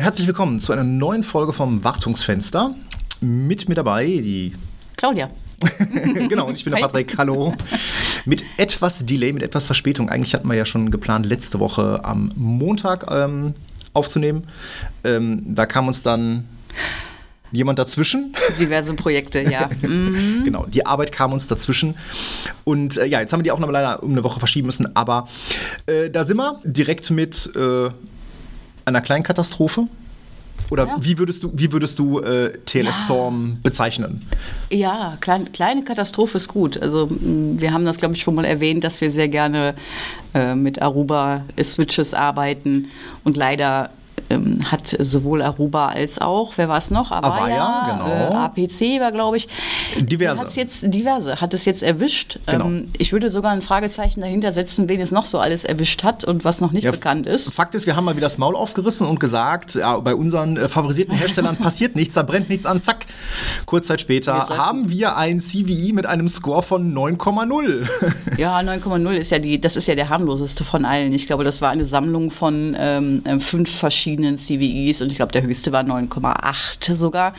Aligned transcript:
Herzlich 0.00 0.26
willkommen 0.26 0.60
zu 0.60 0.72
einer 0.72 0.82
neuen 0.82 1.22
Folge 1.22 1.52
vom 1.52 1.84
Wartungsfenster. 1.84 2.74
Mit 3.20 3.68
mir 3.68 3.74
dabei 3.74 4.06
die 4.06 4.54
Claudia. 4.96 5.28
genau, 6.26 6.46
und 6.46 6.54
ich 6.54 6.64
bin 6.64 6.72
der 6.72 6.80
Patrick. 6.80 7.18
Hallo. 7.18 7.54
Mit 8.24 8.42
etwas 8.56 9.04
Delay, 9.04 9.34
mit 9.34 9.42
etwas 9.42 9.66
Verspätung. 9.66 10.08
Eigentlich 10.08 10.32
hatten 10.32 10.48
wir 10.48 10.56
ja 10.56 10.64
schon 10.64 10.90
geplant, 10.90 11.26
letzte 11.26 11.60
Woche 11.60 12.00
am 12.02 12.32
Montag 12.34 13.08
ähm, 13.10 13.52
aufzunehmen. 13.92 14.44
Ähm, 15.04 15.42
da 15.54 15.66
kam 15.66 15.86
uns 15.86 16.02
dann 16.02 16.48
jemand 17.52 17.78
dazwischen. 17.78 18.34
Diverse 18.58 18.94
Projekte, 18.94 19.42
ja. 19.42 19.68
Mhm. 19.82 20.44
genau, 20.44 20.64
die 20.64 20.86
Arbeit 20.86 21.12
kam 21.12 21.34
uns 21.34 21.46
dazwischen. 21.46 21.94
Und 22.64 22.96
äh, 22.96 23.04
ja, 23.04 23.20
jetzt 23.20 23.34
haben 23.34 23.40
wir 23.40 23.44
die 23.44 23.52
auch 23.52 23.58
noch 23.58 23.70
leider 23.70 24.02
um 24.02 24.12
eine 24.12 24.24
Woche 24.24 24.38
verschieben 24.38 24.64
müssen, 24.64 24.96
aber 24.96 25.28
äh, 25.84 26.08
da 26.08 26.24
sind 26.24 26.38
wir 26.38 26.58
direkt 26.64 27.10
mit 27.10 27.54
äh, 27.54 27.90
einer 28.90 29.00
kleinen 29.00 29.24
Katastrophe. 29.24 29.86
Oder 30.70 30.86
ja. 30.86 30.96
wie 31.00 31.18
würdest 31.18 31.42
du, 31.42 31.50
wie 31.54 31.72
würdest 31.72 31.98
du 31.98 32.20
äh, 32.20 32.52
Telestorm 32.64 33.52
ja. 33.54 33.56
bezeichnen? 33.62 34.22
Ja, 34.68 35.16
klein, 35.20 35.50
kleine 35.52 35.82
Katastrophe 35.82 36.36
ist 36.36 36.48
gut. 36.48 36.80
Also 36.80 37.08
wir 37.10 37.72
haben 37.72 37.84
das, 37.84 37.96
glaube 37.96 38.14
ich, 38.14 38.20
schon 38.20 38.34
mal 38.34 38.44
erwähnt, 38.44 38.84
dass 38.84 39.00
wir 39.00 39.10
sehr 39.10 39.28
gerne 39.28 39.74
äh, 40.34 40.54
mit 40.54 40.80
Aruba-Switches 40.80 42.14
arbeiten 42.14 42.88
und 43.24 43.36
leider 43.36 43.90
ähm, 44.30 44.70
hat 44.70 44.86
sowohl 44.86 45.42
Aruba 45.42 45.88
als 45.88 46.20
auch, 46.20 46.52
wer 46.56 46.68
war 46.68 46.78
es 46.78 46.90
noch? 46.90 47.10
Avaya, 47.10 47.34
Avaya 47.34 47.98
genau. 47.98 48.08
Äh, 48.08 48.64
APC 48.64 49.00
war, 49.00 49.12
glaube 49.12 49.36
ich. 49.36 49.48
Diverse. 49.98 50.40
Hat's 50.40 50.56
jetzt, 50.56 50.82
diverse, 50.82 51.40
hat 51.40 51.52
es 51.52 51.64
jetzt 51.64 51.82
erwischt. 51.82 52.38
Genau. 52.46 52.66
Ähm, 52.66 52.88
ich 52.96 53.12
würde 53.12 53.30
sogar 53.30 53.52
ein 53.52 53.62
Fragezeichen 53.62 54.20
dahinter 54.20 54.52
setzen, 54.52 54.88
wen 54.88 55.00
es 55.00 55.10
noch 55.10 55.26
so 55.26 55.38
alles 55.38 55.64
erwischt 55.64 56.04
hat 56.04 56.24
und 56.24 56.44
was 56.44 56.60
noch 56.60 56.72
nicht 56.72 56.84
ja, 56.84 56.92
bekannt 56.92 57.26
ist. 57.26 57.52
Fakt 57.52 57.74
ist, 57.74 57.86
wir 57.86 57.96
haben 57.96 58.04
mal 58.04 58.16
wieder 58.16 58.26
das 58.26 58.38
Maul 58.38 58.54
aufgerissen 58.54 59.06
und 59.06 59.20
gesagt, 59.20 59.74
ja, 59.74 59.98
bei 59.98 60.14
unseren 60.14 60.56
äh, 60.56 60.68
favorisierten 60.68 61.14
Herstellern 61.14 61.56
passiert 61.58 61.96
nichts, 61.96 62.14
da 62.14 62.22
brennt 62.22 62.48
nichts 62.48 62.66
an, 62.66 62.80
zack. 62.80 63.06
Kurz 63.66 63.88
Zeit 63.88 64.00
später 64.00 64.48
haben 64.48 64.90
wir 64.90 65.16
ein 65.16 65.40
CVE 65.40 65.92
mit 65.92 66.06
einem 66.06 66.28
Score 66.28 66.62
von 66.62 66.94
9,0. 66.94 67.88
ja, 68.38 68.58
9,0 68.60 69.12
ist 69.14 69.30
ja 69.30 69.38
die, 69.38 69.60
das 69.60 69.76
ist 69.76 69.88
ja 69.88 69.94
der 69.94 70.08
harmloseste 70.08 70.64
von 70.64 70.84
allen. 70.84 71.12
Ich 71.12 71.26
glaube, 71.26 71.44
das 71.44 71.60
war 71.60 71.70
eine 71.70 71.84
Sammlung 71.84 72.30
von 72.30 72.76
ähm, 72.78 73.22
äh, 73.24 73.38
fünf 73.40 73.70
verschiedenen 73.70 74.19
verschiedenen 74.20 74.38
CVEs 74.38 75.02
und 75.02 75.10
ich 75.10 75.16
glaube, 75.16 75.32
der 75.32 75.42
höchste 75.42 75.72
war 75.72 75.82
9,8 75.82 76.94
sogar. 76.94 77.34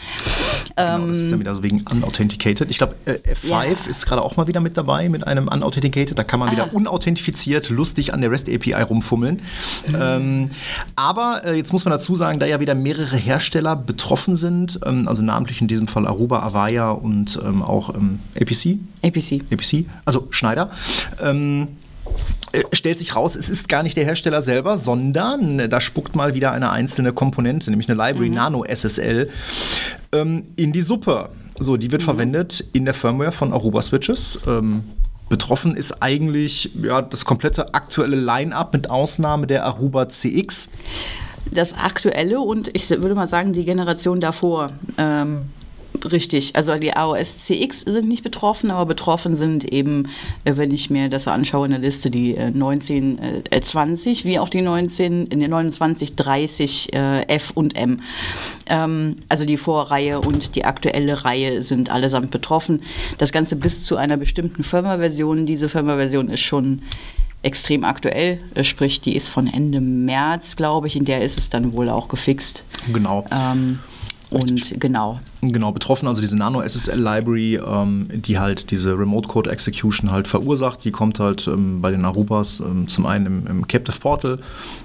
Genau, 0.76 1.08
das 1.08 1.18
ist 1.18 1.28
dann 1.28 1.34
ähm, 1.34 1.40
wieder 1.42 1.56
so 1.56 1.64
wegen 1.64 1.82
unauthenticated. 1.82 2.70
Ich 2.70 2.78
glaube, 2.78 2.96
äh, 3.06 3.20
F5 3.34 3.50
ja. 3.50 3.64
ist 3.90 4.06
gerade 4.06 4.22
auch 4.22 4.38
mal 4.38 4.48
wieder 4.48 4.60
mit 4.60 4.78
dabei 4.78 5.10
mit 5.10 5.28
einem 5.28 5.48
unauthenticated. 5.48 6.18
Da 6.18 6.24
kann 6.24 6.40
man 6.40 6.50
ah. 6.50 6.52
wieder 6.52 6.74
unauthentifiziert 6.74 7.70
lustig 7.70 8.14
an 8.14 8.22
der 8.22 8.32
REST 8.32 8.50
API 8.50 8.74
rumfummeln. 8.74 9.42
Mhm. 9.88 9.96
Ähm, 10.00 10.50
aber 10.96 11.42
äh, 11.46 11.56
jetzt 11.56 11.72
muss 11.72 11.86
man 11.86 11.92
dazu 11.92 12.16
sagen, 12.16 12.40
da 12.40 12.46
ja 12.46 12.60
wieder 12.60 12.76
mehrere 12.76 13.18
Hersteller 13.18 13.76
betroffen 13.76 14.36
sind, 14.36 14.80
ähm, 14.86 15.08
also 15.08 15.22
namentlich 15.22 15.62
in 15.62 15.68
diesem 15.68 15.88
Fall 15.88 16.08
Aruba, 16.08 16.42
Avaya 16.42 16.92
und 16.92 17.40
ähm, 17.44 17.62
auch 17.62 17.94
ähm, 17.94 18.20
APC. 18.40 18.80
APC. 19.04 19.44
APC, 19.52 19.86
also 20.06 20.28
Schneider. 20.32 20.72
Äh, 22.52 22.64
stellt 22.74 23.00
sich 23.00 23.16
raus, 23.16 23.36
es 23.36 23.50
ist 23.50 23.70
gar 23.70 23.84
nicht 23.84 23.96
der 23.96 24.04
Hersteller 24.04 24.42
selber, 24.42 24.78
sondern 24.78 25.70
da 25.70 25.80
spuckt 25.80 26.16
mal 26.16 26.36
wieder 26.36 26.52
eine 26.52 26.72
einzelne 26.72 27.14
Komponente, 27.14 27.70
nämlich 27.70 27.90
eine 27.90 27.98
Library 27.98 28.30
mhm. 28.30 28.36
Nano 28.36 28.64
SSL, 28.66 29.30
ähm, 30.12 30.44
in 30.56 30.72
die 30.72 30.82
Suppe. 30.82 31.30
So, 31.60 31.78
die 31.78 31.92
wird 31.92 32.02
mhm. 32.02 32.06
verwendet 32.06 32.66
in 32.74 32.86
der 32.86 32.94
Firmware 32.94 33.32
von 33.32 33.54
Aruba 33.54 33.82
Switches. 33.82 34.40
Ähm, 34.48 34.84
betroffen 35.30 35.78
ist 35.78 36.02
eigentlich 36.04 36.72
ja, 36.82 37.02
das 37.02 37.24
komplette 37.24 37.74
aktuelle 37.74 38.18
Line-up 38.18 38.74
mit 38.74 38.90
Ausnahme 38.90 39.48
der 39.48 39.66
Aruba 39.66 40.10
CX. 40.10 40.70
Das 41.52 41.74
aktuelle 41.74 42.40
und 42.42 42.70
ich 42.74 42.90
würde 42.90 43.16
mal 43.16 43.28
sagen 43.28 43.54
die 43.54 43.64
Generation 43.64 44.20
davor. 44.20 44.72
Ähm 44.98 45.44
Richtig, 46.04 46.56
also 46.56 46.76
die 46.76 46.96
AOS 46.96 47.46
CX 47.46 47.82
sind 47.82 48.08
nicht 48.08 48.24
betroffen, 48.24 48.72
aber 48.72 48.86
betroffen 48.86 49.36
sind 49.36 49.66
eben, 49.66 50.08
äh, 50.46 50.56
wenn 50.56 50.72
ich 50.72 50.90
mir 50.90 51.10
das 51.10 51.28
anschaue 51.28 51.66
in 51.66 51.72
der 51.72 51.82
Liste, 51.82 52.10
die 52.10 52.38
1920 52.38 54.26
äh, 54.26 54.30
wie 54.30 54.40
auch 54.40 54.50
die 54.50 54.62
19, 54.62 55.28
in 55.28 55.40
den 55.40 55.52
2930 55.52 56.94
F 56.94 57.52
und 57.54 57.76
M. 57.76 58.02
Ähm, 58.68 59.18
also 59.30 59.46
die 59.46 59.58
Vorreihe 59.58 60.22
und 60.22 60.56
die 60.56 60.66
aktuelle 60.66 61.26
Reihe 61.26 61.62
sind 61.62 61.90
allesamt 61.90 62.32
betroffen. 62.32 62.82
Das 63.18 63.32
Ganze 63.32 63.56
bis 63.56 63.84
zu 63.84 63.98
einer 63.98 64.18
bestimmten 64.18 64.64
Firmware-Version. 64.64 65.46
Diese 65.46 65.70
Firmware-Version 65.70 66.30
ist 66.30 66.42
schon 66.42 66.82
extrem 67.44 67.84
aktuell, 67.84 68.40
äh, 68.54 68.64
sprich, 68.64 69.02
die 69.02 69.16
ist 69.16 69.28
von 69.28 69.48
Ende 69.48 69.82
März, 69.82 70.56
glaube 70.56 70.88
ich, 70.88 70.96
in 70.96 71.06
der 71.06 71.22
ist 71.22 71.38
es 71.38 71.50
dann 71.50 71.74
wohl 71.74 71.90
auch 71.90 72.08
gefixt. 72.08 72.64
Genau. 72.92 73.26
Ähm, 73.32 73.80
und 74.32 74.80
genau. 74.80 75.20
Genau, 75.42 75.74
betroffen, 75.74 76.08
also 76.08 76.22
diese 76.22 76.38
Nano-SSL-Library, 76.38 77.58
ähm, 77.58 78.08
die 78.14 78.40
halt 78.40 78.72
diese 78.72 78.98
Remote-Code-Execution 78.98 80.10
halt 80.10 80.28
verursacht. 80.28 80.86
Die 80.86 80.92
kommt 80.92 81.20
halt 81.20 81.48
ähm, 81.48 81.82
bei 81.82 81.92
den 81.92 82.06
Arubas 82.06 82.62
ähm, 82.62 82.88
zum 82.88 83.06
einen 83.06 83.26
im, 83.26 83.48
im, 83.48 83.68
Captive 83.68 84.00
Portal 84.00 84.40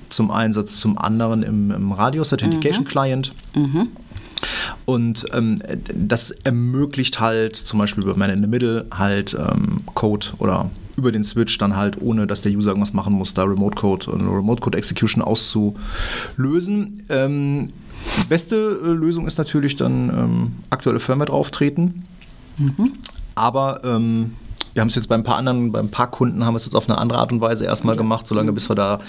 zum 0.08 0.32
Einsatz, 0.32 0.80
zum 0.80 0.98
anderen 0.98 1.44
im, 1.44 1.70
im 1.70 1.92
Radius 1.92 2.32
Authentication 2.32 2.82
mhm. 2.82 2.88
Client. 2.88 3.34
Mhm. 3.54 3.88
Und 4.84 5.26
ähm, 5.32 5.62
das 5.94 6.32
ermöglicht 6.32 7.20
halt 7.20 7.54
zum 7.54 7.78
Beispiel 7.78 8.02
über 8.02 8.16
Man 8.16 8.30
in 8.30 8.42
the 8.42 8.48
Middle 8.48 8.86
halt 8.90 9.34
ähm, 9.34 9.82
Code 9.94 10.26
oder 10.38 10.70
über 10.96 11.12
den 11.12 11.22
Switch 11.24 11.56
dann 11.58 11.76
halt, 11.76 12.00
ohne 12.00 12.26
dass 12.26 12.42
der 12.42 12.52
User 12.52 12.70
irgendwas 12.70 12.94
machen 12.94 13.12
muss, 13.12 13.34
da 13.34 13.44
Remote 13.44 13.76
Code 13.76 14.10
und 14.10 14.26
Remote 14.26 14.60
Code 14.60 14.76
Execution 14.76 15.22
auszulösen. 15.22 17.04
Ähm, 17.08 17.72
Beste 18.28 18.80
äh, 18.84 18.88
Lösung 18.88 19.26
ist 19.26 19.38
natürlich 19.38 19.76
dann 19.76 20.08
ähm, 20.08 20.52
aktuelle 20.70 21.00
Firmware 21.00 21.28
drauftreten. 21.28 22.04
Mhm. 22.58 22.92
Aber 23.34 23.82
ähm, 23.84 24.32
wir 24.74 24.82
haben 24.82 24.88
es 24.88 24.94
jetzt 24.94 25.08
bei 25.08 25.14
ein 25.14 25.24
paar 25.24 25.36
anderen, 25.36 25.72
bei 25.72 25.78
ein 25.78 25.90
paar 25.90 26.10
Kunden 26.10 26.44
haben 26.44 26.54
wir 26.54 26.58
es 26.58 26.66
jetzt 26.66 26.74
auf 26.74 26.88
eine 26.88 26.98
andere 26.98 27.18
Art 27.18 27.32
und 27.32 27.40
Weise 27.40 27.64
erstmal 27.64 27.94
ja. 27.94 27.98
gemacht, 27.98 28.26
solange 28.26 28.52
bis 28.52 28.68
wir 28.68 28.74
da 28.76 29.00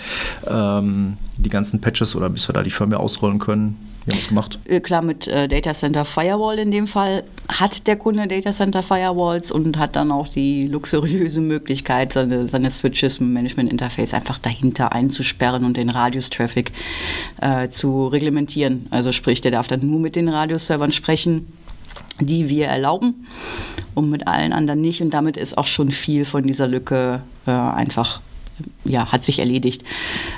ähm, 0.48 1.18
die 1.38 1.50
ganzen 1.50 1.82
Patches 1.82 2.16
oder 2.16 2.30
bis 2.30 2.48
wir 2.48 2.54
da 2.54 2.64
die 2.64 2.72
Firmware 2.72 3.02
ausrollen 3.02 3.40
können. 3.40 3.78
Wie 4.08 4.14
haben 4.14 4.20
es 4.22 4.30
gemacht? 4.30 4.58
Äh, 4.64 4.80
klar, 4.80 5.02
mit 5.02 5.28
äh, 5.28 5.50
Data 5.50 5.74
Center 5.74 6.06
Firewall 6.06 6.60
in 6.60 6.72
dem 6.72 6.88
Fall 6.88 7.26
hat 7.50 7.88
der 7.88 7.98
Kunde 7.98 8.26
Data 8.26 8.54
Center 8.54 8.82
Firewalls 8.82 9.52
und 9.52 9.78
hat 9.78 9.98
dann 9.98 10.14
auch 10.14 10.30
die 10.30 10.66
luxuriöse 10.66 11.42
Möglichkeit, 11.42 12.14
seine, 12.14 12.48
seine 12.48 12.72
Switches 12.72 13.18
im 13.18 13.34
Management 13.34 13.70
Interface 13.70 14.14
einfach 14.14 14.40
dahinter 14.40 14.94
einzusperren 14.94 15.66
und 15.66 15.76
den 15.76 15.90
Radius-Traffic 15.90 16.72
äh, 17.42 17.68
zu 17.68 18.08
reglementieren. 18.08 18.88
Also 18.92 19.12
sprich, 19.12 19.42
der 19.42 19.52
darf 19.52 19.68
dann 19.68 19.86
nur 19.86 20.00
mit 20.00 20.16
den 20.16 20.30
Radius-Servern 20.30 20.94
sprechen 20.94 21.48
die 22.20 22.50
wir 22.50 22.66
erlauben 22.66 23.28
und 23.94 24.10
mit 24.10 24.28
allen 24.28 24.52
anderen 24.52 24.82
nicht. 24.82 25.02
Und 25.02 25.12
damit 25.12 25.38
ist 25.38 25.56
auch 25.56 25.68
schon 25.68 25.92
viel 25.92 26.26
von 26.26 26.42
dieser 26.42 26.68
Lücke 26.68 27.22
äh, 27.46 27.52
einfach, 27.52 28.22
ja, 28.86 29.12
hat 29.12 29.24
sich 29.24 29.38
erledigt. 29.38 29.84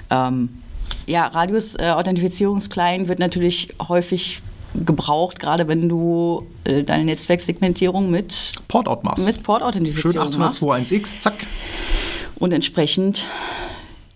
Ähm, 0.09 0.49
ja, 1.07 1.27
Radius-Authentifizierungsclient 1.27 3.07
wird 3.07 3.19
natürlich 3.19 3.73
häufig 3.87 4.41
gebraucht, 4.85 5.39
gerade 5.39 5.67
wenn 5.67 5.89
du 5.89 6.45
äh, 6.63 6.83
deine 6.83 7.05
Netzwerksegmentierung 7.05 8.11
mit 8.11 8.53
Portout 8.67 8.99
machst. 9.03 9.25
Mit 9.25 9.43
Port-Authentifizierung 9.43 10.31
Schön 10.31 10.41
802.1x, 10.41 11.21
zack. 11.21 11.33
Und 12.37 12.51
entsprechend 12.51 13.25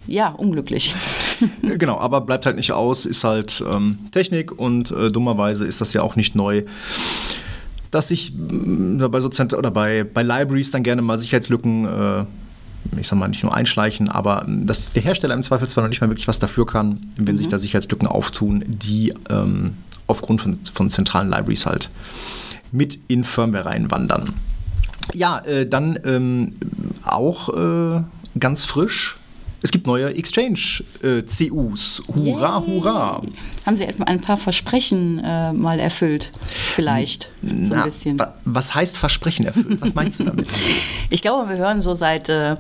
ja, 0.06 0.30
unglücklich. 0.30 0.94
genau, 1.62 1.98
aber 1.98 2.22
bleibt 2.22 2.46
halt 2.46 2.58
nicht 2.58 2.74
aus, 2.74 3.06
ist 3.06 3.24
halt 3.24 3.64
ähm, 3.74 4.00
Technik 4.12 4.52
und 4.52 4.92
äh, 4.92 5.08
dummerweise 5.08 5.66
ist 5.66 5.82
das 5.82 5.94
ja 5.94 6.02
auch 6.02 6.16
nicht 6.16 6.36
neu 6.36 6.64
dass 7.94 8.08
sich 8.08 8.34
äh, 8.34 9.08
bei 9.08 9.20
so 9.20 9.30
Zent 9.30 9.54
oder 9.54 9.72
bei, 9.72 10.04
bei 10.04 10.24
Libraries 10.24 10.72
dann 10.72 10.84
gerne 10.84 11.02
mal 11.02 11.18
Sicherheitslücken, 11.18 11.86
äh, 11.86 12.26
ich 12.98 13.08
sag 13.08 13.18
mal, 13.18 13.28
nicht 13.28 13.44
nur 13.44 13.54
einschleichen, 13.54 14.10
aber 14.10 14.46
dass 14.48 14.92
der 14.92 15.02
Hersteller 15.02 15.34
im 15.34 15.44
Zweifelsfall 15.44 15.84
noch 15.84 15.90
nicht 15.90 16.02
mal 16.02 16.10
wirklich 16.10 16.28
was 16.28 16.40
dafür 16.40 16.66
kann, 16.66 17.12
wenn 17.18 17.36
mhm. 17.36 17.38
sich 17.38 17.48
da 17.48 17.58
Sicherheitslücken 17.58 18.08
auftun, 18.08 18.64
die 18.68 19.14
ähm, 19.30 19.76
aufgrund 20.08 20.42
von, 20.42 20.58
von 20.74 20.90
zentralen 20.90 21.30
Libraries 21.30 21.66
halt 21.66 21.90
mit 22.72 23.00
in 23.08 23.24
Firmware 23.24 23.66
reinwandern. 23.66 24.34
Ja, 25.14 25.40
äh, 25.40 25.68
dann 25.68 26.00
ähm, 26.06 26.56
auch 27.04 27.50
äh, 27.50 28.02
ganz 28.40 28.64
frisch 28.64 29.18
es 29.64 29.72
gibt 29.72 29.88
neue 29.88 30.14
Exchange-CUs. 30.14 32.02
Äh, 32.06 32.14
hurra, 32.14 32.60
Yay. 32.60 32.68
hurra. 32.68 33.22
Haben 33.66 33.78
Sie 33.78 33.86
etwa 33.86 34.04
ein 34.04 34.20
paar 34.20 34.36
Versprechen 34.36 35.20
äh, 35.24 35.54
mal 35.54 35.80
erfüllt? 35.80 36.32
Vielleicht. 36.76 37.32
N 37.42 37.66
so 37.66 37.74
ein 37.74 37.86
bisschen. 37.86 38.22
Was 38.44 38.76
heißt 38.76 38.98
Versprechen 38.98 39.46
erfüllt? 39.46 39.80
Was 39.82 39.96
meinst 39.96 40.20
du 40.20 40.26
damit? 40.26 40.48
ich 41.10 41.22
glaube, 41.22 41.48
wir 41.50 41.56
hören 41.56 41.80
so 41.80 41.96
seit, 41.96 42.28
äh, 42.28 42.58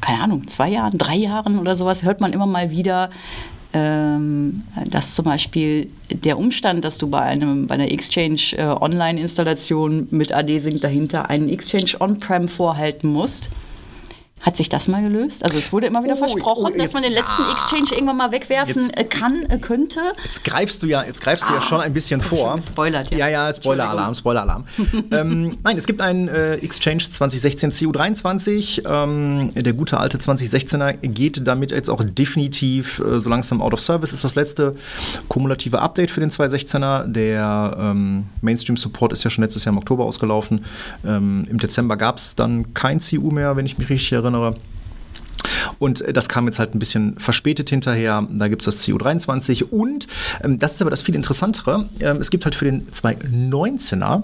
keine 0.00 0.22
Ahnung, 0.22 0.48
zwei 0.48 0.70
Jahren, 0.70 0.96
drei 0.96 1.16
Jahren 1.16 1.58
oder 1.58 1.76
sowas, 1.76 2.02
hört 2.02 2.22
man 2.22 2.32
immer 2.32 2.46
mal 2.46 2.70
wieder, 2.70 3.10
ähm, 3.74 4.62
dass 4.88 5.14
zum 5.14 5.26
Beispiel 5.26 5.90
der 6.10 6.38
Umstand, 6.38 6.82
dass 6.82 6.96
du 6.96 7.10
bei, 7.10 7.20
einem, 7.20 7.66
bei 7.66 7.74
einer 7.74 7.92
Exchange 7.92 8.40
äh, 8.56 8.62
Online-Installation 8.62 10.08
mit 10.10 10.32
AD-Sync 10.32 10.80
dahinter 10.80 11.28
einen 11.28 11.50
Exchange 11.50 12.00
On-Prem 12.00 12.48
vorhalten 12.48 13.12
musst, 13.12 13.50
Hat 14.42 14.56
sich 14.56 14.68
das 14.70 14.88
mal 14.88 15.02
gelöst? 15.02 15.44
Also 15.44 15.58
es 15.58 15.70
wurde 15.72 15.86
immer 15.86 16.02
wieder 16.02 16.14
Oh, 16.14 16.18
versprochen, 16.28 16.72
oh, 16.74 16.78
dass 16.78 16.92
man 16.94 17.02
den 17.02 17.12
letzten 17.12 17.42
ah. 17.42 17.52
Exchange 17.52 17.90
irgendwann 17.92 18.16
mal 18.16 18.32
wegwerfen 18.32 18.86
Jetzt- 18.86 18.96
äh, 18.96 19.04
kann, 19.04 19.44
äh, 19.50 19.58
könnte. 19.58 20.00
Jetzt 20.24 20.44
greifst 20.44 20.82
du 20.82 20.86
ja, 20.86 21.04
jetzt 21.04 21.20
greifst 21.20 21.44
du 21.46 21.52
ja 21.52 21.60
schon 21.60 21.80
ein 21.80 21.92
bisschen 21.92 22.22
vor. 22.22 22.52
Ah, 22.52 22.56
gespoilert, 22.56 23.10
ja. 23.12 23.18
ja. 23.18 23.28
Ja, 23.28 23.52
Spoiler-Alarm, 23.52 24.14
Spoiler-Alarm. 24.14 24.64
ähm, 25.10 25.58
nein, 25.62 25.76
es 25.76 25.86
gibt 25.86 26.00
einen 26.00 26.28
äh, 26.28 26.54
Exchange 26.54 27.02
2016 27.10 27.72
CU23. 27.72 28.82
Ähm, 28.88 29.50
der 29.54 29.72
gute 29.74 29.98
alte 29.98 30.16
2016er 30.16 30.94
geht 30.94 31.46
damit 31.46 31.70
jetzt 31.70 31.90
auch 31.90 32.02
definitiv 32.02 32.98
äh, 33.00 33.20
so 33.20 33.28
langsam 33.28 33.60
out 33.60 33.74
of 33.74 33.80
service. 33.80 34.12
Ist 34.14 34.24
das 34.24 34.36
letzte 34.36 34.74
kumulative 35.28 35.80
Update 35.80 36.10
für 36.10 36.20
den 36.20 36.30
216er. 36.30 37.06
Der 37.06 37.76
ähm, 37.78 38.24
Mainstream-Support 38.40 39.12
ist 39.12 39.22
ja 39.22 39.30
schon 39.30 39.44
letztes 39.44 39.64
Jahr 39.66 39.72
im 39.72 39.78
Oktober 39.78 40.04
ausgelaufen. 40.04 40.64
Ähm, 41.06 41.46
Im 41.50 41.58
Dezember 41.58 41.96
gab 41.98 42.16
es 42.16 42.34
dann 42.36 42.72
kein 42.72 43.00
CU 43.00 43.30
mehr, 43.30 43.56
wenn 43.56 43.66
ich 43.66 43.76
mich 43.76 43.90
richtig 43.90 44.12
erinnere. 44.12 44.29
Und 45.78 46.02
äh, 46.02 46.12
das 46.12 46.28
kam 46.28 46.46
jetzt 46.46 46.58
halt 46.58 46.74
ein 46.74 46.78
bisschen 46.78 47.18
verspätet 47.18 47.70
hinterher. 47.70 48.26
Da 48.30 48.48
gibt 48.48 48.66
es 48.66 48.74
das 48.74 48.86
CU23 48.86 49.64
und 49.64 50.06
ähm, 50.44 50.58
das 50.58 50.74
ist 50.74 50.82
aber 50.82 50.90
das 50.90 51.02
viel 51.02 51.14
interessantere. 51.14 51.88
Ähm, 52.00 52.18
es 52.18 52.30
gibt 52.30 52.44
halt 52.44 52.54
für 52.54 52.66
den 52.66 52.88
219er 52.90 54.22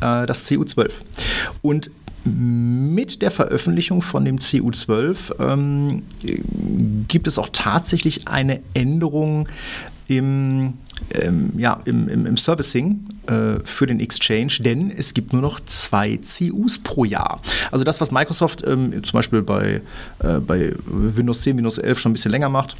äh, 0.00 0.26
das 0.26 0.44
CU12. 0.46 0.90
Und 1.62 1.90
mit 2.24 3.22
der 3.22 3.30
Veröffentlichung 3.30 4.02
von 4.02 4.24
dem 4.24 4.38
CU12 4.38 5.16
ähm, 5.38 6.02
gibt 7.06 7.28
es 7.28 7.38
auch 7.38 7.48
tatsächlich 7.52 8.26
eine 8.26 8.60
Änderung 8.74 9.48
im, 10.08 10.74
ähm, 11.12 11.52
ja, 11.56 11.80
im, 11.84 12.08
im, 12.08 12.26
im 12.26 12.36
Servicing 12.36 13.06
äh, 13.26 13.60
für 13.64 13.86
den 13.86 14.00
Exchange, 14.00 14.58
denn 14.60 14.90
es 14.90 15.14
gibt 15.14 15.32
nur 15.32 15.42
noch 15.42 15.60
zwei 15.60 16.18
CUs 16.18 16.78
pro 16.78 17.04
Jahr. 17.04 17.40
Also 17.70 17.84
das, 17.84 18.00
was 18.00 18.10
Microsoft 18.10 18.64
ähm, 18.66 19.02
zum 19.04 19.12
Beispiel 19.12 19.42
bei, 19.42 19.82
äh, 20.20 20.38
bei 20.38 20.72
Windows 20.86 21.42
10, 21.42 21.56
Windows 21.56 21.78
11 21.78 21.98
schon 21.98 22.10
ein 22.10 22.14
bisschen 22.14 22.30
länger 22.30 22.48
macht, 22.48 22.76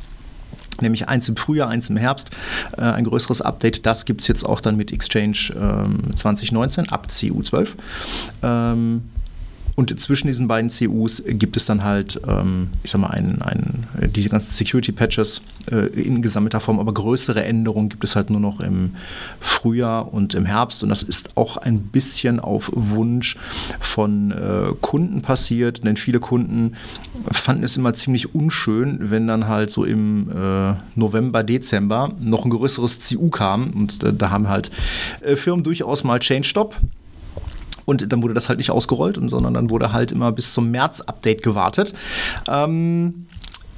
nämlich 0.80 1.08
eins 1.08 1.28
im 1.28 1.36
Frühjahr, 1.36 1.68
eins 1.68 1.90
im 1.90 1.96
Herbst, 1.96 2.30
äh, 2.76 2.82
ein 2.82 3.04
größeres 3.04 3.42
Update. 3.42 3.86
Das 3.86 4.04
gibt 4.04 4.22
es 4.22 4.28
jetzt 4.28 4.44
auch 4.44 4.60
dann 4.60 4.76
mit 4.76 4.92
Exchange 4.92 5.52
ähm, 5.56 6.16
2019 6.16 6.88
ab 6.88 7.08
CU12. 7.10 7.68
Ähm, 8.42 9.02
und 9.76 10.00
zwischen 10.00 10.26
diesen 10.26 10.48
beiden 10.48 10.70
CUs 10.70 11.22
gibt 11.26 11.56
es 11.58 11.66
dann 11.66 11.84
halt, 11.84 12.18
ähm, 12.26 12.70
ich 12.82 12.90
sag 12.90 13.00
mal, 13.02 13.10
ein, 13.10 13.42
ein, 13.42 13.86
diese 14.10 14.30
ganzen 14.30 14.50
Security-Patches 14.52 15.42
äh, 15.70 15.88
in 16.00 16.22
gesammelter 16.22 16.60
Form, 16.60 16.80
aber 16.80 16.94
größere 16.94 17.44
Änderungen 17.44 17.90
gibt 17.90 18.02
es 18.02 18.16
halt 18.16 18.30
nur 18.30 18.40
noch 18.40 18.60
im 18.60 18.96
Frühjahr 19.38 20.14
und 20.14 20.32
im 20.32 20.46
Herbst. 20.46 20.82
Und 20.82 20.88
das 20.88 21.02
ist 21.02 21.36
auch 21.36 21.58
ein 21.58 21.80
bisschen 21.80 22.40
auf 22.40 22.70
Wunsch 22.74 23.36
von 23.78 24.30
äh, 24.30 24.72
Kunden 24.80 25.20
passiert, 25.20 25.84
denn 25.84 25.98
viele 25.98 26.20
Kunden 26.20 26.74
fanden 27.30 27.62
es 27.62 27.76
immer 27.76 27.92
ziemlich 27.92 28.34
unschön, 28.34 29.10
wenn 29.10 29.26
dann 29.26 29.46
halt 29.46 29.70
so 29.70 29.84
im 29.84 30.30
äh, 30.30 30.74
November, 30.94 31.42
Dezember 31.42 32.14
noch 32.18 32.46
ein 32.46 32.50
größeres 32.50 33.00
CU 33.00 33.28
kam. 33.28 33.72
Und 33.72 34.02
äh, 34.02 34.14
da 34.14 34.30
haben 34.30 34.48
halt 34.48 34.70
äh, 35.20 35.36
Firmen 35.36 35.64
durchaus 35.64 36.02
mal 36.02 36.18
Change-Stop. 36.18 36.76
Und 37.86 38.12
dann 38.12 38.22
wurde 38.22 38.34
das 38.34 38.50
halt 38.50 38.58
nicht 38.58 38.70
ausgerollt, 38.70 39.16
sondern 39.16 39.54
dann 39.54 39.70
wurde 39.70 39.92
halt 39.92 40.12
immer 40.12 40.32
bis 40.32 40.52
zum 40.52 40.70
März-Update 40.70 41.42
gewartet. 41.42 41.94
Ähm, 42.46 43.26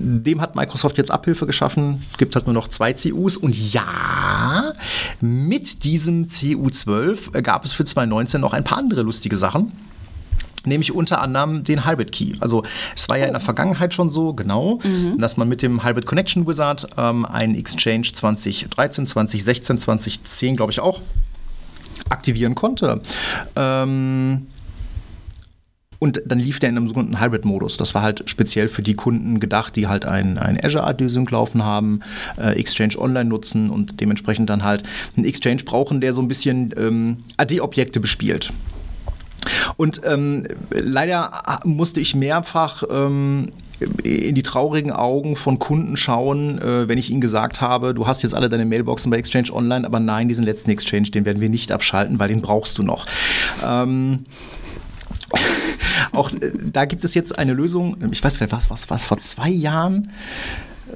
dem 0.00 0.40
hat 0.40 0.54
Microsoft 0.54 0.98
jetzt 0.98 1.10
Abhilfe 1.10 1.46
geschaffen. 1.46 2.02
Es 2.12 2.18
gibt 2.18 2.34
halt 2.34 2.46
nur 2.46 2.54
noch 2.54 2.68
zwei 2.68 2.92
CUs. 2.92 3.36
Und 3.36 3.72
ja, 3.72 4.72
mit 5.20 5.84
diesem 5.84 6.28
CU12 6.28 7.42
gab 7.42 7.64
es 7.64 7.72
für 7.72 7.84
2019 7.84 8.40
noch 8.40 8.52
ein 8.52 8.64
paar 8.64 8.78
andere 8.78 9.02
lustige 9.02 9.36
Sachen. 9.36 9.72
Nämlich 10.64 10.92
unter 10.92 11.20
anderem 11.20 11.64
den 11.64 11.86
Hybrid 11.86 12.12
Key. 12.12 12.34
Also 12.40 12.62
es 12.94 13.08
war 13.08 13.16
ja 13.16 13.26
in 13.26 13.32
der 13.32 13.40
Vergangenheit 13.40 13.94
schon 13.94 14.10
so, 14.10 14.34
genau, 14.34 14.80
dass 15.16 15.36
man 15.36 15.48
mit 15.48 15.62
dem 15.62 15.84
Hybrid 15.84 16.04
Connection 16.04 16.46
Wizard 16.46 16.88
ähm, 16.96 17.24
einen 17.24 17.54
Exchange 17.54 18.12
2013, 18.12 19.06
2016, 19.06 19.78
2010, 19.78 20.56
glaube 20.56 20.72
ich 20.72 20.80
auch, 20.80 21.00
aktivieren 22.10 22.54
konnte. 22.54 23.00
Ähm, 23.56 24.46
und 25.98 26.22
dann 26.26 26.38
lief 26.38 26.60
der 26.60 26.68
in 26.68 26.76
einem 26.76 26.88
sogenannten 26.88 27.20
Hybrid-Modus. 27.20 27.76
Das 27.76 27.94
war 27.94 28.02
halt 28.02 28.30
speziell 28.30 28.68
für 28.68 28.82
die 28.82 28.94
Kunden 28.94 29.40
gedacht, 29.40 29.74
die 29.74 29.88
halt 29.88 30.04
ein, 30.04 30.38
ein 30.38 30.58
Azure 30.62 30.84
AD-Sync 30.84 31.30
laufen 31.30 31.64
haben, 31.64 32.00
äh, 32.36 32.58
Exchange 32.58 32.98
Online 32.98 33.28
nutzen 33.28 33.70
und 33.70 34.00
dementsprechend 34.00 34.48
dann 34.48 34.62
halt 34.62 34.84
einen 35.16 35.26
Exchange 35.26 35.64
brauchen, 35.64 36.00
der 36.00 36.12
so 36.12 36.22
ein 36.22 36.28
bisschen 36.28 36.72
ähm, 36.76 37.18
AD-Objekte 37.36 37.98
bespielt. 37.98 38.52
Und 39.76 40.00
ähm, 40.04 40.44
leider 40.70 41.42
musste 41.64 42.00
ich 42.00 42.14
mehrfach 42.14 42.82
ähm, 42.90 43.50
in 43.80 44.34
die 44.34 44.42
traurigen 44.42 44.92
Augen 44.92 45.36
von 45.36 45.58
Kunden 45.58 45.96
schauen, 45.96 46.58
äh, 46.58 46.88
wenn 46.88 46.98
ich 46.98 47.10
ihnen 47.10 47.20
gesagt 47.20 47.60
habe, 47.60 47.94
du 47.94 48.06
hast 48.06 48.22
jetzt 48.22 48.34
alle 48.34 48.48
deine 48.48 48.64
Mailboxen 48.64 49.10
bei 49.10 49.18
Exchange 49.18 49.52
Online, 49.52 49.86
aber 49.86 50.00
nein, 50.00 50.28
diesen 50.28 50.44
letzten 50.44 50.70
Exchange, 50.70 51.10
den 51.10 51.24
werden 51.24 51.40
wir 51.40 51.48
nicht 51.48 51.70
abschalten, 51.70 52.18
weil 52.18 52.28
den 52.28 52.42
brauchst 52.42 52.78
du 52.78 52.82
noch. 52.82 53.06
Ähm, 53.64 54.24
auch 56.12 56.32
äh, 56.32 56.52
da 56.72 56.84
gibt 56.86 57.04
es 57.04 57.14
jetzt 57.14 57.38
eine 57.38 57.52
Lösung, 57.52 57.96
ich 58.10 58.22
weiß 58.22 58.38
gar 58.38 58.46
nicht, 58.46 58.52
was, 58.52 58.70
was, 58.70 58.90
was 58.90 59.04
vor 59.04 59.18
zwei 59.18 59.50
Jahren, 59.50 60.10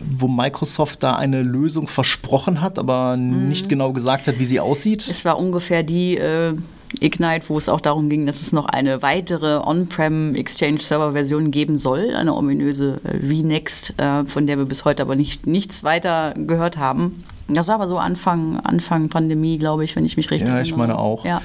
wo 0.01 0.27
Microsoft 0.27 1.03
da 1.03 1.17
eine 1.17 1.43
Lösung 1.43 1.87
versprochen 1.87 2.61
hat, 2.61 2.79
aber 2.79 3.17
nicht 3.17 3.69
genau 3.69 3.93
gesagt 3.93 4.27
hat, 4.27 4.39
wie 4.39 4.47
sie 4.47 4.59
aussieht. 4.59 5.07
Es 5.09 5.25
war 5.25 5.39
ungefähr 5.39 5.83
die 5.83 6.17
äh, 6.17 6.55
Ignite, 7.01 7.49
wo 7.49 7.59
es 7.59 7.69
auch 7.69 7.81
darum 7.81 8.09
ging, 8.09 8.27
dass 8.27 8.41
es 8.41 8.53
noch 8.53 8.67
eine 8.67 9.03
weitere 9.03 9.59
On-Prem 9.59 10.35
Exchange 10.35 10.79
Server 10.79 11.13
Version 11.13 11.51
geben 11.51 11.79
soll, 11.79 12.15
eine 12.15 12.35
ominöse 12.35 13.01
äh, 13.05 13.19
VNext, 13.19 13.95
äh, 13.99 14.25
von 14.25 14.47
der 14.47 14.59
wir 14.59 14.65
bis 14.67 14.85
heute 14.85 15.03
aber 15.03 15.17
nicht, 15.17 15.47
nichts 15.47 15.83
weiter 15.85 16.35
gehört 16.37 16.77
haben. 16.77 17.25
Das 17.49 17.69
war 17.69 17.75
aber 17.77 17.89
so 17.89 17.99
Anfang, 17.99 18.61
Anfang 18.61 19.09
Pandemie, 19.09 19.59
glaube 19.59 19.85
ich, 19.85 19.97
wenn 19.97 20.05
ich 20.05 20.17
mich 20.17 20.31
richtig 20.31 20.49
Ja, 20.49 20.55
erinnere. 20.57 20.69
ich 20.71 20.77
meine 20.77 20.99
auch. 20.99 21.25
Ja. 21.25 21.41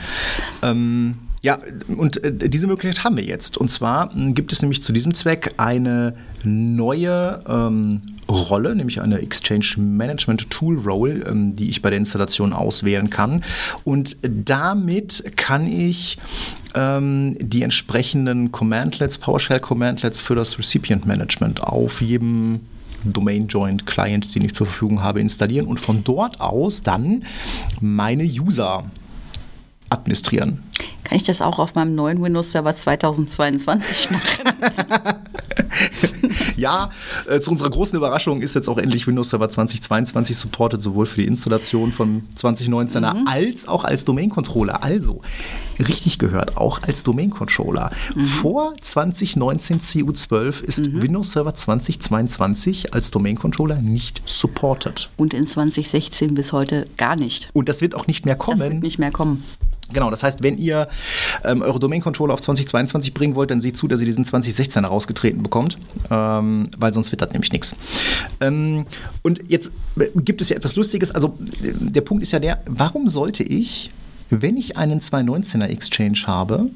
Ähm, 0.61 1.15
ja, 1.41 1.59
und 1.87 2.23
äh, 2.23 2.49
diese 2.49 2.67
Möglichkeit 2.67 3.03
haben 3.03 3.15
wir 3.17 3.23
jetzt. 3.23 3.57
Und 3.57 3.69
zwar 3.71 4.15
mh, 4.15 4.31
gibt 4.33 4.51
es 4.51 4.61
nämlich 4.61 4.83
zu 4.83 4.91
diesem 4.93 5.13
Zweck 5.13 5.53
eine 5.57 6.15
neue 6.43 7.41
ähm, 7.47 8.01
Rolle, 8.29 8.75
nämlich 8.75 9.01
eine 9.01 9.19
Exchange 9.19 9.75
Management 9.77 10.49
Tool 10.49 10.77
Role, 10.79 11.23
ähm, 11.25 11.55
die 11.55 11.69
ich 11.69 11.81
bei 11.81 11.89
der 11.89 11.97
Installation 11.99 12.53
auswählen 12.53 13.09
kann. 13.09 13.43
Und 13.83 14.17
damit 14.21 15.33
kann 15.35 15.67
ich 15.67 16.17
ähm, 16.75 17.37
die 17.39 17.63
entsprechenden 17.63 18.51
Commandlets, 18.51 19.17
PowerShell 19.17 19.59
Commandlets 19.59 20.19
für 20.19 20.35
das 20.35 20.59
Recipient 20.59 21.05
Management 21.05 21.61
auf 21.61 22.01
jedem 22.01 22.61
Domain 23.03 23.47
Joint 23.47 23.85
Client, 23.85 24.33
den 24.35 24.43
ich 24.43 24.55
zur 24.55 24.67
Verfügung 24.67 25.01
habe, 25.01 25.21
installieren 25.21 25.67
und 25.67 25.79
von 25.79 26.03
dort 26.03 26.41
aus 26.41 26.83
dann 26.83 27.23
meine 27.79 28.23
User 28.23 28.85
administrieren. 29.89 30.63
Kann 31.03 31.15
ich 31.15 31.23
das 31.23 31.41
auch 31.41 31.59
auf 31.59 31.75
meinem 31.75 31.95
neuen 31.95 32.21
Windows 32.21 32.51
Server 32.51 32.73
2022 32.75 34.11
machen? 34.11 34.53
Ja, 36.57 36.91
äh, 37.29 37.39
zu 37.39 37.51
unserer 37.51 37.69
großen 37.69 37.95
Überraschung 37.95 38.41
ist 38.41 38.55
jetzt 38.55 38.67
auch 38.67 38.77
endlich 38.77 39.07
Windows 39.07 39.29
Server 39.29 39.47
2022 39.49 40.35
supported, 40.35 40.81
sowohl 40.81 41.05
für 41.05 41.21
die 41.21 41.27
Installation 41.27 41.91
von 41.91 42.23
2019er 42.37 43.25
als 43.27 43.67
auch 43.67 43.83
als 43.83 44.03
Domain 44.05 44.29
Controller. 44.29 44.83
Also, 44.83 45.21
richtig 45.79 46.17
gehört, 46.19 46.57
auch 46.57 46.81
als 46.81 47.03
Domain 47.03 47.29
Controller. 47.29 47.91
Vor 48.41 48.73
2019 48.81 49.79
CU12 49.79 50.61
ist 50.63 50.93
Windows 50.93 51.31
Server 51.31 51.53
2022 51.53 52.93
als 52.93 53.11
Domain 53.11 53.37
Controller 53.37 53.79
nicht 53.81 54.21
supported. 54.25 55.09
Und 55.17 55.33
in 55.33 55.45
2016 55.45 56.33
bis 56.33 56.51
heute 56.53 56.87
gar 56.97 57.15
nicht. 57.15 57.49
Und 57.53 57.69
das 57.69 57.81
wird 57.81 57.95
auch 57.95 58.07
nicht 58.07 58.25
mehr 58.25 58.35
Das 58.35 58.45
kommen. 58.45 58.59
wird 58.59 58.83
nicht 58.83 58.99
mehr 58.99 59.11
kommen. 59.11 59.43
Genau, 59.93 60.09
das 60.09 60.21
heißt, 60.23 60.43
wenn 60.43 60.57
ihr 60.57 60.89
ähm, 61.45 61.61
eure 61.61 61.79
Domain-Controller 61.79 62.33
auf 62.33 62.41
2022 62.41 63.13
bringen 63.13 63.35
wollt, 63.35 63.51
dann 63.51 63.61
seht 63.61 63.77
zu, 63.77 63.87
dass 63.87 64.01
ihr 64.01 64.05
diesen 64.05 64.25
2016 64.25 64.83
herausgetreten 64.83 65.43
bekommt, 65.43 65.77
ähm, 66.11 66.65
weil 66.77 66.93
sonst 66.93 67.11
wird 67.11 67.21
das 67.21 67.31
nämlich 67.31 67.53
nichts. 67.53 67.75
Ähm, 68.41 68.85
und 69.23 69.41
jetzt 69.47 69.71
äh, 69.97 70.09
gibt 70.15 70.41
es 70.41 70.49
ja 70.49 70.57
etwas 70.57 70.75
Lustiges. 70.75 71.11
Also 71.11 71.37
äh, 71.63 71.71
der 71.73 72.01
Punkt 72.01 72.23
ist 72.23 72.33
ja 72.33 72.39
der, 72.39 72.61
warum 72.65 73.07
sollte 73.07 73.43
ich, 73.43 73.91
wenn 74.29 74.57
ich 74.57 74.75
einen 74.75 74.99
219er 74.99 75.67
Exchange 75.67 76.19
habe, 76.25 76.69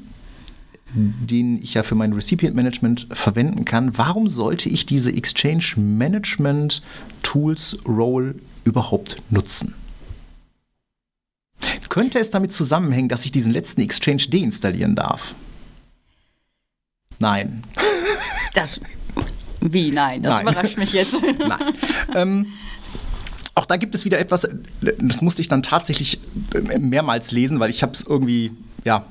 den 0.94 1.62
ich 1.62 1.74
ja 1.74 1.82
für 1.82 1.94
mein 1.94 2.12
Recipient 2.12 2.54
Management 2.54 3.08
verwenden 3.12 3.64
kann, 3.64 3.96
warum 3.96 4.28
sollte 4.28 4.68
ich 4.68 4.86
diese 4.86 5.12
Exchange 5.12 5.74
Management 5.76 6.82
Tools 7.22 7.78
Role 7.86 8.34
überhaupt 8.64 9.16
nutzen? 9.30 9.74
Könnte 11.88 12.18
es 12.18 12.30
damit 12.30 12.52
zusammenhängen, 12.52 13.08
dass 13.08 13.24
ich 13.24 13.32
diesen 13.32 13.52
letzten 13.52 13.80
Exchange 13.80 14.24
deinstallieren 14.28 14.94
darf? 14.94 15.34
Nein. 17.18 17.64
Das. 18.54 18.82
Wie? 19.62 19.90
Nein, 19.92 20.22
das 20.22 20.34
Nein. 20.34 20.42
überrascht 20.42 20.76
mich 20.76 20.92
jetzt. 20.92 21.16
Nein. 21.38 21.74
ähm, 22.14 22.46
auch 23.54 23.64
da 23.64 23.78
gibt 23.78 23.94
es 23.94 24.04
wieder 24.04 24.18
etwas, 24.18 24.46
das 24.82 25.22
musste 25.22 25.40
ich 25.40 25.48
dann 25.48 25.62
tatsächlich 25.62 26.20
mehrmals 26.78 27.30
lesen, 27.30 27.60
weil 27.60 27.70
ich 27.70 27.82
habe 27.82 27.92
es 27.92 28.02
irgendwie, 28.02 28.52
ja, 28.84 29.06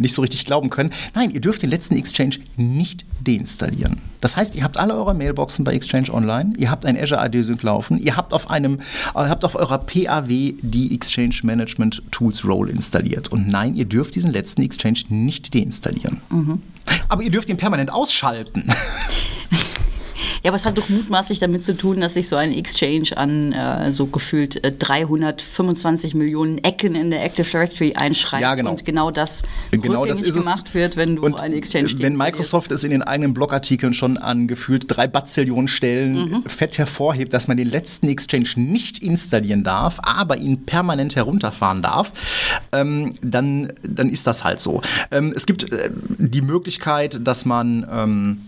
nicht 0.00 0.14
so 0.14 0.22
richtig 0.22 0.44
glauben 0.44 0.70
können. 0.70 0.90
Nein, 1.14 1.30
ihr 1.30 1.40
dürft 1.40 1.62
den 1.62 1.70
letzten 1.70 1.96
Exchange 1.96 2.36
nicht 2.56 3.04
deinstallieren. 3.20 3.98
Das 4.20 4.36
heißt, 4.36 4.56
ihr 4.56 4.64
habt 4.64 4.78
alle 4.78 4.94
eure 4.94 5.14
Mailboxen 5.14 5.64
bei 5.64 5.72
Exchange 5.72 6.12
Online, 6.12 6.52
ihr 6.56 6.70
habt 6.70 6.86
ein 6.86 6.98
Azure 6.98 7.20
AD 7.20 7.42
Sync 7.42 7.62
laufen, 7.62 7.98
ihr 7.98 8.16
habt 8.16 8.32
auf 8.32 8.50
einem, 8.50 8.80
ihr 9.14 9.28
habt 9.28 9.44
auf 9.44 9.54
eurer 9.54 9.78
PAW 9.78 10.54
die 10.62 10.94
Exchange 10.94 11.36
Management 11.42 12.02
Tools 12.10 12.44
Role 12.44 12.70
installiert. 12.70 13.28
Und 13.28 13.48
nein, 13.48 13.74
ihr 13.74 13.84
dürft 13.84 14.14
diesen 14.14 14.32
letzten 14.32 14.62
Exchange 14.62 15.00
nicht 15.08 15.54
deinstallieren. 15.54 16.20
Mhm. 16.30 16.62
Aber 17.08 17.22
ihr 17.22 17.30
dürft 17.30 17.48
ihn 17.48 17.56
permanent 17.56 17.92
ausschalten. 17.92 18.64
Ja, 20.42 20.50
aber 20.50 20.56
es 20.56 20.66
hat 20.66 20.78
doch 20.78 20.88
mutmaßlich 20.88 21.38
damit 21.38 21.62
zu 21.62 21.76
tun, 21.76 22.00
dass 22.00 22.14
sich 22.14 22.28
so 22.28 22.36
ein 22.36 22.52
Exchange 22.52 23.16
an 23.16 23.52
äh, 23.52 23.92
so 23.92 24.06
gefühlt 24.06 24.62
äh, 24.64 24.72
325 24.72 26.14
Millionen 26.14 26.58
Ecken 26.58 26.94
in 26.94 27.10
der 27.10 27.24
Active 27.24 27.48
Directory 27.48 27.94
einschreibt 27.94 28.42
ja, 28.42 28.54
genau. 28.54 28.70
und 28.70 28.84
genau 28.84 29.10
das 29.10 29.42
genau 29.70 30.04
das 30.06 30.22
ist 30.22 30.34
gemacht 30.34 30.74
wird, 30.74 30.96
wenn 30.96 31.16
du 31.16 31.22
und 31.22 31.40
eine 31.40 31.56
Exchange 31.56 31.90
Wenn 31.98 32.16
Microsoft 32.16 32.70
es 32.72 32.84
in 32.84 32.90
den 32.90 33.02
eigenen 33.02 33.34
Blogartikeln 33.34 33.94
schon 33.94 34.16
an 34.16 34.48
gefühlt 34.48 34.84
drei 34.88 35.06
Bazillionen 35.06 35.68
Stellen 35.68 36.14
mhm. 36.14 36.42
fett 36.46 36.78
hervorhebt, 36.78 37.32
dass 37.32 37.48
man 37.48 37.56
den 37.56 37.68
letzten 37.68 38.08
Exchange 38.08 38.50
nicht 38.56 39.02
installieren 39.02 39.64
darf, 39.64 39.98
aber 40.02 40.36
ihn 40.36 40.64
permanent 40.64 41.16
herunterfahren 41.16 41.82
darf, 41.82 42.12
ähm, 42.72 43.14
dann, 43.22 43.72
dann 43.82 44.10
ist 44.10 44.26
das 44.26 44.44
halt 44.44 44.60
so. 44.60 44.82
Ähm, 45.10 45.32
es 45.34 45.46
gibt 45.46 45.72
äh, 45.72 45.90
die 45.92 46.42
Möglichkeit, 46.42 47.26
dass 47.26 47.44
man 47.44 47.86
ähm, 47.90 48.38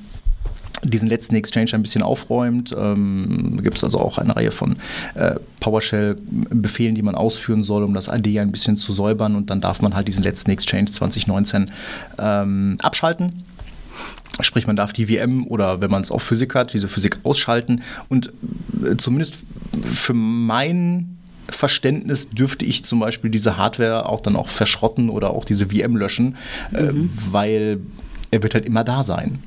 diesen 0.85 1.08
letzten 1.08 1.35
Exchange 1.35 1.70
ein 1.75 1.82
bisschen 1.82 2.02
aufräumt. 2.02 2.75
Ähm, 2.76 3.61
gibt 3.62 3.76
es 3.76 3.85
also 3.85 3.99
auch 3.99 4.18
eine 4.18 4.35
Reihe 4.37 4.50
von 4.50 4.76
äh, 5.14 5.37
PowerShell-Befehlen, 5.61 6.94
die 6.94 7.02
man 7.02 7.14
ausführen 7.14 7.62
soll, 7.62 7.82
um 7.82 7.94
das 7.94 8.08
AD 8.08 8.38
ein 8.38 8.52
bisschen 8.52 8.76
zu 8.76 8.92
säubern. 8.92 9.35
Und 9.35 9.50
dann 9.50 9.61
darf 9.61 9.80
man 9.80 9.94
halt 9.94 10.08
diesen 10.08 10.23
letzten 10.23 10.50
Exchange 10.50 10.87
2019 10.92 11.70
ähm, 12.18 12.76
abschalten. 12.82 13.44
Sprich, 14.40 14.66
man 14.66 14.76
darf 14.76 14.92
die 14.92 15.06
VM 15.06 15.47
oder 15.47 15.80
wenn 15.80 15.90
man 15.90 16.02
es 16.02 16.12
auf 16.12 16.23
Physik 16.23 16.54
hat, 16.54 16.73
diese 16.73 16.88
Physik 16.88 17.18
ausschalten. 17.25 17.82
Und 18.08 18.32
äh, 18.85 18.97
zumindest 18.97 19.37
für 19.92 20.14
mein 20.14 21.18
Verständnis 21.49 22.30
dürfte 22.30 22.64
ich 22.64 22.85
zum 22.85 23.00
Beispiel 23.00 23.30
diese 23.30 23.56
Hardware 23.56 24.08
auch 24.08 24.20
dann 24.20 24.37
auch 24.37 24.49
verschrotten 24.49 25.08
oder 25.08 25.30
auch 25.30 25.44
diese 25.44 25.70
VM 25.70 25.97
löschen, 25.97 26.37
äh, 26.73 26.82
mhm. 26.82 27.04
äh, 27.04 27.32
weil 27.32 27.80
er 28.30 28.42
wird 28.42 28.54
halt 28.54 28.66
immer 28.66 28.85
da 28.85 29.02
sein. 29.02 29.38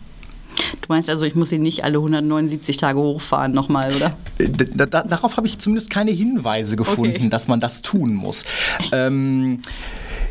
Du 0.79 0.85
meinst 0.87 1.09
also, 1.09 1.25
ich 1.25 1.35
muss 1.35 1.51
ihn 1.51 1.61
nicht 1.61 1.83
alle 1.83 1.97
179 1.97 2.77
Tage 2.77 2.99
hochfahren 2.99 3.51
nochmal, 3.51 3.93
oder? 3.95 4.15
Da, 4.37 4.85
da, 4.85 5.03
darauf 5.03 5.37
habe 5.37 5.47
ich 5.47 5.59
zumindest 5.59 5.89
keine 5.89 6.11
Hinweise 6.11 6.75
gefunden, 6.75 7.15
okay. 7.15 7.29
dass 7.29 7.47
man 7.47 7.59
das 7.59 7.81
tun 7.81 8.13
muss. 8.13 8.45
ähm, 8.91 9.61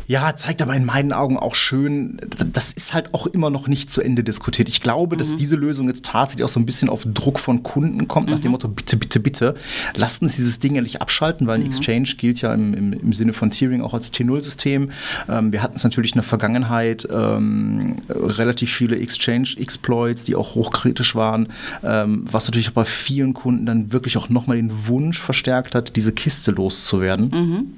ja, 0.07 0.35
zeigt 0.35 0.61
aber 0.61 0.75
in 0.75 0.85
meinen 0.85 1.13
Augen 1.13 1.37
auch 1.37 1.55
schön, 1.55 2.19
das 2.53 2.71
ist 2.71 2.93
halt 2.93 3.13
auch 3.13 3.27
immer 3.27 3.49
noch 3.49 3.67
nicht 3.67 3.91
zu 3.91 4.01
Ende 4.01 4.23
diskutiert. 4.23 4.67
Ich 4.67 4.81
glaube, 4.81 5.15
mhm. 5.15 5.19
dass 5.19 5.35
diese 5.35 5.55
Lösung 5.55 5.87
jetzt 5.87 6.05
tatsächlich 6.05 6.43
auch 6.43 6.49
so 6.49 6.59
ein 6.59 6.65
bisschen 6.65 6.89
auf 6.89 7.03
Druck 7.05 7.39
von 7.39 7.63
Kunden 7.63 8.07
kommt, 8.07 8.27
mhm. 8.27 8.35
nach 8.35 8.41
dem 8.41 8.49
mhm. 8.49 8.53
Motto, 8.53 8.67
bitte, 8.67 8.97
bitte, 8.97 9.19
bitte, 9.19 9.55
lasst 9.95 10.21
uns 10.21 10.35
dieses 10.35 10.59
Ding 10.59 10.75
endlich 10.75 11.01
abschalten, 11.01 11.47
weil 11.47 11.55
ein 11.55 11.61
mhm. 11.61 11.67
Exchange 11.67 12.09
gilt 12.17 12.41
ja 12.41 12.53
im, 12.53 12.73
im, 12.73 12.93
im, 12.93 13.13
Sinne 13.13 13.33
von 13.33 13.51
Tiering 13.51 13.81
auch 13.81 13.93
als 13.93 14.13
T0-System. 14.13 14.91
Ähm, 15.29 15.51
wir 15.51 15.63
hatten 15.63 15.75
es 15.75 15.83
natürlich 15.83 16.11
in 16.11 16.17
der 16.17 16.23
Vergangenheit 16.23 17.07
ähm, 17.11 17.97
relativ 18.09 18.71
viele 18.71 18.99
Exchange-Exploits, 18.99 20.25
die 20.25 20.35
auch 20.35 20.55
hochkritisch 20.55 21.15
waren, 21.15 21.49
ähm, 21.83 22.25
was 22.29 22.47
natürlich 22.47 22.69
auch 22.69 22.73
bei 22.73 22.85
vielen 22.85 23.33
Kunden 23.33 23.65
dann 23.65 23.91
wirklich 23.91 24.17
auch 24.17 24.29
nochmal 24.29 24.57
den 24.57 24.87
Wunsch 24.87 25.19
verstärkt 25.19 25.75
hat, 25.75 25.95
diese 25.95 26.11
Kiste 26.11 26.51
loszuwerden. 26.51 27.77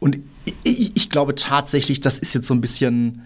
Und 0.00 0.18
ich, 0.62 0.96
ich, 0.96 1.10
glaube 1.10 1.34
tatsächlich, 1.34 2.00
das 2.00 2.18
ist 2.18 2.34
jetzt 2.34 2.46
so 2.46 2.54
ein 2.54 2.60
bisschen. 2.60 3.22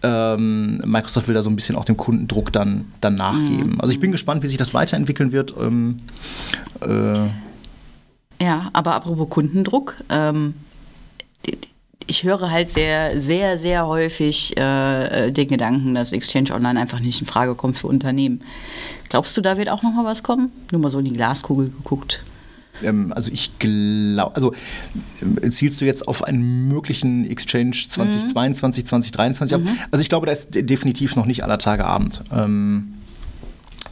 Ähm, 0.00 0.78
Microsoft 0.84 1.26
will 1.26 1.34
da 1.34 1.42
so 1.42 1.50
ein 1.50 1.56
bisschen 1.56 1.74
auch 1.74 1.84
dem 1.84 1.96
Kundendruck 1.96 2.52
dann, 2.52 2.84
dann 3.00 3.16
nachgeben. 3.16 3.72
Mhm. 3.72 3.80
Also 3.80 3.92
ich 3.92 3.98
bin 3.98 4.12
gespannt, 4.12 4.44
wie 4.44 4.46
sich 4.46 4.56
das 4.56 4.72
weiterentwickeln 4.72 5.32
wird. 5.32 5.54
Ähm, 5.60 6.02
äh 6.80 7.28
ja, 8.40 8.70
aber 8.72 8.94
apropos 8.94 9.28
Kundendruck, 9.28 9.96
ähm, 10.08 10.54
ich 12.06 12.22
höre 12.22 12.50
halt 12.50 12.70
sehr, 12.70 13.20
sehr, 13.20 13.58
sehr 13.58 13.86
häufig 13.86 14.56
äh, 14.56 15.30
den 15.30 15.48
Gedanken, 15.48 15.94
dass 15.94 16.12
Exchange 16.12 16.52
Online 16.52 16.80
einfach 16.80 17.00
nicht 17.00 17.20
in 17.20 17.26
Frage 17.26 17.54
kommt 17.54 17.76
für 17.76 17.86
Unternehmen. 17.86 18.42
Glaubst 19.08 19.36
du, 19.36 19.40
da 19.40 19.56
wird 19.56 19.68
auch 19.68 19.82
noch 19.82 19.92
mal 19.92 20.04
was 20.04 20.22
kommen? 20.22 20.50
Nur 20.70 20.80
mal 20.80 20.90
so 20.90 20.98
in 20.98 21.04
die 21.04 21.12
Glaskugel 21.12 21.68
geguckt. 21.70 22.22
Ähm, 22.82 23.12
also 23.12 23.30
ich 23.32 23.58
glaube, 23.58 24.34
also 24.34 24.54
äh, 25.42 25.50
zielst 25.50 25.80
du 25.80 25.84
jetzt 25.84 26.06
auf 26.06 26.24
einen 26.24 26.68
möglichen 26.68 27.28
Exchange 27.28 27.76
2022, 27.88 28.84
mhm. 28.84 28.88
2023 28.88 29.54
ab? 29.54 29.60
Mhm. 29.62 29.78
Also 29.90 30.02
ich 30.02 30.08
glaube, 30.08 30.26
da 30.26 30.32
ist 30.32 30.48
definitiv 30.52 31.16
noch 31.16 31.26
nicht 31.26 31.44
aller 31.44 31.58
Tage 31.58 31.84
Abend. 31.84 32.22
Ähm, 32.32 32.94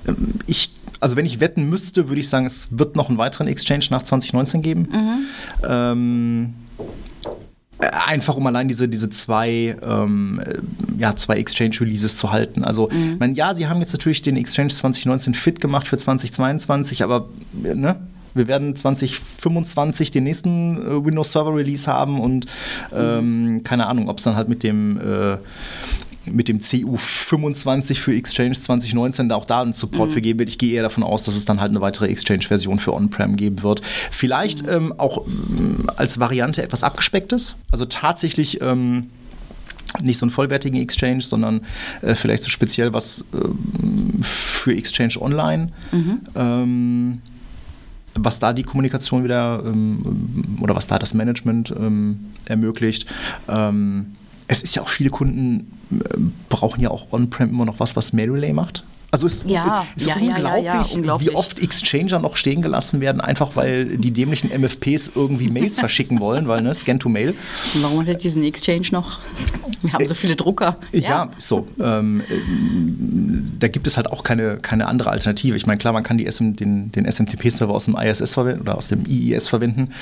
ähm, 0.07 0.35
ich 0.47 0.73
also 0.99 1.17
wenn 1.17 1.27
ich 1.27 1.41
wetten 1.41 1.69
müsste, 1.69 2.09
würde 2.09 2.21
ich 2.21 2.29
sagen, 2.29 2.47
es 2.47 2.79
wird 2.79 2.97
noch 2.97 3.09
einen 3.09 3.19
weiteren 3.19 3.49
Exchange 3.49 3.87
nach 3.91 4.03
2019 4.03 4.63
geben. 4.63 4.89
Mhm. 4.91 5.27
Ähm, 5.69 6.55
äh, 7.79 7.89
einfach 8.07 8.37
um 8.37 8.47
allein 8.47 8.69
diese, 8.69 8.89
diese 8.89 9.11
zwei, 9.11 9.77
ähm, 9.83 10.41
äh, 10.45 10.59
ja, 10.99 11.15
zwei 11.15 11.37
Exchange-Releases 11.37 12.17
zu 12.17 12.33
halten. 12.33 12.65
Also, 12.65 12.89
mhm. 12.91 13.17
mein, 13.19 13.35
ja, 13.35 13.55
sie 13.55 13.67
haben 13.69 13.81
jetzt 13.81 13.93
natürlich 13.93 14.23
den 14.23 14.37
Exchange 14.37 14.71
2019 14.71 15.35
fit 15.35 15.61
gemacht 15.61 15.87
für 15.87 15.99
2022, 15.99 17.03
aber 17.05 17.29
ne, 17.53 17.97
wir 18.37 18.49
werden 18.49 18.77
2025 18.77 20.11
den 20.11 20.25
nächsten 20.25 20.77
äh, 20.77 21.05
Windows 21.05 21.33
Server 21.33 21.55
Release 21.55 21.91
haben 21.91 22.21
und 22.21 22.47
ähm, 22.95 23.63
keine 23.65 23.87
Ahnung, 23.87 24.09
ob 24.09 24.19
es 24.19 24.25
dann 24.25 24.37
halt 24.37 24.49
mit 24.49 24.63
dem 24.63 25.01
äh, 25.01 25.39
mit 26.31 26.49
dem 26.49 26.59
CU25 26.59 27.95
für 27.97 28.15
Exchange 28.15 28.59
2019 28.59 29.31
auch 29.33 29.45
da 29.45 29.63
einen 29.63 29.73
Support 29.73 30.11
mhm. 30.11 30.15
für 30.15 30.21
geben 30.21 30.39
wird. 30.41 30.49
Ich 30.49 30.59
gehe 30.59 30.75
eher 30.75 30.83
davon 30.83 31.05
aus, 31.05 31.25
dass 31.25 31.37
es 31.37 31.45
dann 31.45 31.61
halt 31.61 31.71
eine 31.71 31.81
weitere 31.81 32.09
Exchange-Version 32.09 32.79
für 32.79 32.95
On-Prem 32.95 33.37
geben 33.37 33.63
wird. 33.63 33.83
Vielleicht 34.11 34.63
mhm. 34.63 34.69
ähm, 34.69 34.95
auch 34.99 35.27
ähm, 35.27 35.87
als 35.97 36.19
Variante 36.19 36.63
etwas 36.63 36.83
abgespecktes. 36.83 37.57
Also 37.71 37.85
tatsächlich 37.85 38.61
ähm, 38.61 39.07
nicht 40.03 40.19
so 40.19 40.25
einen 40.25 40.31
vollwertigen 40.31 40.81
Exchange, 40.81 41.23
sondern 41.23 41.63
äh, 42.03 42.15
vielleicht 42.15 42.43
so 42.43 42.51
speziell 42.51 42.93
was 42.93 43.21
äh, 43.33 44.23
für 44.23 44.77
Exchange 44.77 45.21
Online. 45.21 45.73
Mhm. 45.93 47.21
Was 48.19 48.39
da 48.39 48.53
die 48.53 48.63
Kommunikation 48.63 49.25
wieder 49.25 49.63
ähm, 49.65 50.59
oder 50.61 50.75
was 50.75 50.87
da 50.87 50.99
das 50.99 51.15
Management 51.15 51.75
ähm, 51.79 52.33
ermöglicht. 52.47 53.07
Ähm, 53.49 54.17
es 54.49 54.63
ist 54.63 54.77
ja 54.77 54.83
auch 54.83 54.89
viele 54.89 55.11
Kunden 55.11 55.73
äh, 55.91 56.19
brauchen 56.49 56.81
ja 56.81 56.91
auch 56.91 57.13
on-prem 57.13 57.51
immer 57.51 57.65
noch 57.65 57.81
was, 57.81 57.97
was 57.97 58.13
Mail 58.13 58.31
Relay 58.31 58.53
macht. 58.53 58.85
Also 59.17 59.29
es 59.29 59.43
ja, 59.47 59.87
ist 59.97 60.09
ja, 60.09 60.17
unglaublich, 60.17 60.65
ja, 60.65 60.85
unglaublich, 60.93 61.31
wie 61.31 61.35
oft 61.35 61.59
Exchanger 61.59 62.19
noch 62.19 62.37
stehen 62.37 62.61
gelassen 62.61 63.01
werden, 63.01 63.23
einfach 63.23 63.57
weil 63.57 63.97
die 63.97 64.11
dämlichen 64.11 64.51
MFPs 64.51 65.13
irgendwie 65.15 65.49
Mails 65.49 65.79
verschicken 65.79 66.21
wollen, 66.21 66.49
weil 66.49 66.61
ne, 66.61 66.75
Scan 66.75 66.99
to 66.99 67.09
Mail. 67.09 67.35
Und 67.75 67.83
warum 67.83 68.01
hat 68.01 68.09
er 68.09 68.15
diesen 68.17 68.45
Exchange 68.45 68.89
noch? 68.91 69.21
Wir 69.81 69.95
haben 69.95 70.07
so 70.07 70.13
viele 70.13 70.37
Drucker. 70.37 70.77
Ja, 70.93 71.01
ja 71.01 71.31
so. 71.39 71.67
Ähm, 71.81 72.21
äh, 72.29 73.59
da 73.59 73.69
gibt 73.69 73.87
es 73.87 73.97
halt 73.97 74.13
auch 74.13 74.23
keine, 74.23 74.59
keine 74.59 74.87
andere 74.87 75.09
Alternative. 75.09 75.57
Ich 75.57 75.67
meine, 75.67 75.79
klar, 75.79 75.95
man 75.95 76.03
kann 76.03 76.19
die 76.19 76.31
SM, 76.31 76.53
den, 76.53 76.93
den 76.93 77.11
SMTP-Server 77.11 77.73
aus 77.73 77.87
dem 77.87 77.97
ISS 77.97 78.35
verwenden 78.35 78.61
oder 78.61 78.77
aus 78.77 78.89
dem 78.89 79.07
IIS 79.07 79.49
verwenden, 79.49 79.95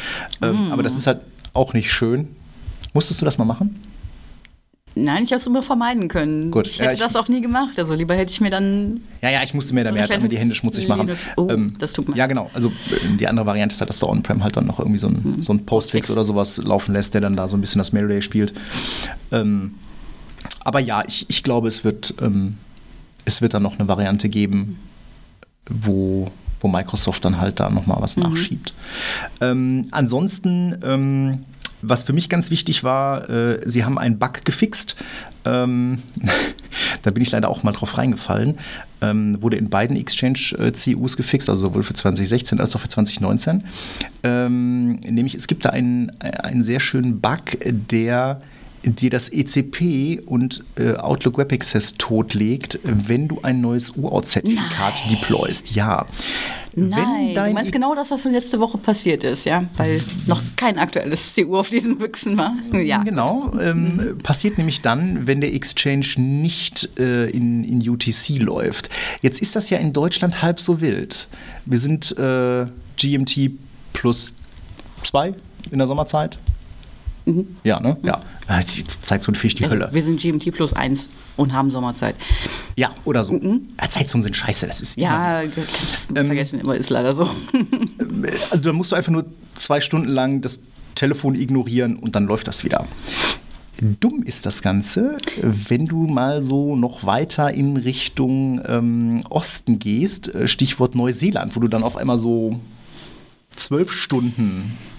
ähm, 0.42 0.70
mm. 0.70 0.72
aber 0.72 0.82
das 0.82 0.96
ist 0.96 1.06
halt 1.06 1.20
auch 1.52 1.72
nicht 1.72 1.92
schön. 1.92 2.26
Musstest 2.94 3.20
du 3.20 3.24
das 3.24 3.38
mal 3.38 3.44
machen? 3.44 3.80
Nein, 4.96 5.24
ich 5.24 5.32
habe 5.32 5.40
es 5.40 5.46
immer 5.46 5.62
vermeiden 5.62 6.08
können. 6.08 6.50
Gut. 6.50 6.68
Ich 6.68 6.78
hätte 6.78 6.90
ja, 6.90 6.92
ich, 6.94 7.00
das 7.00 7.16
auch 7.16 7.28
nie 7.28 7.40
gemacht. 7.40 7.78
Also 7.78 7.94
lieber 7.94 8.14
hätte 8.14 8.30
ich 8.30 8.40
mir 8.40 8.50
dann. 8.50 9.00
Ja, 9.22 9.30
ja, 9.30 9.42
ich 9.42 9.52
musste 9.52 9.74
mir 9.74 9.82
da 9.82 9.90
mehr 9.90 10.02
als 10.02 10.10
einmal 10.12 10.28
die 10.28 10.38
Hände 10.38 10.54
schmutzig 10.54 10.86
machen. 10.86 11.10
Oh, 11.36 11.48
ähm, 11.50 11.74
das 11.78 11.92
tut 11.92 12.08
mir. 12.08 12.16
Ja, 12.16 12.26
genau. 12.26 12.50
Also 12.54 12.68
äh, 12.68 13.16
die 13.18 13.26
andere 13.26 13.44
Variante 13.44 13.74
ist 13.74 13.80
halt, 13.80 13.90
dass 13.90 13.98
der 13.98 14.08
On-Prem 14.08 14.44
halt 14.44 14.56
dann 14.56 14.66
noch 14.66 14.78
irgendwie 14.78 14.98
so 14.98 15.08
ein, 15.08 15.20
mhm. 15.22 15.42
so 15.42 15.52
ein 15.52 15.66
Postfix 15.66 16.10
oder 16.10 16.22
sowas 16.22 16.58
laufen 16.58 16.92
lässt, 16.92 17.14
der 17.14 17.20
dann 17.20 17.36
da 17.36 17.48
so 17.48 17.56
ein 17.56 17.60
bisschen 17.60 17.80
das 17.80 17.92
Mail 17.92 18.22
spielt. 18.22 18.54
Ähm, 19.32 19.74
aber 20.60 20.78
ja, 20.78 21.02
ich, 21.06 21.26
ich 21.28 21.42
glaube, 21.42 21.68
es 21.68 21.84
wird, 21.84 22.14
ähm, 22.20 22.58
es 23.24 23.42
wird 23.42 23.54
dann 23.54 23.62
noch 23.62 23.78
eine 23.78 23.88
Variante 23.88 24.28
geben, 24.28 24.78
wo, 25.68 26.30
wo 26.60 26.68
Microsoft 26.68 27.24
dann 27.24 27.40
halt 27.40 27.58
da 27.58 27.70
nochmal 27.70 27.98
was 28.00 28.16
mhm. 28.16 28.24
nachschiebt. 28.24 28.74
Ähm, 29.40 29.88
ansonsten 29.90 30.78
ähm, 30.84 31.44
was 31.88 32.02
für 32.02 32.12
mich 32.12 32.28
ganz 32.28 32.50
wichtig 32.50 32.84
war, 32.84 33.28
äh, 33.28 33.60
sie 33.64 33.84
haben 33.84 33.98
einen 33.98 34.18
Bug 34.18 34.44
gefixt. 34.44 34.96
Ähm, 35.44 36.02
da 37.02 37.10
bin 37.10 37.22
ich 37.22 37.30
leider 37.30 37.48
auch 37.48 37.62
mal 37.62 37.72
drauf 37.72 37.98
reingefallen. 37.98 38.58
Ähm, 39.00 39.40
wurde 39.42 39.56
in 39.56 39.68
beiden 39.68 39.96
Exchange-CUs 39.96 41.16
gefixt, 41.16 41.50
also 41.50 41.68
sowohl 41.68 41.82
für 41.82 41.94
2016 41.94 42.60
als 42.60 42.74
auch 42.74 42.80
für 42.80 42.88
2019. 42.88 43.64
Ähm, 44.22 44.96
nämlich 45.00 45.34
es 45.34 45.46
gibt 45.46 45.64
da 45.64 45.70
einen, 45.70 46.10
einen 46.20 46.62
sehr 46.62 46.80
schönen 46.80 47.20
Bug, 47.20 47.58
der 47.64 48.40
dir 48.84 49.10
das 49.10 49.30
ECP 49.30 50.20
und 50.26 50.64
äh, 50.76 50.94
Outlook 50.94 51.38
Web 51.38 51.52
Access 51.52 51.94
totlegt, 51.94 52.78
wenn 52.82 53.28
du 53.28 53.40
ein 53.42 53.60
neues 53.60 53.96
UAuth-Zertifikat 53.96 55.10
deployst. 55.10 55.74
Ja. 55.74 56.06
Nein, 56.76 57.34
du 57.34 57.52
meinst 57.52 57.72
genau 57.72 57.94
das, 57.94 58.10
was 58.10 58.24
letzte 58.24 58.58
Woche 58.58 58.78
passiert 58.78 59.22
ist, 59.22 59.44
ja? 59.44 59.64
Weil 59.76 60.02
noch 60.26 60.42
kein 60.56 60.78
aktuelles 60.78 61.34
CU 61.34 61.56
auf 61.56 61.68
diesen 61.68 61.98
Büchsen 61.98 62.36
war. 62.36 62.54
Ja. 62.72 63.02
Genau. 63.04 63.52
Ähm, 63.60 63.96
mhm. 63.96 64.18
Passiert 64.18 64.58
nämlich 64.58 64.82
dann, 64.82 65.26
wenn 65.26 65.40
der 65.40 65.54
Exchange 65.54 66.06
nicht 66.16 66.90
äh, 66.98 67.30
in, 67.30 67.62
in 67.64 67.88
UTC 67.88 68.38
läuft. 68.38 68.90
Jetzt 69.22 69.40
ist 69.40 69.54
das 69.54 69.70
ja 69.70 69.78
in 69.78 69.92
Deutschland 69.92 70.42
halb 70.42 70.58
so 70.58 70.80
wild. 70.80 71.28
Wir 71.64 71.78
sind 71.78 72.16
äh, 72.18 72.66
GMT 72.96 73.52
plus 73.92 74.32
zwei 75.04 75.34
in 75.70 75.78
der 75.78 75.86
Sommerzeit. 75.86 76.38
Mhm. 77.26 77.56
Ja, 77.64 77.80
ne? 77.80 77.96
Ja. 78.02 78.20
Ah, 78.46 78.60
die 78.60 78.84
Zeitzone 79.02 79.36
finde 79.36 79.46
ich 79.48 79.54
die 79.54 79.64
also, 79.64 79.76
Hölle. 79.76 79.88
Wir 79.92 80.02
sind 80.02 80.20
GMT 80.20 80.52
plus 80.52 80.72
eins 80.74 81.08
und 81.36 81.52
haben 81.52 81.70
Sommerzeit. 81.70 82.16
Ja, 82.76 82.94
oder 83.04 83.24
so. 83.24 83.32
Mhm. 83.32 83.68
Ja, 83.80 83.88
Zeitzonen 83.88 84.22
sind 84.22 84.36
scheiße, 84.36 84.66
das 84.66 84.80
ist 84.80 85.00
Ja, 85.00 85.40
immer, 85.40 85.52
ähm, 86.16 86.26
vergessen, 86.26 86.60
immer 86.60 86.76
ist 86.76 86.90
leider 86.90 87.14
so. 87.14 87.30
also 88.50 88.62
da 88.62 88.72
musst 88.72 88.92
du 88.92 88.96
einfach 88.96 89.12
nur 89.12 89.24
zwei 89.56 89.80
Stunden 89.80 90.08
lang 90.08 90.42
das 90.42 90.60
Telefon 90.94 91.34
ignorieren 91.34 91.96
und 91.96 92.14
dann 92.14 92.26
läuft 92.26 92.46
das 92.46 92.64
wieder. 92.64 92.86
Dumm 93.80 94.22
ist 94.22 94.46
das 94.46 94.62
Ganze, 94.62 95.16
wenn 95.42 95.86
du 95.86 96.06
mal 96.06 96.42
so 96.42 96.76
noch 96.76 97.04
weiter 97.04 97.52
in 97.52 97.76
Richtung 97.76 98.60
ähm, 98.66 99.24
Osten 99.30 99.78
gehst, 99.80 100.32
äh, 100.32 100.46
Stichwort 100.46 100.94
Neuseeland, 100.94 101.56
wo 101.56 101.60
du 101.60 101.68
dann 101.68 101.82
auf 101.82 101.96
einmal 101.96 102.18
so 102.18 102.60
zwölf 103.50 103.92
Stunden 103.92 104.76
äh, 104.76 104.93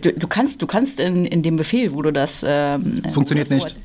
Du, 0.00 0.12
du, 0.12 0.26
kannst, 0.26 0.62
du 0.62 0.66
kannst 0.66 1.00
in, 1.00 1.24
in 1.24 1.42
dem 1.42 1.56
Befehl, 1.56 1.94
wo 1.94 2.02
du 2.02 2.12
das. 2.12 2.44
Ähm, 2.46 3.02
Funktioniert 3.12 3.50
das 3.50 3.64
nicht. 3.64 3.78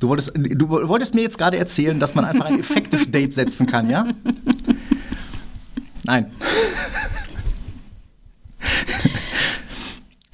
Du 0.00 0.08
wolltest, 0.08 0.32
du 0.34 0.68
wolltest 0.68 1.14
mir 1.14 1.22
jetzt 1.22 1.38
gerade 1.38 1.58
erzählen, 1.58 2.00
dass 2.00 2.14
man 2.14 2.24
einfach 2.24 2.46
ein 2.46 2.58
Effective 2.58 3.06
Date 3.06 3.34
setzen 3.34 3.66
kann, 3.66 3.88
ja? 3.88 4.06
Nein. 6.04 6.26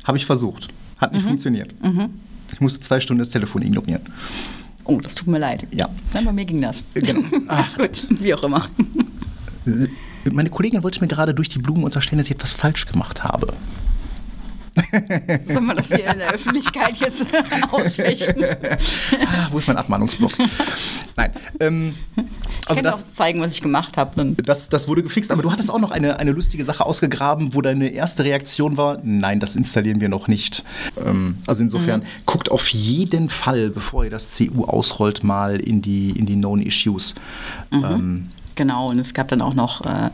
Habe 0.04 0.16
ich 0.16 0.24
versucht. 0.24 0.68
Hat 0.96 1.12
nicht 1.12 1.24
mhm. 1.24 1.28
funktioniert. 1.28 1.84
Mhm. 1.84 2.08
Ich 2.50 2.60
musste 2.60 2.80
zwei 2.80 2.98
Stunden 2.98 3.18
das 3.18 3.28
Telefon 3.28 3.60
ignorieren. 3.60 4.00
Oh, 4.84 5.00
das 5.00 5.14
tut 5.14 5.28
mir 5.28 5.38
leid. 5.38 5.66
Ja. 5.70 5.90
Nein, 6.14 6.24
bei 6.24 6.32
mir 6.32 6.46
ging 6.46 6.62
das. 6.62 6.82
Genau. 6.94 7.20
Ach. 7.48 7.76
Gut, 7.76 8.06
wie 8.08 8.32
auch 8.32 8.42
immer. 8.42 8.66
Meine 10.24 10.48
Kollegin 10.48 10.82
wollte 10.82 11.00
mir 11.02 11.08
gerade 11.08 11.34
durch 11.34 11.50
die 11.50 11.58
Blumen 11.58 11.84
unterstellen, 11.84 12.18
dass 12.18 12.28
ich 12.28 12.36
etwas 12.36 12.54
falsch 12.54 12.86
gemacht 12.86 13.22
habe. 13.22 13.52
Sollen 15.46 15.66
wir 15.66 15.74
das 15.74 15.88
hier 15.88 16.06
in 16.06 16.18
der 16.18 16.32
Öffentlichkeit 16.32 16.96
jetzt 16.96 17.24
ausfechten? 17.70 18.44
ah, 18.44 19.48
wo 19.50 19.58
ist 19.58 19.66
mein 19.66 19.76
Abmahnungsblock? 19.76 20.32
Nein. 21.16 21.32
Ähm, 21.60 21.94
also 22.16 22.28
ich 22.68 22.76
kann 22.76 22.84
das, 22.84 22.94
auch 22.94 23.12
zeigen, 23.14 23.40
was 23.40 23.52
ich 23.52 23.62
gemacht 23.62 23.96
habe. 23.96 24.34
Das, 24.42 24.68
das 24.68 24.88
wurde 24.88 25.02
gefixt, 25.02 25.30
aber 25.30 25.42
du 25.42 25.50
hattest 25.50 25.70
auch 25.70 25.78
noch 25.78 25.90
eine, 25.90 26.18
eine 26.18 26.32
lustige 26.32 26.64
Sache 26.64 26.84
ausgegraben, 26.84 27.54
wo 27.54 27.62
deine 27.62 27.88
erste 27.88 28.24
Reaktion 28.24 28.76
war, 28.76 28.98
nein, 29.02 29.40
das 29.40 29.56
installieren 29.56 30.00
wir 30.00 30.08
noch 30.08 30.28
nicht. 30.28 30.64
Ähm, 31.04 31.38
also 31.46 31.62
insofern, 31.62 32.00
mhm. 32.00 32.06
guckt 32.26 32.50
auf 32.50 32.68
jeden 32.68 33.28
Fall, 33.30 33.70
bevor 33.70 34.04
ihr 34.04 34.10
das 34.10 34.36
CU 34.36 34.64
ausrollt, 34.64 35.24
mal 35.24 35.60
in 35.60 35.82
die, 35.82 36.10
in 36.10 36.26
die 36.26 36.34
Known 36.34 36.62
Issues. 36.62 37.14
Mhm. 37.70 37.84
Ähm, 37.84 38.28
genau, 38.54 38.90
und 38.90 38.98
es 38.98 39.14
gab 39.14 39.28
dann 39.28 39.42
auch 39.42 39.54
noch... 39.54 39.84
Äh, 39.84 40.10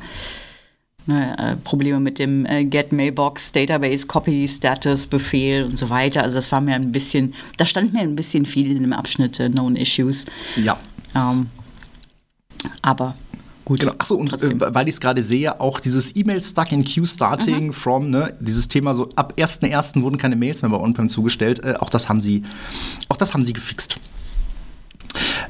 äh, 1.08 1.56
Probleme 1.64 2.00
mit 2.00 2.18
dem 2.18 2.46
äh, 2.46 2.64
Get 2.64 2.92
Mailbox 2.92 3.52
Database 3.52 4.06
Copy 4.06 4.49
Status 4.49 5.06
Befehl 5.06 5.64
und 5.64 5.78
so 5.78 5.90
weiter. 5.90 6.23
Also 6.23 6.37
das 6.37 6.50
war 6.52 6.61
mir 6.61 6.75
ein 6.75 6.92
bisschen, 6.92 7.34
da 7.58 7.66
stand 7.66 7.92
mir 7.92 8.00
ein 8.00 8.16
bisschen 8.16 8.46
viel 8.46 8.70
in 8.70 8.82
dem 8.82 8.92
Abschnitt 8.92 9.38
äh, 9.40 9.50
Known 9.50 9.76
Issues. 9.76 10.26
Ja. 10.56 10.78
Ähm, 11.14 11.49
aber 12.82 13.14
Gut. 13.64 13.80
Genau. 13.80 13.92
Achso, 13.99 14.16
und 14.16 14.32
äh, 14.32 14.75
weil 14.75 14.88
ich 14.88 14.94
es 14.94 15.00
gerade 15.00 15.23
sehe, 15.23 15.58
auch 15.61 15.80
dieses 15.80 16.14
E-Mail 16.16 16.42
Stuck 16.42 16.70
in 16.73 16.84
Queue 16.84 17.06
Starting 17.06 17.68
mhm. 17.68 17.73
from, 17.73 18.11
ne, 18.11 18.37
dieses 18.40 18.68
Thema 18.68 18.94
so 18.94 19.08
ab 19.16 19.34
1.1. 19.38 20.02
wurden 20.02 20.18
keine 20.18 20.37
Mails 20.37 20.61
mehr 20.62 20.70
bei 20.70 20.76
OnPrem 20.76 21.08
zugestellt. 21.08 21.64
Äh, 21.64 21.76
auch 21.78 21.88
das 21.88 22.08
haben 22.08 22.20
sie, 22.20 22.42
auch 23.08 23.16
das 23.16 23.32
haben 23.32 23.44
sie 23.44 23.54
gefixt. 23.54 23.99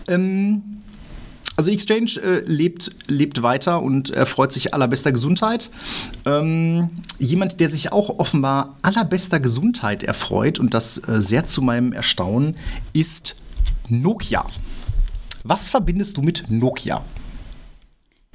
Ähm, 0.07 0.63
also 1.57 1.71
Exchange 1.71 2.21
äh, 2.23 2.41
lebt, 2.47 2.91
lebt 3.07 3.43
weiter 3.43 3.83
und 3.83 4.11
erfreut 4.11 4.53
sich 4.53 4.75
allerbester 4.75 5.13
Gesundheit. 5.13 5.71
Ähm, 6.27 6.91
jemand, 7.19 7.61
der 7.61 7.71
sich 7.71 7.93
auch 7.93 8.19
offenbar 8.19 8.77
allerbester 8.83 9.41
Gesundheit 9.41 10.03
erfreut, 10.03 10.59
und 10.59 10.75
das 10.75 10.99
äh, 10.99 11.23
sehr 11.23 11.47
zu 11.47 11.63
meinem 11.63 11.93
Erstaunen, 11.93 12.57
ist 12.93 13.37
Nokia. 13.89 14.45
Was 15.45 15.69
verbindest 15.69 16.17
du 16.17 16.23
mit 16.23 16.51
Nokia? 16.51 17.05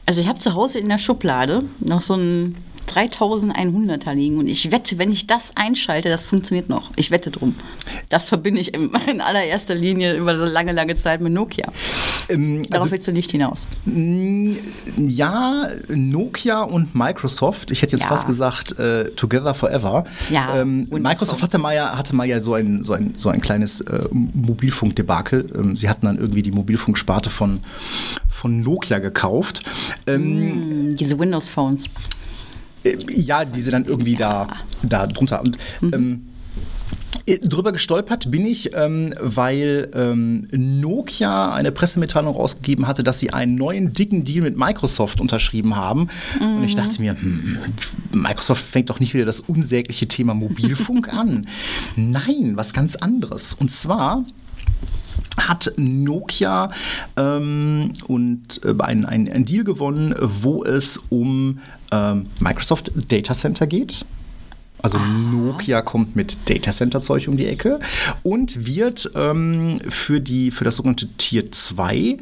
Also 0.06 0.22
ich 0.22 0.28
habe 0.28 0.40
zu 0.40 0.54
Hause 0.54 0.80
in 0.80 0.90
der 0.90 0.98
Schublade 0.98 1.64
noch 1.80 2.02
so 2.02 2.16
ein 2.16 2.56
3100er 2.90 4.14
liegen. 4.14 4.38
Und 4.38 4.48
ich 4.48 4.72
wette, 4.72 4.98
wenn 4.98 5.12
ich 5.12 5.28
das 5.28 5.56
einschalte, 5.56 6.10
das 6.10 6.26
funktioniert 6.26 6.70
noch. 6.70 6.92
Ich 6.96 7.12
wette 7.12 7.32
drum. 7.32 7.56
Das 8.10 8.30
verbinde 8.30 8.62
ich 8.62 8.74
in 9.08 9.22
allererster 9.22 9.76
Linie 9.76 10.16
über 10.16 10.36
so 10.36 10.46
lange, 10.46 10.72
lange 10.72 10.96
Zeit 10.96 11.22
mit 11.22 11.34
Nokia. 11.34 11.72
Ähm, 12.30 12.64
Darauf 12.64 12.84
also, 12.84 12.92
willst 12.92 13.08
du 13.08 13.12
nicht 13.12 13.32
hinaus. 13.32 13.68
Ja, 14.98 15.70
Nokia 15.88 16.64
und 16.64 16.96
Microsoft, 16.96 17.72
ich 17.72 17.82
hätte 17.82 17.96
jetzt 17.96 18.04
ja. 18.04 18.10
fast 18.10 18.28
gesagt, 18.28 18.78
äh, 18.80 19.12
Together 19.12 19.54
Forever. 19.54 20.06
Ja, 20.30 20.58
ähm, 20.58 20.88
Microsoft 20.90 21.42
hatte 21.44 21.58
mal, 21.58 21.76
ja, 21.76 21.98
hatte 21.98 22.16
mal 22.16 22.28
ja 22.28 22.40
so 22.40 22.54
ein, 22.54 22.84
so 22.84 22.94
ein, 22.94 23.14
so 23.16 23.30
ein 23.30 23.42
kleines 23.42 23.82
äh, 23.82 24.08
Mobilfunkdebakel. 24.12 25.52
Ähm, 25.56 25.76
sie 25.76 25.90
hatten 25.90 26.06
dann 26.06 26.18
irgendwie 26.18 26.42
die 26.42 26.52
Mobilfunksparte 26.52 27.30
von, 27.30 27.62
von 28.30 28.62
Nokia 28.62 29.00
gekauft. 29.00 29.62
Ähm, 30.08 30.92
mm, 30.92 30.96
diese 30.96 31.18
Windows-Phones. 31.20 31.90
Äh, 32.84 32.98
ja, 33.10 33.46
die 33.46 33.62
sie 33.62 33.72
dann 33.72 33.86
irgendwie 33.86 34.14
ja. 34.14 34.48
da, 34.48 34.48
da 34.84 35.08
drunter. 35.08 35.42
Und, 35.42 35.58
mhm. 35.82 35.94
ähm, 35.94 36.22
äh, 37.30 37.40
Drüber 37.40 37.72
gestolpert 37.72 38.32
bin 38.32 38.46
ich, 38.46 38.76
ähm, 38.76 39.14
weil 39.20 39.90
ähm, 39.94 40.48
Nokia 40.52 41.54
eine 41.54 41.72
Pressemitteilung 41.72 42.36
rausgegeben 42.36 42.88
hatte, 42.88 43.04
dass 43.04 43.20
sie 43.20 43.32
einen 43.32 43.56
neuen 43.56 43.94
dicken 43.94 44.26
Deal 44.26 44.42
mit 44.42 44.58
Microsoft 44.58 45.22
unterschrieben 45.22 45.76
haben. 45.76 46.10
Mhm. 46.40 46.58
Und 46.58 46.64
ich 46.64 46.76
dachte 46.76 47.02
mir, 47.02 47.16
hm, 47.20 47.58
Microsoft 48.12 48.64
fängt 48.64 48.90
doch 48.90 49.00
nicht 49.00 49.14
wieder 49.14 49.26
das 49.26 49.40
unsägliche 49.40 50.08
Thema 50.08 50.34
Mobilfunk 50.34 51.14
an. 51.14 51.48
Nein, 51.96 52.54
was 52.56 52.74
ganz 52.74 52.96
anderes. 52.96 53.54
Und 53.54 53.72
zwar 53.72 54.26
hat 55.48 55.74
Nokia 55.78 56.72
ähm, 57.18 57.94
und 58.08 58.62
äh, 58.64 58.74
ein, 58.80 59.06
ein, 59.06 59.32
ein, 59.32 59.46
Deal 59.46 59.64
gewonnen, 59.64 60.16
wo 60.20 60.64
es 60.64 60.98
um 61.10 61.60
ähm, 61.92 62.28
Microsoft 62.40 62.92
Data 63.10 63.34
Center 63.34 63.68
geht. 63.68 64.06
Also 64.82 64.98
Aha. 64.98 65.08
Nokia 65.08 65.82
kommt 65.82 66.16
mit 66.16 66.38
Data 66.50 66.72
Center 66.72 67.02
Zeug 67.02 67.28
um 67.28 67.36
die 67.36 67.48
Ecke 67.48 67.80
und 68.24 68.66
wird 68.66 69.12
ähm, 69.16 69.82
für, 69.90 70.22
die, 70.22 70.52
für 70.52 70.64
das 70.64 70.78
sogenannte 70.78 71.08
Tier 71.18 71.52
2 71.52 72.18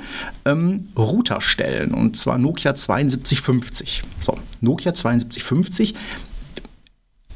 ähm, 0.45 0.87
Router 0.97 1.39
stellen. 1.39 1.93
Und 1.93 2.17
zwar 2.17 2.37
Nokia 2.37 2.75
7250. 2.75 4.03
So, 4.21 4.39
Nokia 4.61 4.95
7250 4.95 5.93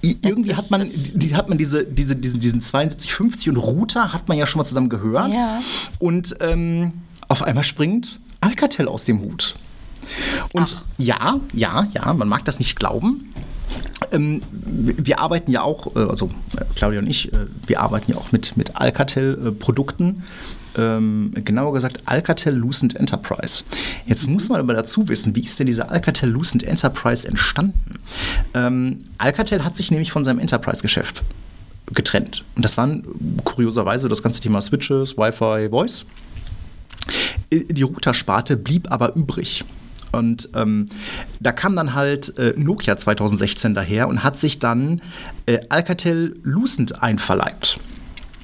irgendwie 0.01 0.55
hat 0.55 0.71
man, 0.71 0.89
die, 0.91 1.35
hat 1.35 1.49
man 1.49 1.57
diese, 1.57 1.85
diese, 1.85 2.15
diesen, 2.15 2.39
diesen 2.39 2.61
7250 2.61 3.49
und 3.49 3.57
Router 3.57 4.13
hat 4.13 4.27
man 4.27 4.37
ja 4.37 4.45
schon 4.45 4.59
mal 4.59 4.65
zusammen 4.65 4.89
gehört. 4.89 5.35
Ja. 5.35 5.61
Und 5.99 6.35
ähm, 6.39 6.93
auf 7.27 7.43
einmal 7.43 7.63
springt 7.63 8.19
Alcatel 8.41 8.87
aus 8.87 9.05
dem 9.05 9.21
Hut. 9.21 9.55
Und 10.53 10.75
Ach. 10.77 10.83
ja, 10.97 11.39
ja, 11.53 11.87
ja, 11.93 12.13
man 12.13 12.27
mag 12.27 12.43
das 12.45 12.59
nicht 12.59 12.75
glauben. 12.75 13.33
Ähm, 14.11 14.41
wir 14.49 15.19
arbeiten 15.19 15.51
ja 15.51 15.61
auch, 15.61 15.95
äh, 15.95 15.99
also 15.99 16.31
äh, 16.57 16.65
Claudia 16.75 16.99
und 16.99 17.07
ich, 17.07 17.31
äh, 17.31 17.47
wir 17.67 17.79
arbeiten 17.79 18.11
ja 18.11 18.17
auch 18.17 18.31
mit, 18.31 18.57
mit 18.57 18.75
Alcatel-Produkten 18.75 20.23
ähm, 20.77 21.31
genauer 21.34 21.73
gesagt 21.73 22.03
Alcatel 22.05 22.53
Lucent 22.53 22.95
Enterprise. 22.95 23.63
Jetzt 24.05 24.27
muss 24.27 24.49
man 24.49 24.60
aber 24.60 24.73
dazu 24.73 25.07
wissen, 25.07 25.36
wie 25.36 25.41
ist 25.41 25.60
denn 25.60 25.67
dieser 25.67 25.91
Alcatel 25.91 26.29
Lucent 26.29 26.63
Enterprise 26.63 27.27
entstanden? 27.27 27.99
Ähm, 28.53 29.05
Alcatel 29.17 29.63
hat 29.63 29.77
sich 29.77 29.91
nämlich 29.91 30.12
von 30.12 30.23
seinem 30.23 30.39
Enterprise-Geschäft 30.39 31.23
getrennt. 31.93 32.43
Und 32.55 32.63
das 32.63 32.77
waren 32.77 33.03
kurioserweise 33.43 34.10
das 34.10 34.23
ganze 34.23 34.41
Thema 34.41 34.62
Switches, 34.62 35.17
Wi-Fi, 35.17 35.69
Voice. 35.69 36.05
Die 37.51 37.81
Routersparte 37.81 38.55
blieb 38.55 38.91
aber 38.91 39.15
übrig. 39.15 39.65
Und 40.12 40.49
ähm, 40.55 40.88
da 41.39 41.51
kam 41.51 41.75
dann 41.75 41.93
halt 41.93 42.38
äh, 42.38 42.53
Nokia 42.57 42.97
2016 42.97 43.73
daher 43.73 44.07
und 44.07 44.23
hat 44.23 44.38
sich 44.38 44.60
dann 44.60 45.01
äh, 45.45 45.60
Alcatel 45.69 46.36
Lucent 46.43 47.01
einverleibt. 47.01 47.79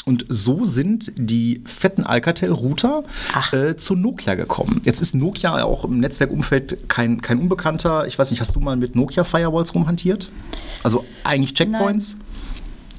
Und 0.07 0.25
so 0.29 0.63
sind 0.63 1.11
die 1.17 1.61
fetten 1.65 2.03
Alcatel-Router 2.05 3.03
äh, 3.51 3.75
zu 3.75 3.93
Nokia 3.93 4.35
gekommen. 4.35 4.79
Jetzt 4.85 5.01
ist 5.01 5.13
Nokia 5.13 5.61
auch 5.61 5.83
im 5.83 5.99
Netzwerkumfeld 5.99 6.87
kein, 6.87 7.21
kein 7.21 7.39
Unbekannter. 7.39 8.07
Ich 8.07 8.17
weiß 8.17 8.31
nicht, 8.31 8.39
hast 8.39 8.55
du 8.55 8.61
mal 8.61 8.77
mit 8.77 8.95
Nokia-Firewalls 8.95 9.75
rumhantiert? 9.75 10.31
Also 10.81 11.03
eigentlich 11.25 11.55
Checkpoints? 11.55 12.15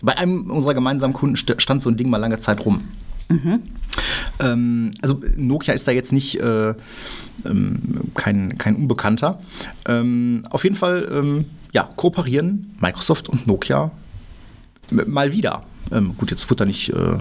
Bei 0.02 0.18
einem 0.18 0.50
unserer 0.50 0.74
gemeinsamen 0.74 1.14
Kunden 1.14 1.36
stand 1.36 1.80
so 1.80 1.88
ein 1.88 1.96
Ding 1.96 2.10
mal 2.10 2.18
lange 2.18 2.40
Zeit 2.40 2.62
rum. 2.66 2.82
Mhm. 3.30 3.62
Ähm, 4.38 4.90
also 5.00 5.22
Nokia 5.34 5.72
ist 5.72 5.88
da 5.88 5.92
jetzt 5.92 6.12
nicht 6.12 6.38
äh, 6.40 6.74
ähm, 7.46 7.80
kein, 8.12 8.58
kein 8.58 8.76
Unbekannter. 8.76 9.40
Ähm, 9.86 10.44
auf 10.50 10.62
jeden 10.62 10.76
Fall, 10.76 11.08
ähm, 11.10 11.46
ja, 11.72 11.88
kooperieren 11.96 12.76
Microsoft 12.80 13.30
und 13.30 13.46
Nokia 13.46 13.92
mal 14.90 15.32
wieder. 15.32 15.62
Ähm, 15.92 16.16
gut, 16.16 16.30
jetzt 16.30 16.48
wird 16.50 16.60
da 16.60 16.64
nicht, 16.64 16.90
äh, 16.90 17.18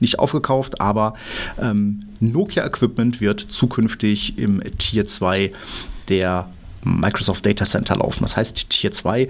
nicht 0.00 0.18
aufgekauft, 0.18 0.80
aber 0.80 1.14
ähm, 1.60 2.04
Nokia 2.20 2.64
Equipment 2.66 3.20
wird 3.20 3.40
zukünftig 3.40 4.38
im 4.38 4.60
Tier 4.78 5.06
2 5.06 5.52
der 6.08 6.48
Microsoft 6.84 7.44
Data 7.44 7.64
Center 7.64 7.96
laufen. 7.96 8.22
Das 8.22 8.36
heißt, 8.36 8.70
Tier 8.70 8.92
2 8.92 9.28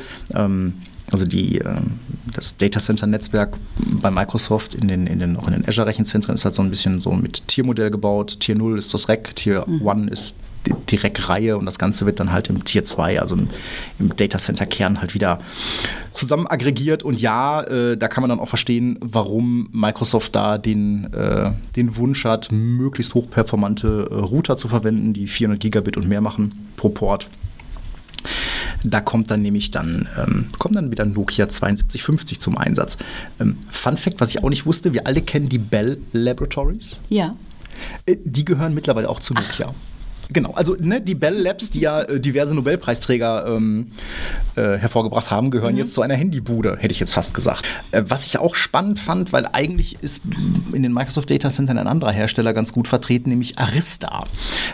also 1.11 1.25
die, 1.25 1.59
ähm, 1.59 1.99
das 2.35 2.57
Data 2.57 2.81
Center 2.81 3.07
Netzwerk 3.07 3.57
bei 3.79 4.11
Microsoft 4.11 4.75
in 4.75 4.89
den, 4.89 5.07
in 5.07 5.21
den, 5.21 5.37
auch 5.37 5.47
in 5.47 5.53
den 5.53 5.69
Azure 5.69 5.87
Rechenzentren 5.87 6.35
ist 6.35 6.45
halt 6.45 6.55
so 6.55 6.63
ein 6.63 6.71
bisschen 6.71 7.01
so 7.01 7.13
mit 7.13 7.47
Tiermodell 7.49 7.91
gebaut. 7.91 8.41
Tier 8.41 8.57
0 8.57 8.79
ist 8.79 8.93
das 8.93 9.09
Rack, 9.09 9.37
Tier 9.37 9.65
mhm. 9.67 9.87
1 9.87 10.11
ist 10.11 10.37
Rack-Reihe 10.93 11.57
und 11.59 11.67
das 11.67 11.79
Ganze 11.79 12.07
wird 12.07 12.21
dann 12.21 12.33
halt 12.33 12.49
im 12.49 12.65
Tier 12.65 12.85
2, 12.85 13.21
also 13.21 13.37
im, 13.37 13.49
im 13.99 14.17
Data 14.17 14.39
Center 14.39 14.67
Kern 14.67 15.01
halt 15.01 15.15
wieder 15.15 15.39
zusammen 16.13 16.47
aggregiert. 16.47 17.03
Und 17.03 17.21
ja, 17.21 17.63
äh, 17.63 17.97
da 17.97 18.09
kann 18.09 18.23
man 18.23 18.31
dann 18.31 18.41
auch 18.41 18.49
verstehen, 18.49 18.99
warum 19.01 19.69
Microsoft 19.73 20.35
da 20.35 20.59
den, 20.59 21.13
äh, 21.13 21.53
den 21.77 21.97
Wunsch 21.97 22.25
hat, 22.25 22.51
möglichst 22.51 23.15
hochperformante 23.15 24.09
äh, 24.11 24.15
Router 24.15 24.57
zu 24.57 24.69
verwenden, 24.69 25.13
die 25.13 25.27
400 25.27 25.61
Gigabit 25.61 25.97
und 25.97 26.09
mehr 26.09 26.21
machen 26.21 26.71
pro 26.77 26.89
Port. 26.89 27.29
Da 28.83 29.01
kommt 29.01 29.31
dann 29.31 29.43
nämlich 29.43 29.71
dann, 29.71 30.09
ähm, 30.19 30.47
kommt 30.59 30.77
dann 30.77 30.91
wieder 30.91 31.05
Nokia 31.05 31.47
7250 31.47 32.41
zum 32.41 32.57
Einsatz. 32.59 32.99
Ähm, 33.41 33.59
Fun 33.71 33.97
Fact, 33.97 34.21
was 34.21 34.31
ich 34.31 34.43
auch 34.43 34.49
nicht 34.49 34.67
wusste, 34.67 34.93
wir 34.93 35.07
alle 35.07 35.23
kennen 35.23 35.49
die 35.49 35.59
Bell 35.59 35.99
Laboratories. 36.13 37.01
Ja. 37.09 37.37
Äh, 38.07 38.17
die 38.25 38.45
gehören 38.45 38.75
mittlerweile 38.75 39.09
auch 39.09 39.21
zu 39.21 39.35
Nokia. 39.35 39.69
Ach. 39.71 39.96
Genau, 40.33 40.53
also 40.53 40.77
ne, 40.79 41.01
die 41.01 41.15
Bell 41.15 41.35
Labs, 41.35 41.71
die 41.71 41.81
ja 41.81 42.01
äh, 42.03 42.19
diverse 42.19 42.55
Nobelpreisträger 42.55 43.47
ähm, 43.47 43.93
äh, 44.57 44.77
hervorgebracht 44.77 45.31
haben, 45.31 45.51
gehören 45.51 45.75
mhm. 45.75 45.79
jetzt 45.79 45.95
zu 45.95 46.03
einer 46.03 46.15
Handybude, 46.15 46.77
hätte 46.81 46.93
ich 46.93 46.99
jetzt 46.99 47.15
fast 47.15 47.33
gesagt. 47.33 47.65
Äh, 47.93 48.03
was 48.09 48.27
ich 48.27 48.39
auch 48.39 48.57
spannend 48.57 48.99
fand, 48.99 49.33
weil 49.33 49.47
eigentlich 49.53 49.99
ist 50.03 50.23
in 50.73 50.83
den 50.83 50.93
Microsoft 50.93 51.31
Data 51.31 51.49
Centern 51.49 51.79
ein 51.79 51.87
anderer 51.87 52.11
Hersteller 52.11 52.55
ganz 52.55 52.73
gut 52.73 52.89
vertreten, 52.89 53.31
nämlich 53.31 53.59
Arista. 53.59 54.25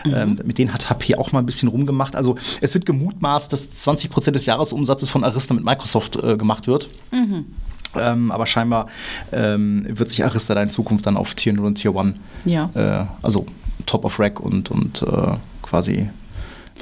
Mhm. 0.05 0.13
Ähm, 0.13 0.39
mit 0.43 0.57
denen 0.57 0.73
hat 0.73 0.89
HP 0.89 1.15
auch 1.15 1.31
mal 1.31 1.39
ein 1.39 1.45
bisschen 1.45 1.69
rumgemacht. 1.69 2.15
Also 2.15 2.35
es 2.61 2.73
wird 2.73 2.87
gemutmaßt, 2.87 3.53
dass 3.53 3.75
20 3.75 4.09
Prozent 4.09 4.35
des 4.35 4.47
Jahresumsatzes 4.47 5.09
von 5.09 5.23
Arista 5.23 5.53
mit 5.53 5.63
Microsoft 5.63 6.15
äh, 6.15 6.35
gemacht 6.35 6.65
wird. 6.65 6.89
Mhm. 7.11 7.45
Ähm, 7.95 8.31
aber 8.31 8.47
scheinbar 8.47 8.87
ähm, 9.31 9.85
wird 9.87 10.09
sich 10.09 10.23
Arista 10.23 10.55
da 10.55 10.63
in 10.63 10.71
Zukunft 10.71 11.05
dann 11.05 11.15
auf 11.15 11.35
Tier 11.35 11.53
0 11.53 11.65
und 11.65 11.75
Tier 11.75 11.95
1, 11.95 12.15
ja. 12.45 12.69
äh, 12.73 13.05
also 13.21 13.45
Top 13.85 14.05
of 14.05 14.19
Rack 14.19 14.39
und, 14.39 14.71
und 14.71 15.01
äh, 15.01 15.35
quasi 15.61 16.09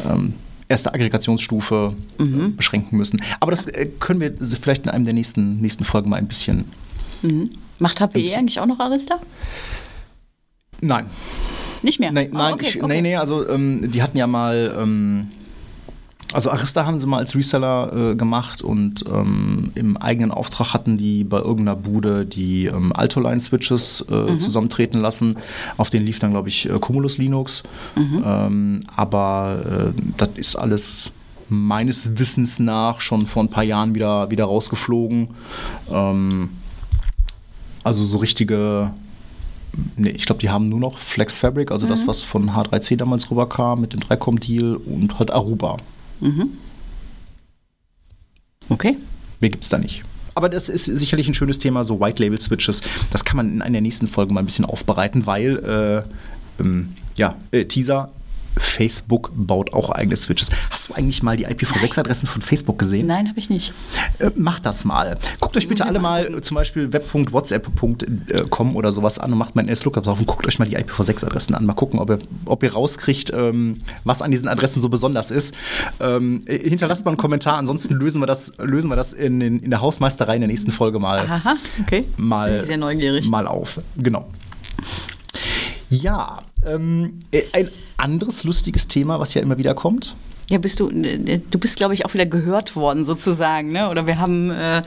ähm, 0.05 0.33
erste 0.67 0.93
Aggregationsstufe 0.93 1.93
äh, 2.19 2.23
mhm. 2.23 2.55
beschränken 2.55 2.97
müssen. 2.97 3.21
Aber 3.39 3.51
das 3.51 3.67
äh, 3.67 3.87
können 3.99 4.19
wir 4.19 4.33
vielleicht 4.39 4.85
in 4.85 4.89
einem 4.89 5.05
der 5.05 5.13
nächsten, 5.13 5.59
nächsten 5.59 5.83
Folgen 5.83 6.09
mal 6.09 6.17
ein 6.17 6.27
bisschen. 6.27 6.65
Mhm. 7.21 7.51
Macht 7.79 7.99
HPE 7.99 8.35
eigentlich 8.35 8.59
auch 8.59 8.65
noch 8.65 8.79
Arista? 8.79 9.19
Nein. 10.81 11.05
Nicht 11.83 11.99
mehr? 11.99 12.11
Nein, 12.11 12.29
nein, 12.31 12.51
oh, 12.51 12.55
okay, 12.55 12.65
ich, 12.67 12.83
okay. 12.83 12.87
nee, 12.93 13.01
nee, 13.01 13.15
also 13.15 13.47
ähm, 13.49 13.91
die 13.91 14.01
hatten 14.01 14.17
ja 14.17 14.27
mal. 14.27 14.75
Ähm, 14.77 15.31
also 16.33 16.51
Arista 16.51 16.85
haben 16.85 16.99
sie 16.99 17.07
mal 17.07 17.17
als 17.17 17.35
Reseller 17.35 18.11
äh, 18.11 18.15
gemacht 18.15 18.61
und 18.61 19.03
ähm, 19.11 19.71
im 19.75 19.97
eigenen 19.97 20.31
Auftrag 20.31 20.73
hatten 20.73 20.97
die 20.97 21.23
bei 21.23 21.37
irgendeiner 21.37 21.75
Bude 21.75 22.25
die 22.25 22.65
ähm, 22.65 22.93
Alto-Line-Switches 22.93 24.05
äh, 24.09 24.13
mhm. 24.13 24.39
zusammentreten 24.39 25.01
lassen. 25.01 25.37
Auf 25.77 25.89
denen 25.89 26.05
lief 26.05 26.19
dann, 26.19 26.31
glaube 26.31 26.49
ich, 26.49 26.69
äh, 26.69 26.79
Cumulus 26.79 27.17
Linux. 27.17 27.63
Mhm. 27.95 28.23
Ähm, 28.25 28.79
aber 28.95 29.93
äh, 29.95 30.01
das 30.17 30.29
ist 30.35 30.55
alles 30.55 31.11
meines 31.49 32.17
Wissens 32.17 32.59
nach 32.59 33.01
schon 33.01 33.25
vor 33.25 33.43
ein 33.43 33.49
paar 33.49 33.63
Jahren 33.63 33.93
wieder, 33.93 34.31
wieder 34.31 34.45
rausgeflogen. 34.45 35.29
Ähm, 35.91 36.49
also 37.83 38.05
so 38.05 38.17
richtige 38.17 38.91
Nee, 39.95 40.09
ich 40.09 40.25
glaube, 40.25 40.41
die 40.41 40.49
haben 40.49 40.67
nur 40.67 40.79
noch 40.79 40.97
Flex 40.97 41.37
Fabric, 41.37 41.71
also 41.71 41.85
mhm. 41.85 41.91
das, 41.91 42.05
was 42.05 42.23
von 42.23 42.51
H3C 42.51 42.97
damals 42.97 43.31
rüberkam 43.31 43.79
mit 43.79 43.93
dem 43.93 44.01
3Com-Deal 44.01 44.75
und 44.75 45.17
halt 45.17 45.31
Aruba. 45.31 45.77
Mhm. 46.21 46.49
Okay. 48.69 48.97
Mehr 49.39 49.49
gibt 49.49 49.63
es 49.63 49.69
da 49.69 49.77
nicht. 49.77 50.03
Aber 50.33 50.47
das 50.47 50.69
ist 50.69 50.85
sicherlich 50.85 51.27
ein 51.27 51.33
schönes 51.33 51.59
Thema, 51.59 51.83
so 51.83 51.99
White 51.99 52.23
Label 52.23 52.39
Switches. 52.39 52.81
Das 53.11 53.25
kann 53.25 53.37
man 53.37 53.51
in 53.51 53.61
einer 53.61 53.81
nächsten 53.81 54.07
Folge 54.07 54.33
mal 54.33 54.39
ein 54.39 54.45
bisschen 54.45 54.65
aufbereiten, 54.65 55.25
weil, 55.25 56.05
äh, 56.59 56.61
ähm, 56.61 56.95
ja, 57.15 57.35
äh, 57.51 57.65
Teaser, 57.65 58.11
Facebook 58.57 59.31
baut 59.33 59.73
auch 59.73 59.89
eigene 59.89 60.15
Switches. 60.15 60.49
Hast 60.69 60.89
du 60.89 60.93
eigentlich 60.93 61.23
mal 61.23 61.37
die 61.37 61.47
IPv6-Adressen 61.47 62.27
von 62.27 62.41
Facebook 62.41 62.79
gesehen? 62.79 63.07
Nein, 63.07 63.29
habe 63.29 63.39
ich 63.39 63.49
nicht. 63.49 63.73
Äh, 64.19 64.31
macht 64.35 64.65
das 64.65 64.85
mal. 64.85 65.17
Guckt 65.39 65.57
euch 65.57 65.67
bitte 65.67 65.85
alle 65.85 65.99
mal 65.99 66.41
zum 66.41 66.55
Beispiel 66.55 66.91
web.whatsapp.com 66.93 68.75
oder 68.75 68.91
sowas 68.91 69.19
an 69.19 69.31
und 69.31 69.37
macht 69.37 69.55
mal 69.55 69.63
ein 69.63 69.67
S-Lookup 69.69 70.03
drauf 70.03 70.19
und 70.19 70.25
guckt 70.25 70.47
euch 70.47 70.59
mal 70.59 70.67
die 70.67 70.77
IPv6-Adressen 70.77 71.55
an. 71.55 71.65
Mal 71.65 71.73
gucken, 71.73 71.99
ob 71.99 72.09
ihr, 72.09 72.19
ob 72.45 72.63
ihr 72.63 72.73
rauskriegt, 72.73 73.31
ähm, 73.33 73.77
was 74.03 74.21
an 74.21 74.31
diesen 74.31 74.47
Adressen 74.47 74.81
so 74.81 74.89
besonders 74.89 75.31
ist. 75.31 75.55
Ähm, 75.99 76.43
äh, 76.45 76.57
hinterlasst 76.57 77.05
mal 77.05 77.11
einen 77.11 77.17
Kommentar, 77.17 77.57
ansonsten 77.57 77.95
lösen 77.95 78.21
wir 78.21 78.27
das, 78.27 78.53
lösen 78.57 78.89
wir 78.89 78.95
das 78.95 79.13
in, 79.13 79.41
in, 79.41 79.59
in 79.59 79.69
der 79.69 79.81
Hausmeisterei 79.81 80.35
in 80.35 80.41
der 80.41 80.47
nächsten 80.47 80.71
Folge 80.71 80.99
mal, 80.99 81.19
Aha, 81.19 81.55
okay. 81.81 82.05
mal, 82.17 82.65
sehr 82.65 82.77
neugierig. 82.77 83.27
mal 83.27 83.47
auf. 83.47 83.79
Genau. 83.97 84.29
Ja, 85.91 86.43
ähm, 86.65 87.19
äh, 87.31 87.43
ein 87.51 87.69
anderes 87.97 88.45
lustiges 88.45 88.87
Thema, 88.87 89.19
was 89.19 89.33
ja 89.33 89.41
immer 89.41 89.57
wieder 89.57 89.75
kommt. 89.75 90.15
Ja, 90.49 90.57
bist 90.57 90.79
du, 90.79 90.89
äh, 90.89 91.39
du 91.51 91.59
bist, 91.59 91.75
glaube 91.75 91.93
ich, 91.93 92.05
auch 92.05 92.13
wieder 92.13 92.25
gehört 92.25 92.77
worden 92.77 93.05
sozusagen. 93.05 93.73
Ne? 93.73 93.89
Oder 93.89 94.07
wir 94.07 94.17
haben, 94.17 94.51
äh, 94.51 94.83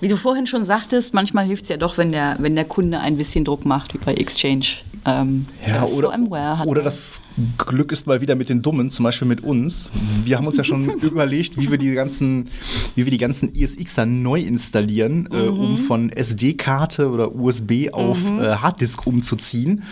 wie 0.00 0.08
du 0.08 0.16
vorhin 0.16 0.46
schon 0.46 0.66
sagtest, 0.66 1.14
manchmal 1.14 1.46
hilft 1.46 1.64
es 1.64 1.68
ja 1.70 1.78
doch, 1.78 1.96
wenn 1.96 2.12
der, 2.12 2.36
wenn 2.38 2.54
der 2.54 2.66
Kunde 2.66 3.00
ein 3.00 3.16
bisschen 3.16 3.46
Druck 3.46 3.64
macht, 3.64 3.94
wie 3.94 3.98
bei 3.98 4.12
Exchange. 4.12 4.66
Ähm, 5.04 5.46
ja, 5.66 5.84
oder, 5.84 6.16
oder 6.64 6.82
das 6.82 7.22
Glück 7.58 7.90
ist 7.90 8.06
mal 8.06 8.20
wieder 8.20 8.36
mit 8.36 8.48
den 8.48 8.62
Dummen, 8.62 8.90
zum 8.90 9.02
Beispiel 9.02 9.26
mit 9.26 9.42
uns. 9.42 9.90
Wir 10.24 10.36
haben 10.36 10.46
uns 10.46 10.56
ja 10.56 10.64
schon 10.64 10.88
überlegt, 11.00 11.58
wie 11.58 11.70
wir 11.70 11.78
die 11.78 11.92
ganzen, 11.94 12.48
wie 12.94 13.04
wir 13.04 13.10
die 13.10 13.18
ganzen 13.18 13.54
ESXer 13.54 14.06
neu 14.06 14.40
installieren, 14.40 15.28
mhm. 15.30 15.36
äh, 15.36 15.48
um 15.48 15.72
mhm. 15.72 15.76
von 15.78 16.10
SD-Karte 16.10 17.10
oder 17.10 17.34
USB 17.34 17.92
auf 17.92 18.18
mhm. 18.22 18.40
äh, 18.40 18.56
Harddisk 18.56 19.06
umzuziehen. 19.06 19.82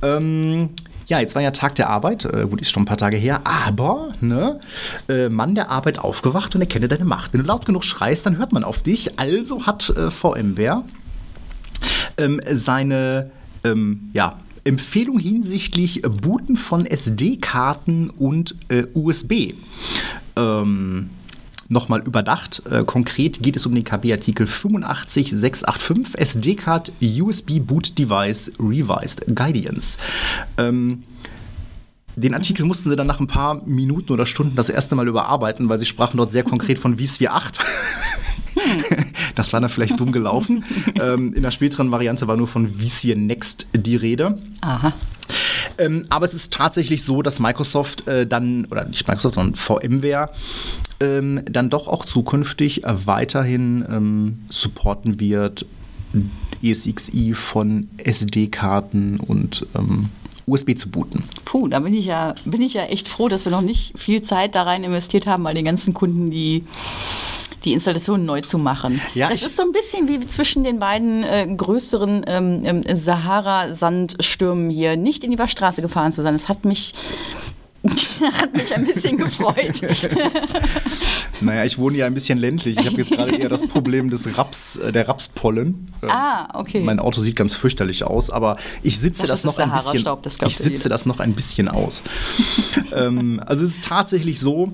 Ähm, 0.00 0.70
ja, 1.06 1.20
jetzt 1.20 1.34
war 1.34 1.42
ja 1.42 1.50
Tag 1.50 1.74
der 1.76 1.90
Arbeit, 1.90 2.24
äh, 2.24 2.46
gut, 2.48 2.60
ist 2.60 2.70
schon 2.70 2.82
ein 2.82 2.86
paar 2.86 2.96
Tage 2.96 3.16
her, 3.16 3.42
aber, 3.44 4.14
ne, 4.20 4.58
äh, 5.08 5.28
Mann 5.28 5.54
der 5.54 5.70
Arbeit 5.70 5.98
aufgewacht 5.98 6.54
und 6.54 6.62
erkenne 6.62 6.88
deine 6.88 7.04
Macht. 7.04 7.32
Wenn 7.32 7.42
du 7.42 7.46
laut 7.46 7.66
genug 7.66 7.84
schreist, 7.84 8.26
dann 8.26 8.38
hört 8.38 8.52
man 8.52 8.64
auf 8.64 8.82
dich. 8.82 9.18
Also 9.18 9.66
hat 9.66 9.90
äh, 9.90 10.10
VMware 10.10 10.82
ähm, 12.16 12.40
seine, 12.50 13.30
ähm, 13.62 14.10
ja, 14.14 14.38
Empfehlung 14.66 15.18
hinsichtlich 15.18 16.02
Booten 16.02 16.56
von 16.56 16.86
SD-Karten 16.86 18.10
und 18.10 18.56
äh, 18.68 18.84
USB. 18.94 19.54
Ähm, 20.36 21.10
nochmal 21.68 22.02
überdacht. 22.02 22.62
Äh, 22.70 22.84
konkret 22.84 23.42
geht 23.42 23.56
es 23.56 23.66
um 23.66 23.74
den 23.74 23.84
KB-Artikel 23.84 24.46
85685 24.46 26.18
SD-Card 26.18 26.92
USB 27.00 27.60
Boot 27.60 27.98
Device 27.98 28.52
Revised 28.58 29.24
Guidance. 29.34 29.98
Ähm, 30.58 31.04
den 32.16 32.34
Artikel 32.34 32.64
mussten 32.64 32.88
sie 32.88 32.96
dann 32.96 33.06
nach 33.06 33.20
ein 33.20 33.26
paar 33.26 33.62
Minuten 33.66 34.12
oder 34.12 34.24
Stunden 34.24 34.56
das 34.56 34.70
erste 34.70 34.94
Mal 34.94 35.06
überarbeiten, 35.06 35.68
weil 35.68 35.78
sie 35.78 35.86
sprachen 35.86 36.16
dort 36.16 36.32
sehr 36.32 36.44
konkret 36.44 36.78
von 36.78 36.98
vSphere 36.98 37.32
8. 37.32 37.58
das 39.34 39.52
war 39.52 39.60
dann 39.60 39.70
vielleicht 39.70 39.98
dumm 39.98 40.12
gelaufen. 40.12 40.64
ähm, 41.00 41.34
in 41.34 41.42
der 41.42 41.50
späteren 41.50 41.90
Variante 41.90 42.28
war 42.28 42.36
nur 42.36 42.48
von 42.48 42.68
vSphere 42.68 43.18
Next 43.18 43.66
die 43.74 43.96
Rede. 43.96 44.38
Aha. 44.60 44.92
Ähm, 45.78 46.04
aber 46.08 46.26
es 46.26 46.34
ist 46.34 46.52
tatsächlich 46.52 47.04
so, 47.04 47.22
dass 47.22 47.40
Microsoft 47.40 48.06
äh, 48.06 48.26
dann, 48.26 48.66
oder 48.66 48.84
nicht 48.84 49.06
Microsoft, 49.08 49.34
sondern 49.34 49.54
VMware 49.56 50.30
ähm, 51.00 51.42
dann 51.44 51.70
doch 51.70 51.88
auch 51.88 52.04
zukünftig 52.04 52.84
äh, 52.84 53.06
weiterhin 53.06 53.84
ähm, 53.90 54.38
supporten 54.48 55.20
wird, 55.20 55.66
ESXi 56.62 57.34
von 57.34 57.88
SD-Karten 57.98 59.20
und 59.20 59.66
ähm, 59.76 60.08
USB 60.46 60.78
zu 60.78 60.90
booten. 60.90 61.24
Puh, 61.44 61.68
da 61.68 61.80
bin 61.80 61.92
ich 61.92 62.06
ja, 62.06 62.34
bin 62.44 62.62
ich 62.62 62.74
ja 62.74 62.84
echt 62.84 63.08
froh, 63.08 63.28
dass 63.28 63.44
wir 63.44 63.52
noch 63.52 63.62
nicht 63.62 63.98
viel 63.98 64.22
Zeit 64.22 64.54
da 64.54 64.62
rein 64.62 64.84
investiert 64.84 65.26
haben, 65.26 65.44
weil 65.44 65.54
die 65.54 65.64
ganzen 65.64 65.92
Kunden, 65.92 66.30
die 66.30 66.64
die 67.66 67.72
Installation 67.72 68.24
neu 68.24 68.40
zu 68.40 68.58
machen. 68.58 69.00
Ja, 69.14 69.28
das 69.28 69.42
ist 69.42 69.56
so 69.56 69.62
ein 69.62 69.72
bisschen 69.72 70.08
wie 70.08 70.20
zwischen 70.26 70.64
den 70.64 70.78
beiden 70.78 71.24
äh, 71.24 71.46
größeren 71.54 72.24
ähm, 72.26 72.62
ähm 72.64 72.82
Sahara-Sandstürmen 72.96 74.70
hier 74.70 74.96
nicht 74.96 75.24
in 75.24 75.30
die 75.30 75.38
Waschstraße 75.38 75.82
gefahren 75.82 76.12
zu 76.12 76.22
sein. 76.22 76.34
Das 76.34 76.48
hat 76.48 76.64
mich 76.64 76.94
Hat 78.32 78.54
mich 78.54 78.74
ein 78.74 78.84
bisschen 78.84 79.16
gefreut. 79.16 79.80
naja, 81.40 81.64
ich 81.64 81.78
wohne 81.78 81.98
ja 81.98 82.06
ein 82.06 82.14
bisschen 82.14 82.38
ländlich. 82.38 82.78
Ich 82.78 82.86
habe 82.86 82.96
jetzt 82.96 83.10
gerade 83.10 83.36
eher 83.36 83.48
das 83.48 83.66
Problem 83.68 84.10
des 84.10 84.36
Raps, 84.36 84.76
äh, 84.76 84.92
der 84.92 85.08
Rapspollen. 85.08 85.92
Ah, 86.02 86.58
okay. 86.58 86.80
Mein 86.80 86.98
Auto 86.98 87.20
sieht 87.20 87.36
ganz 87.36 87.54
fürchterlich 87.54 88.04
aus, 88.04 88.30
aber 88.30 88.56
ich 88.82 88.98
sitze 88.98 89.26
das, 89.26 89.42
das 89.42 89.56
noch 89.56 89.58
ein 89.58 89.70
bisschen. 89.72 90.04
Das 90.22 90.38
ich 90.50 90.56
sitze 90.56 90.88
das 90.88 91.06
noch 91.06 91.20
ein 91.20 91.34
bisschen 91.34 91.68
aus. 91.68 92.02
ähm, 92.92 93.40
also 93.44 93.64
es 93.64 93.74
ist 93.74 93.84
tatsächlich 93.84 94.40
so, 94.40 94.72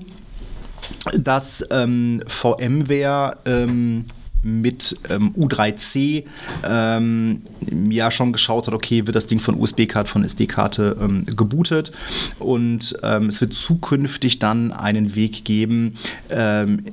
dass 1.17 1.65
ähm, 1.71 2.21
VMware 2.27 3.37
ähm, 3.45 4.05
mit 4.43 4.97
ähm, 5.09 5.33
U3C 5.35 6.25
ähm, 6.67 7.41
ja 7.89 8.11
schon 8.11 8.33
geschaut 8.33 8.67
hat, 8.67 8.73
okay, 8.73 9.07
wird 9.07 9.15
das 9.15 9.27
Ding 9.27 9.39
von 9.39 9.55
USB-Karte, 9.55 10.09
von 10.09 10.23
SD-Karte 10.23 10.97
ähm, 10.99 11.25
gebootet 11.25 11.91
und 12.39 12.95
ähm, 13.03 13.29
es 13.29 13.39
wird 13.41 13.53
zukünftig 13.53 14.39
dann 14.39 14.71
einen 14.71 15.15
Weg 15.15 15.45
geben, 15.45 15.95
ähm, 16.29 16.83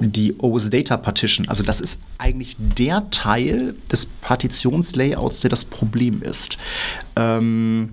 die 0.00 0.34
OS 0.38 0.70
Data 0.70 0.96
Partition, 0.96 1.48
also 1.48 1.62
das 1.62 1.80
ist 1.80 2.00
eigentlich 2.18 2.56
der 2.58 3.08
Teil 3.10 3.74
des 3.90 4.06
Partitionslayouts, 4.06 5.40
der 5.40 5.50
das 5.50 5.64
Problem 5.64 6.22
ist. 6.22 6.58
Ähm, 7.16 7.90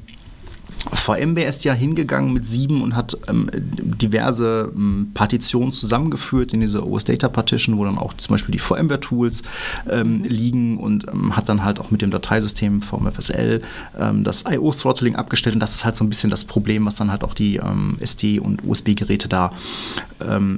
VMware 0.94 1.46
ist 1.46 1.64
ja 1.64 1.74
hingegangen 1.74 2.34
mit 2.34 2.46
sieben 2.46 2.82
und 2.82 2.96
hat 2.96 3.18
ähm, 3.28 3.50
diverse 3.54 4.72
ähm, 4.76 5.12
Partitionen 5.14 5.72
zusammengeführt 5.74 6.54
in 6.54 6.62
diese 6.62 6.86
OS 6.86 7.04
Data 7.04 7.30
Partition, 7.30 7.78
wo 7.78 7.86
dann 7.86 7.98
auch 7.98 8.14
zum 8.14 8.34
Beispiel 8.34 8.54
die 8.54 8.60
VMware 8.60 9.00
Tools 9.00 9.44
ähm, 9.90 10.20
mhm. 10.20 10.24
liegen 10.24 10.78
und 10.78 11.08
ähm, 11.08 11.36
hat 11.36 11.50
dann 11.50 11.64
halt 11.64 11.80
auch 11.80 11.92
mit 11.92 12.02
dem 12.02 12.10
Dateisystem 12.10 12.82
VMFSL 12.82 13.62
ähm, 14.00 14.24
das 14.24 14.44
IO 14.50 14.72
Throttling 14.72 15.16
abgestellt 15.16 15.56
und 15.56 15.60
das 15.60 15.76
ist 15.76 15.86
halt 15.86 15.96
so 15.96 16.04
ein 16.04 16.10
bisschen 16.10 16.30
das 16.30 16.46
Problem, 16.46 16.86
was 16.86 16.96
dann 16.96 17.12
halt 17.12 17.24
auch 17.24 17.34
die 17.34 17.58
ähm, 17.58 17.98
SD 18.00 18.40
und 18.40 18.64
USB 18.66 18.96
Geräte 18.96 19.28
da 19.28 19.52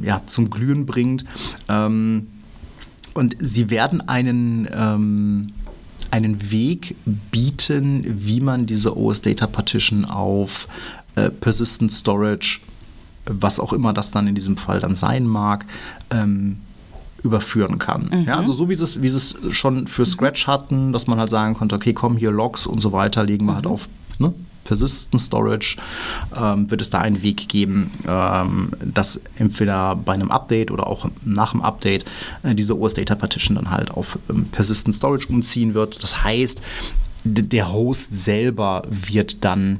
ja, 0.03 0.21
zum 0.27 0.49
Glühen 0.49 0.86
bringt. 0.86 1.23
und 1.67 3.38
sie 3.39 3.69
werden 3.69 4.07
einen 4.09 4.67
einen 6.13 6.52
Weg 6.52 6.95
bieten, 7.32 8.06
wie 8.06 8.39
man 8.39 8.67
diese 8.67 8.95
OS 8.95 9.23
Data 9.23 9.47
Partition 9.47 10.06
auf 10.06 10.67
äh, 11.15 11.32
Persistent 11.32 11.91
Storage, 11.91 12.60
was 13.26 13.60
auch 13.60 13.73
immer 13.73 13.93
das 13.93 14.12
dann 14.12 14.28
in 14.28 14.36
diesem 14.36 14.56
Fall 14.56 14.80
dann 14.80 14.95
sein 14.95 15.26
mag, 15.26 15.65
ähm, 16.12 16.58
überführen 17.23 17.80
kann. 17.80 18.10
Mhm. 18.12 18.26
Ja, 18.28 18.38
also 18.38 18.54
so 18.54 18.69
wie 18.69 18.76
sie 18.76 18.84
es, 18.84 19.02
wie 19.02 19.10
sie 19.10 19.17
es 19.17 19.36
schon 19.49 19.88
für 19.88 20.06
Scratch 20.06 20.45
hatten, 20.45 20.91
dass 20.91 21.08
man 21.08 21.17
halt 21.19 21.32
sagen 21.32 21.56
konnte, 21.56 21.76
okay, 21.76 21.93
komm 21.93 22.15
hier 22.17 22.30
Logs 22.30 22.67
und 22.67 22.80
so 22.80 22.91
weiter, 22.91 23.23
legen 23.23 23.47
wir 23.47 23.56
halt 23.56 23.65
mhm. 23.65 23.69
halt 23.69 23.82
auf 23.82 23.89
ne, 24.19 24.34
Persistent 24.63 25.21
Storage 25.21 25.78
ähm, 26.36 26.69
wird 26.69 26.82
es 26.82 26.89
da 26.89 26.99
einen 26.99 27.21
Weg 27.21 27.49
geben, 27.49 27.91
ähm, 28.08 28.71
dass 28.84 29.21
entweder 29.38 29.95
bei 29.95 30.13
einem 30.13 30.32
Update 30.32 30.71
oder 30.71 30.88
auch 30.88 31.10
nach 31.23 31.52
dem 31.52 31.62
Update 31.62 32.06
äh, 32.43 32.56
diese 32.56 32.78
OS 32.80 32.93
Data 32.93 33.15
Partition 33.15 33.56
dann 33.56 33.71
halt 33.71 33.91
auf 33.91 34.17
ähm, 34.30 34.45
Persistent 34.45 34.95
Storage 34.95 35.28
umziehen 35.28 35.73
wird. 35.73 36.02
Das 36.02 36.23
heißt, 36.23 36.62
der 37.23 37.71
Host 37.71 38.10
selber 38.12 38.84
wird 38.89 39.43
dann 39.45 39.80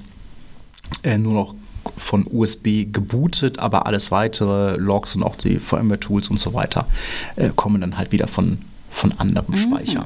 äh, 1.04 1.18
nur 1.18 1.34
noch 1.34 1.56
von 1.98 2.26
USB 2.30 2.86
gebootet, 2.92 3.60
aber 3.60 3.86
alles 3.86 4.12
weitere, 4.12 4.78
Logs 4.78 5.16
und 5.16 5.24
auch 5.24 5.36
die 5.36 5.58
VMware-Tools 5.58 6.30
und 6.30 6.40
so 6.40 6.54
weiter, 6.54 6.88
äh, 7.36 7.50
kommen 7.56 7.82
dann 7.82 7.98
halt 7.98 8.12
wieder 8.12 8.28
von, 8.28 8.60
von 8.90 9.14
anderem 9.18 9.54
mhm. 9.54 9.58
Speicher. 9.58 10.06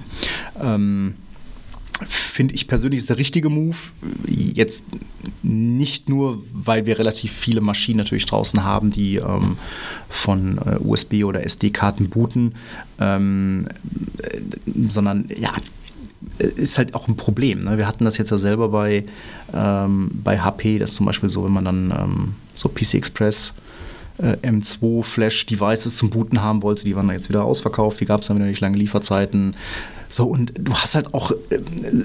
Ähm, 0.59 1.15
finde 2.37 2.53
ich 2.53 2.67
persönlich 2.67 2.99
ist 2.99 3.09
der 3.09 3.17
richtige 3.17 3.49
Move. 3.49 3.75
Jetzt 4.27 4.83
nicht 5.41 6.07
nur, 6.07 6.43
weil 6.53 6.85
wir 6.85 6.99
relativ 6.99 7.31
viele 7.31 7.61
Maschinen 7.61 7.97
natürlich 7.97 8.27
draußen 8.27 8.63
haben, 8.63 8.91
die 8.91 9.15
ähm, 9.15 9.57
von 10.07 10.59
äh, 10.59 10.77
USB 10.79 11.23
oder 11.23 11.43
SD-Karten 11.43 12.09
booten, 12.09 12.53
ähm, 12.99 13.65
äh, 14.21 14.39
sondern 14.87 15.29
ja, 15.35 15.51
ist 16.37 16.77
halt 16.77 16.93
auch 16.93 17.07
ein 17.07 17.17
Problem. 17.17 17.63
Ne? 17.63 17.79
Wir 17.79 17.87
hatten 17.87 18.05
das 18.05 18.19
jetzt 18.19 18.29
ja 18.29 18.37
selber 18.37 18.69
bei, 18.69 19.05
ähm, 19.51 20.11
bei 20.23 20.37
HP, 20.39 20.77
das 20.77 20.91
ist 20.91 20.97
zum 20.97 21.07
Beispiel 21.07 21.29
so, 21.29 21.43
wenn 21.43 21.53
man 21.53 21.65
dann 21.65 21.91
ähm, 21.91 22.35
so 22.53 22.69
PC 22.69 22.93
Express 22.93 23.55
äh, 24.19 24.33
M2 24.47 25.01
Flash 25.01 25.47
Devices 25.47 25.95
zum 25.95 26.11
Booten 26.11 26.43
haben 26.43 26.61
wollte, 26.61 26.83
die 26.83 26.95
waren 26.95 27.07
dann 27.07 27.15
jetzt 27.15 27.29
wieder 27.29 27.43
ausverkauft, 27.43 27.99
die 27.99 28.05
gab 28.05 28.21
es 28.21 28.27
dann 28.27 28.37
wieder 28.37 28.45
nicht 28.45 28.61
lange 28.61 28.77
Lieferzeiten. 28.77 29.55
So, 30.09 30.25
und 30.25 30.53
du 30.57 30.73
hast 30.73 30.95
halt 30.95 31.13
auch 31.13 31.31
äh, 31.31 31.59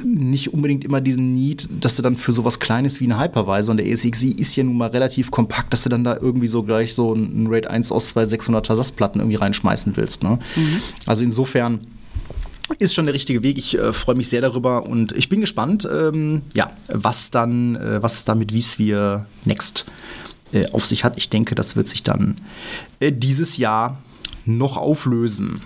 nicht 0.05 0.53
unbedingt 0.53 0.85
immer 0.85 1.01
diesen 1.01 1.35
Need, 1.35 1.69
dass 1.81 1.97
du 1.97 2.03
dann 2.03 2.17
für 2.17 2.33
sowas 2.33 2.59
Kleines 2.59 3.01
wie 3.01 3.05
eine 3.05 3.21
Hypervisor, 3.21 3.73
und 3.73 3.77
der 3.77 3.87
ESXi 3.87 4.31
ist 4.33 4.57
ja 4.57 4.65
nun 4.65 4.77
mal 4.77 4.89
relativ 4.89 5.31
kompakt, 5.31 5.73
dass 5.73 5.83
du 5.83 5.89
dann 5.89 6.05
da 6.05 6.17
irgendwie 6.17 6.49
so 6.49 6.63
gleich 6.63 6.95
so 6.95 7.15
ein 7.15 7.47
RAID 7.49 7.69
1 7.69 7.93
aus 7.93 8.09
zwei 8.09 8.25
600er 8.25 8.75
SAS-Platten 8.75 9.21
irgendwie 9.21 9.37
reinschmeißen 9.37 9.97
willst. 9.97 10.23
Ne? 10.23 10.39
Mhm. 10.57 10.81
Also 11.07 11.23
insofern 11.23 11.87
ist 12.79 12.95
schon 12.95 13.07
der 13.07 13.15
richtige 13.15 13.43
Weg. 13.43 13.59
Ich 13.59 13.79
äh, 13.79 13.93
freue 13.93 14.15
mich 14.15 14.29
sehr 14.29 14.41
darüber 14.41 14.87
und 14.87 15.13
ich 15.13 15.29
bin 15.29 15.41
gespannt, 15.41 15.89
ähm, 15.91 16.43
ja, 16.55 16.73
was 16.89 17.31
dann, 17.31 17.77
äh, 17.77 18.03
was 18.03 18.15
es 18.15 18.25
da 18.25 18.35
mit 18.35 18.53
vSphere 18.53 19.27
Next 19.45 19.87
äh, 20.53 20.69
auf 20.73 20.87
sich 20.87 21.05
hat. 21.05 21.15
Ich 21.17 21.29
denke, 21.31 21.55
das 21.55 21.77
wird 21.77 21.89
sich 21.89 22.03
dann 22.03 22.39
äh, 23.01 23.13
dieses 23.13 23.57
Jahr 23.57 24.03
noch 24.45 24.77
auflösen. 24.77 25.63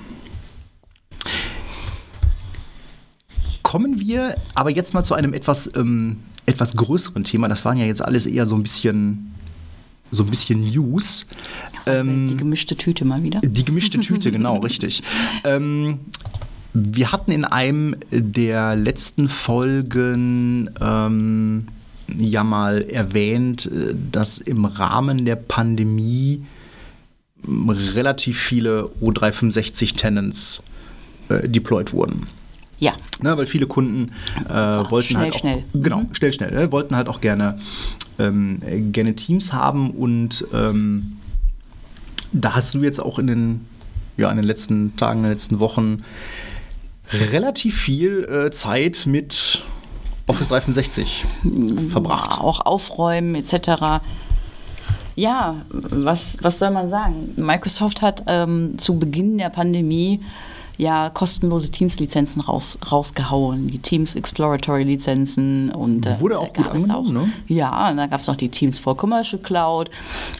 Kommen 3.76 4.00
wir 4.00 4.36
aber 4.54 4.70
jetzt 4.70 4.94
mal 4.94 5.04
zu 5.04 5.12
einem 5.12 5.34
etwas, 5.34 5.70
ähm, 5.76 6.16
etwas 6.46 6.76
größeren 6.76 7.24
Thema. 7.24 7.46
Das 7.46 7.66
waren 7.66 7.76
ja 7.76 7.84
jetzt 7.84 8.00
alles 8.00 8.24
eher 8.24 8.46
so 8.46 8.54
ein 8.54 8.62
bisschen 8.62 9.34
so 10.10 10.22
ein 10.22 10.30
bisschen 10.30 10.62
News. 10.62 11.26
Ähm, 11.84 12.26
die 12.26 12.38
gemischte 12.38 12.74
Tüte 12.74 13.04
mal 13.04 13.22
wieder. 13.22 13.42
Die 13.42 13.64
gemischte 13.66 14.00
Tüte, 14.00 14.32
genau, 14.32 14.56
richtig. 14.60 15.02
Ähm, 15.44 15.98
wir 16.72 17.12
hatten 17.12 17.30
in 17.30 17.44
einem 17.44 17.96
der 18.10 18.76
letzten 18.76 19.28
Folgen 19.28 20.70
ähm, 20.80 21.68
ja 22.16 22.44
mal 22.44 22.80
erwähnt, 22.80 23.66
äh, 23.66 23.94
dass 24.10 24.38
im 24.38 24.64
Rahmen 24.64 25.26
der 25.26 25.36
Pandemie 25.36 26.46
relativ 27.46 28.38
viele 28.38 28.88
O365 29.02 29.96
Tenants 29.96 30.62
äh, 31.28 31.46
deployed 31.46 31.92
wurden. 31.92 32.26
Ja. 32.78 32.92
Ne, 33.22 33.36
weil 33.36 33.46
viele 33.46 33.66
Kunden 33.66 34.12
äh, 34.48 34.74
so, 34.74 34.90
wollten 34.90 35.08
schnell, 35.08 35.22
halt 35.22 35.34
auch, 35.34 35.38
schnell. 35.38 35.64
genau, 35.72 36.00
mhm. 36.00 36.14
schnell, 36.14 36.32
schnell, 36.32 36.56
äh, 36.56 36.72
wollten 36.72 36.94
halt 36.94 37.08
auch 37.08 37.20
gerne, 37.20 37.58
ähm, 38.18 38.60
gerne 38.92 39.14
Teams 39.14 39.52
haben 39.52 39.90
und 39.90 40.46
ähm, 40.52 41.18
da 42.32 42.54
hast 42.54 42.74
du 42.74 42.82
jetzt 42.82 43.00
auch 43.00 43.18
in 43.18 43.26
den, 43.26 43.66
ja, 44.16 44.30
in 44.30 44.36
den 44.36 44.44
letzten 44.44 44.94
Tagen, 44.96 45.20
in 45.20 45.24
den 45.24 45.32
letzten 45.32 45.58
Wochen 45.58 46.04
relativ 47.12 47.78
viel 47.78 48.24
äh, 48.24 48.50
Zeit 48.50 49.06
mit 49.06 49.62
Office 50.26 50.48
365 50.48 51.24
verbracht. 51.88 52.40
Auch 52.40 52.60
aufräumen 52.60 53.36
etc. 53.36 54.02
Ja, 55.14 55.62
was, 55.70 56.36
was 56.42 56.58
soll 56.58 56.72
man 56.72 56.90
sagen? 56.90 57.32
Microsoft 57.36 58.02
hat 58.02 58.24
ähm, 58.26 58.76
zu 58.76 58.98
Beginn 58.98 59.38
der 59.38 59.50
Pandemie 59.50 60.20
ja 60.78 61.10
kostenlose 61.10 61.70
Teams-Lizenzen 61.70 62.42
raus, 62.42 62.78
rausgehauen. 62.90 63.68
Die 63.68 63.78
Teams 63.78 64.14
Exploratory 64.14 64.84
Lizenzen 64.84 65.70
und 65.70 66.06
äh, 66.06 66.20
wurde 66.20 66.38
auch 66.38 66.52
gut 66.52 66.66
angenommen, 66.66 67.12
ne? 67.12 67.32
Ja, 67.48 67.90
und 67.90 67.96
da 67.96 68.06
gab 68.06 68.20
es 68.20 68.26
noch 68.26 68.36
die 68.36 68.48
Teams 68.48 68.78
for 68.78 68.96
Commercial 68.96 69.40
Cloud 69.40 69.90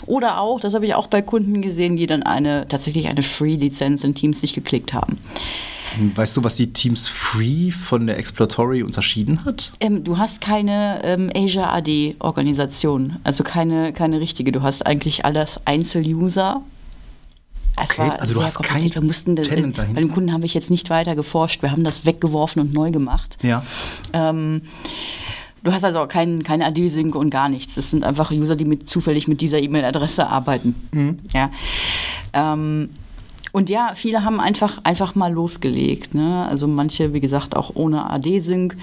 oder 0.07 0.40
auch, 0.40 0.61
das 0.61 0.75
habe 0.75 0.87
ich 0.87 0.94
auch 0.94 1.07
bei 1.07 1.22
Kunden 1.22 1.62
gesehen, 1.62 1.96
die 1.96 2.07
dann 2.07 2.22
eine 2.22 2.68
tatsächlich 2.68 3.09
eine 3.09 3.22
Free-Lizenz 3.22 4.05
in 4.05 4.14
Teams 4.14 4.42
nicht 4.42 4.55
geklickt 4.55 4.92
haben. 4.92 5.18
Weißt 6.14 6.37
du, 6.37 6.44
was 6.44 6.57
die 6.57 6.72
Teams 6.72 7.09
Free 7.09 7.70
von 7.70 8.07
der 8.07 8.18
Exploratory 8.18 8.83
unterschieden 8.83 9.44
hat? 9.44 9.72
Ähm, 9.81 10.05
du 10.05 10.18
hast 10.18 10.40
keine 10.40 11.01
ähm, 11.05 11.31
Asia 11.35 11.72
AD-Organisation, 11.72 13.16
also 13.25 13.42
keine, 13.44 13.92
keine 13.92 14.20
richtige. 14.20 14.53
Du 14.53 14.62
hast 14.62 14.85
eigentlich 14.85 15.25
alles 15.25 15.61
Einzel-User 15.64 16.62
Okay, 17.78 18.10
also 18.18 18.34
du 18.34 18.42
hast 18.42 18.62
kein 18.62 18.82
wir 18.82 19.02
mussten 19.02 19.36
das, 19.36 19.48
Tenant 19.48 19.76
dahinter. 19.76 19.94
Bei 19.94 20.00
den 20.00 20.10
Kunden 20.10 20.32
habe 20.32 20.46
ich 20.46 20.54
jetzt 20.54 20.70
nicht 20.70 20.88
weiter 20.88 21.14
geforscht. 21.14 21.62
Wir 21.62 21.70
haben 21.70 21.84
das 21.84 22.06
weggeworfen 22.06 22.62
und 22.62 22.72
neu 22.72 22.90
gemacht. 22.90 23.36
Ja. 23.42 23.62
Ähm, 24.12 24.62
du 25.62 25.72
hast 25.72 25.84
also 25.84 26.00
auch 26.00 26.08
kein, 26.08 26.42
keine 26.42 26.64
AD-Sync 26.66 27.14
und 27.14 27.30
gar 27.30 27.48
nichts. 27.48 27.74
Das 27.74 27.90
sind 27.90 28.04
einfach 28.04 28.30
User, 28.30 28.56
die 28.56 28.64
mit, 28.64 28.88
zufällig 28.88 29.28
mit 29.28 29.40
dieser 29.40 29.60
E-Mail-Adresse 29.60 30.26
arbeiten. 30.26 30.74
Mhm. 30.92 31.18
Ja. 31.32 31.50
Ähm, 32.32 32.88
und 33.52 33.70
ja, 33.70 33.92
viele 33.94 34.22
haben 34.24 34.40
einfach, 34.40 34.80
einfach 34.84 35.14
mal 35.14 35.32
losgelegt. 35.32 36.14
Ne? 36.14 36.46
Also 36.50 36.66
manche, 36.66 37.12
wie 37.14 37.20
gesagt, 37.20 37.56
auch 37.56 37.72
ohne 37.74 38.10
AD-Sync. 38.10 38.76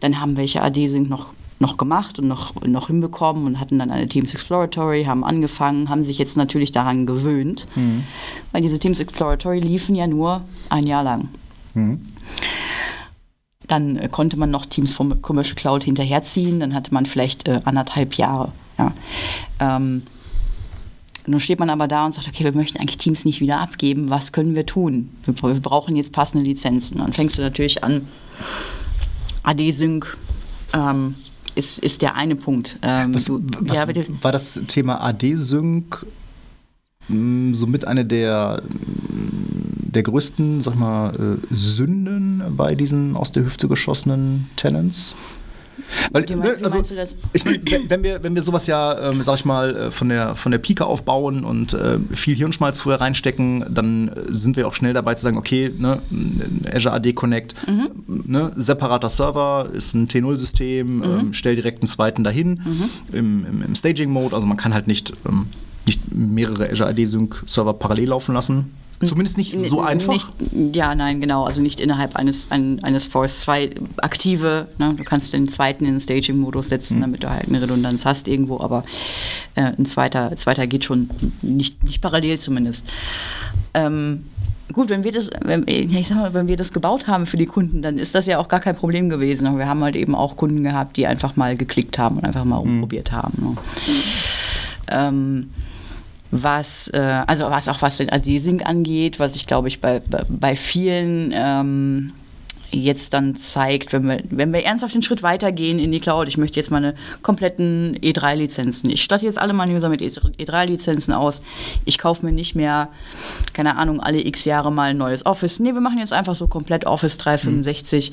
Dann 0.00 0.20
haben 0.20 0.36
welche 0.36 0.62
AD-Sync 0.62 1.08
noch 1.08 1.26
noch 1.60 1.76
gemacht 1.76 2.18
und 2.18 2.28
noch, 2.28 2.54
noch 2.62 2.86
hinbekommen 2.86 3.46
und 3.46 3.60
hatten 3.60 3.78
dann 3.78 3.90
eine 3.90 4.08
Teams 4.08 4.32
Exploratory, 4.32 5.04
haben 5.04 5.24
angefangen, 5.24 5.88
haben 5.88 6.04
sich 6.04 6.18
jetzt 6.18 6.36
natürlich 6.36 6.72
daran 6.72 7.06
gewöhnt, 7.06 7.66
mhm. 7.74 8.04
weil 8.52 8.62
diese 8.62 8.78
Teams 8.78 9.00
Exploratory 9.00 9.60
liefen 9.60 9.94
ja 9.94 10.06
nur 10.06 10.44
ein 10.68 10.86
Jahr 10.86 11.02
lang. 11.02 11.28
Mhm. 11.74 12.06
Dann 13.66 13.96
äh, 13.96 14.08
konnte 14.08 14.36
man 14.36 14.50
noch 14.50 14.66
Teams 14.66 14.94
vom 14.94 15.20
Commercial 15.20 15.56
Cloud 15.56 15.84
hinterherziehen, 15.84 16.60
dann 16.60 16.74
hatte 16.74 16.94
man 16.94 17.06
vielleicht 17.06 17.48
äh, 17.48 17.60
anderthalb 17.64 18.14
Jahre 18.14 18.52
Ja. 18.78 18.92
Ähm, 19.60 20.02
nun 21.26 21.40
steht 21.40 21.58
man 21.58 21.68
aber 21.68 21.88
da 21.88 22.06
und 22.06 22.14
sagt, 22.14 22.26
okay, 22.26 22.44
wir 22.44 22.54
möchten 22.54 22.78
eigentlich 22.78 22.96
Teams 22.96 23.26
nicht 23.26 23.40
wieder 23.40 23.60
abgeben. 23.60 24.08
Was 24.08 24.32
können 24.32 24.54
wir 24.54 24.64
tun? 24.64 25.10
Wir, 25.24 25.34
wir 25.42 25.60
brauchen 25.60 25.94
jetzt 25.94 26.10
passende 26.10 26.42
Lizenzen. 26.42 26.98
Dann 26.98 27.12
fängst 27.12 27.36
du 27.36 27.42
natürlich 27.42 27.84
an, 27.84 28.08
AD-Sync 29.42 30.16
ähm, 30.72 31.16
ist, 31.58 31.78
ist 31.78 32.02
der 32.02 32.14
eine 32.14 32.36
Punkt. 32.36 32.78
Ähm, 32.82 33.14
was, 33.14 33.24
du, 33.24 33.42
was 33.60 33.76
ja, 33.76 34.04
war 34.22 34.32
das 34.32 34.60
Thema 34.68 35.02
AD-Sync 35.02 36.06
mh, 37.08 37.56
somit 37.56 37.84
eine 37.84 38.06
der, 38.06 38.62
der 38.68 40.02
größten, 40.04 40.62
sag 40.62 40.76
mal, 40.76 41.14
äh, 41.14 41.54
Sünden 41.54 42.42
bei 42.56 42.74
diesen 42.76 43.16
aus 43.16 43.32
der 43.32 43.44
Hüfte 43.44 43.66
geschossenen 43.66 44.48
Tenants? 44.54 45.16
Weil, 46.12 46.28
Wie 46.28 46.34
ne, 46.34 46.56
also, 46.62 46.76
meinst 46.76 46.90
du 46.90 46.94
das? 46.94 47.16
Ich 47.32 47.44
mein, 47.44 47.60
wenn, 47.88 48.02
wir, 48.02 48.22
wenn 48.22 48.34
wir 48.34 48.42
sowas 48.42 48.66
ja, 48.66 49.10
ähm, 49.10 49.22
sag 49.22 49.36
ich 49.36 49.44
mal, 49.44 49.74
äh, 49.76 49.90
von 49.90 50.08
der, 50.08 50.34
von 50.36 50.52
der 50.52 50.58
Pike 50.58 50.84
aufbauen 50.84 51.44
und 51.44 51.72
äh, 51.74 51.98
viel 52.12 52.36
Hirnschmalz 52.36 52.80
vorher 52.80 53.00
reinstecken, 53.00 53.64
dann 53.70 54.08
äh, 54.08 54.12
sind 54.30 54.56
wir 54.56 54.66
auch 54.68 54.74
schnell 54.74 54.92
dabei 54.94 55.14
zu 55.14 55.22
sagen, 55.22 55.36
okay, 55.38 55.70
ne, 55.76 56.00
Azure 56.74 56.94
AD 56.94 57.12
Connect, 57.14 57.54
Mhm. 57.66 57.88
ne, 58.26 58.50
separater 58.56 59.08
Server, 59.08 59.68
ist 59.72 59.94
ein 59.94 60.08
T0-System, 60.08 60.96
Mhm. 60.98 61.02
ähm, 61.04 61.32
stell 61.32 61.54
direkt 61.56 61.80
einen 61.82 61.88
zweiten 61.88 62.24
dahin 62.24 62.60
im, 63.12 63.44
im, 63.46 63.62
im 63.62 63.74
Staging-Mode. 63.74 64.34
Also 64.34 64.46
man 64.46 64.56
kann 64.56 64.74
halt 64.74 64.86
nicht, 64.86 65.12
ähm, 65.28 65.46
nicht 65.86 66.00
mehrere 66.14 66.70
Azure 66.70 66.88
AD 66.90 67.04
Sync-Server 67.06 67.72
parallel 67.74 68.08
laufen 68.08 68.34
lassen. 68.34 68.72
Zumindest 69.06 69.38
nicht 69.38 69.52
so 69.56 69.80
einfach. 69.80 70.12
Nicht, 70.50 70.74
ja, 70.74 70.94
nein, 70.94 71.20
genau. 71.20 71.44
Also 71.44 71.60
nicht 71.60 71.78
innerhalb 71.80 72.16
eines, 72.16 72.48
ein, 72.50 72.82
eines 72.82 73.06
Force 73.06 73.40
2 73.42 73.70
aktive. 73.98 74.66
Ne? 74.78 74.94
Du 74.96 75.04
kannst 75.04 75.32
den 75.32 75.48
zweiten 75.48 75.84
in 75.84 75.92
den 75.94 76.00
Staging-Modus 76.00 76.68
setzen, 76.68 76.96
Mhm. 76.96 77.00
damit 77.02 77.22
du 77.22 77.30
halt 77.30 77.46
eine 77.48 77.62
Redundanz 77.62 78.04
hast 78.04 78.26
irgendwo, 78.26 78.58
aber 78.60 78.82
äh, 79.54 79.72
ein 79.78 79.86
zweiter, 79.86 80.36
zweiter 80.36 80.66
geht 80.66 80.84
schon 80.84 81.08
nicht, 81.42 81.84
nicht 81.84 82.00
parallel 82.02 82.38
zumindest. 82.40 82.90
Ähm, 83.74 84.24
Gut, 84.70 84.90
wenn 84.90 85.02
wir 85.02 85.12
das, 85.12 85.30
wenn, 85.42 85.66
ich 85.66 86.08
sag 86.08 86.18
mal, 86.18 86.34
wenn 86.34 86.46
wir 86.46 86.58
das 86.58 86.74
gebaut 86.74 87.06
haben 87.06 87.24
für 87.24 87.38
die 87.38 87.46
Kunden, 87.46 87.80
dann 87.80 87.96
ist 87.98 88.14
das 88.14 88.26
ja 88.26 88.38
auch 88.38 88.48
gar 88.48 88.60
kein 88.60 88.76
Problem 88.76 89.08
gewesen. 89.08 89.46
Aber 89.46 89.56
wir 89.56 89.66
haben 89.66 89.82
halt 89.82 89.96
eben 89.96 90.14
auch 90.14 90.36
Kunden 90.36 90.62
gehabt, 90.62 90.98
die 90.98 91.06
einfach 91.06 91.36
mal 91.36 91.56
geklickt 91.56 91.96
haben 91.98 92.18
und 92.18 92.26
einfach 92.26 92.44
mal 92.44 92.56
Mhm. 92.62 92.68
rumprobiert 92.72 93.10
haben. 93.10 93.32
Ne? 93.40 93.56
Ähm, 94.90 95.50
was, 96.30 96.88
äh, 96.88 97.22
also 97.26 97.44
was 97.44 97.68
auch 97.68 97.82
was 97.82 97.98
den 97.98 98.10
AD-Sync 98.10 98.66
angeht, 98.66 99.18
was 99.18 99.36
ich 99.36 99.46
glaube 99.46 99.68
ich 99.68 99.80
bei, 99.80 100.00
bei, 100.00 100.22
bei 100.28 100.56
vielen 100.56 101.32
ähm, 101.34 102.12
jetzt 102.70 103.14
dann 103.14 103.36
zeigt, 103.36 103.92
wenn 103.92 104.06
wir, 104.06 104.22
wenn 104.30 104.52
wir 104.52 104.64
ernsthaft 104.64 104.94
den 104.94 105.02
Schritt 105.02 105.22
weitergehen 105.22 105.78
in 105.78 105.90
die 105.90 106.00
Cloud, 106.00 106.28
ich 106.28 106.36
möchte 106.36 106.60
jetzt 106.60 106.70
meine 106.70 106.94
kompletten 107.22 107.98
E3-Lizenzen, 107.98 108.90
ich 108.90 109.02
statte 109.02 109.24
jetzt 109.24 109.38
alle 109.38 109.54
meine 109.54 109.74
User 109.74 109.88
mit 109.88 110.02
E3-Lizenzen 110.02 111.12
aus, 111.12 111.42
ich 111.86 111.98
kaufe 111.98 112.26
mir 112.26 112.32
nicht 112.32 112.54
mehr, 112.54 112.88
keine 113.54 113.76
Ahnung, 113.76 114.00
alle 114.00 114.24
x 114.24 114.44
Jahre 114.44 114.70
mal 114.70 114.90
ein 114.90 114.98
neues 114.98 115.24
Office. 115.24 115.60
Nee, 115.60 115.72
wir 115.72 115.80
machen 115.80 115.98
jetzt 115.98 116.12
einfach 116.12 116.34
so 116.34 116.46
komplett 116.46 116.84
Office 116.84 117.16
365 117.18 118.12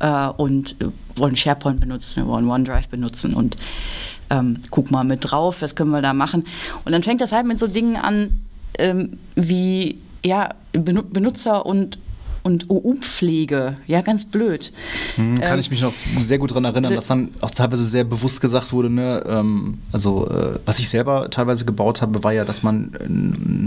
äh, 0.00 0.26
und 0.28 0.76
wollen 1.16 1.36
SharePoint 1.36 1.80
benutzen, 1.80 2.24
wir 2.24 2.32
wollen 2.32 2.48
OneDrive 2.48 2.88
benutzen. 2.88 3.34
Und 3.34 3.56
ähm, 4.32 4.56
guck 4.70 4.90
mal 4.90 5.04
mit 5.04 5.30
drauf, 5.30 5.60
was 5.60 5.74
können 5.76 5.90
wir 5.90 6.02
da 6.02 6.12
machen. 6.14 6.44
Und 6.84 6.92
dann 6.92 7.02
fängt 7.02 7.20
das 7.20 7.32
halt 7.32 7.46
mit 7.46 7.58
so 7.58 7.66
Dingen 7.66 7.96
an, 7.96 8.40
ähm, 8.78 9.18
wie 9.34 9.98
ja, 10.24 10.54
Benu- 10.72 11.02
Benutzer 11.10 11.66
und 11.66 11.98
und 12.44 12.68
OU-Pflege, 12.68 13.76
ja, 13.86 14.00
ganz 14.00 14.24
blöd. 14.24 14.72
Mhm, 15.16 15.36
Kann 15.38 15.54
Ähm, 15.54 15.60
ich 15.60 15.70
mich 15.70 15.80
noch 15.80 15.92
sehr 16.16 16.38
gut 16.38 16.50
daran 16.50 16.64
erinnern, 16.64 16.92
dass 16.92 17.06
dann 17.06 17.30
auch 17.40 17.52
teilweise 17.52 17.84
sehr 17.84 18.02
bewusst 18.02 18.40
gesagt 18.40 18.72
wurde, 18.72 18.90
ne, 18.90 19.22
ähm, 19.28 19.78
also 19.92 20.28
äh, 20.28 20.58
was 20.66 20.80
ich 20.80 20.88
selber 20.88 21.30
teilweise 21.30 21.64
gebaut 21.64 22.02
habe, 22.02 22.24
war 22.24 22.32
ja, 22.32 22.44
dass 22.44 22.64
man 22.64 22.94
äh, 22.98 23.04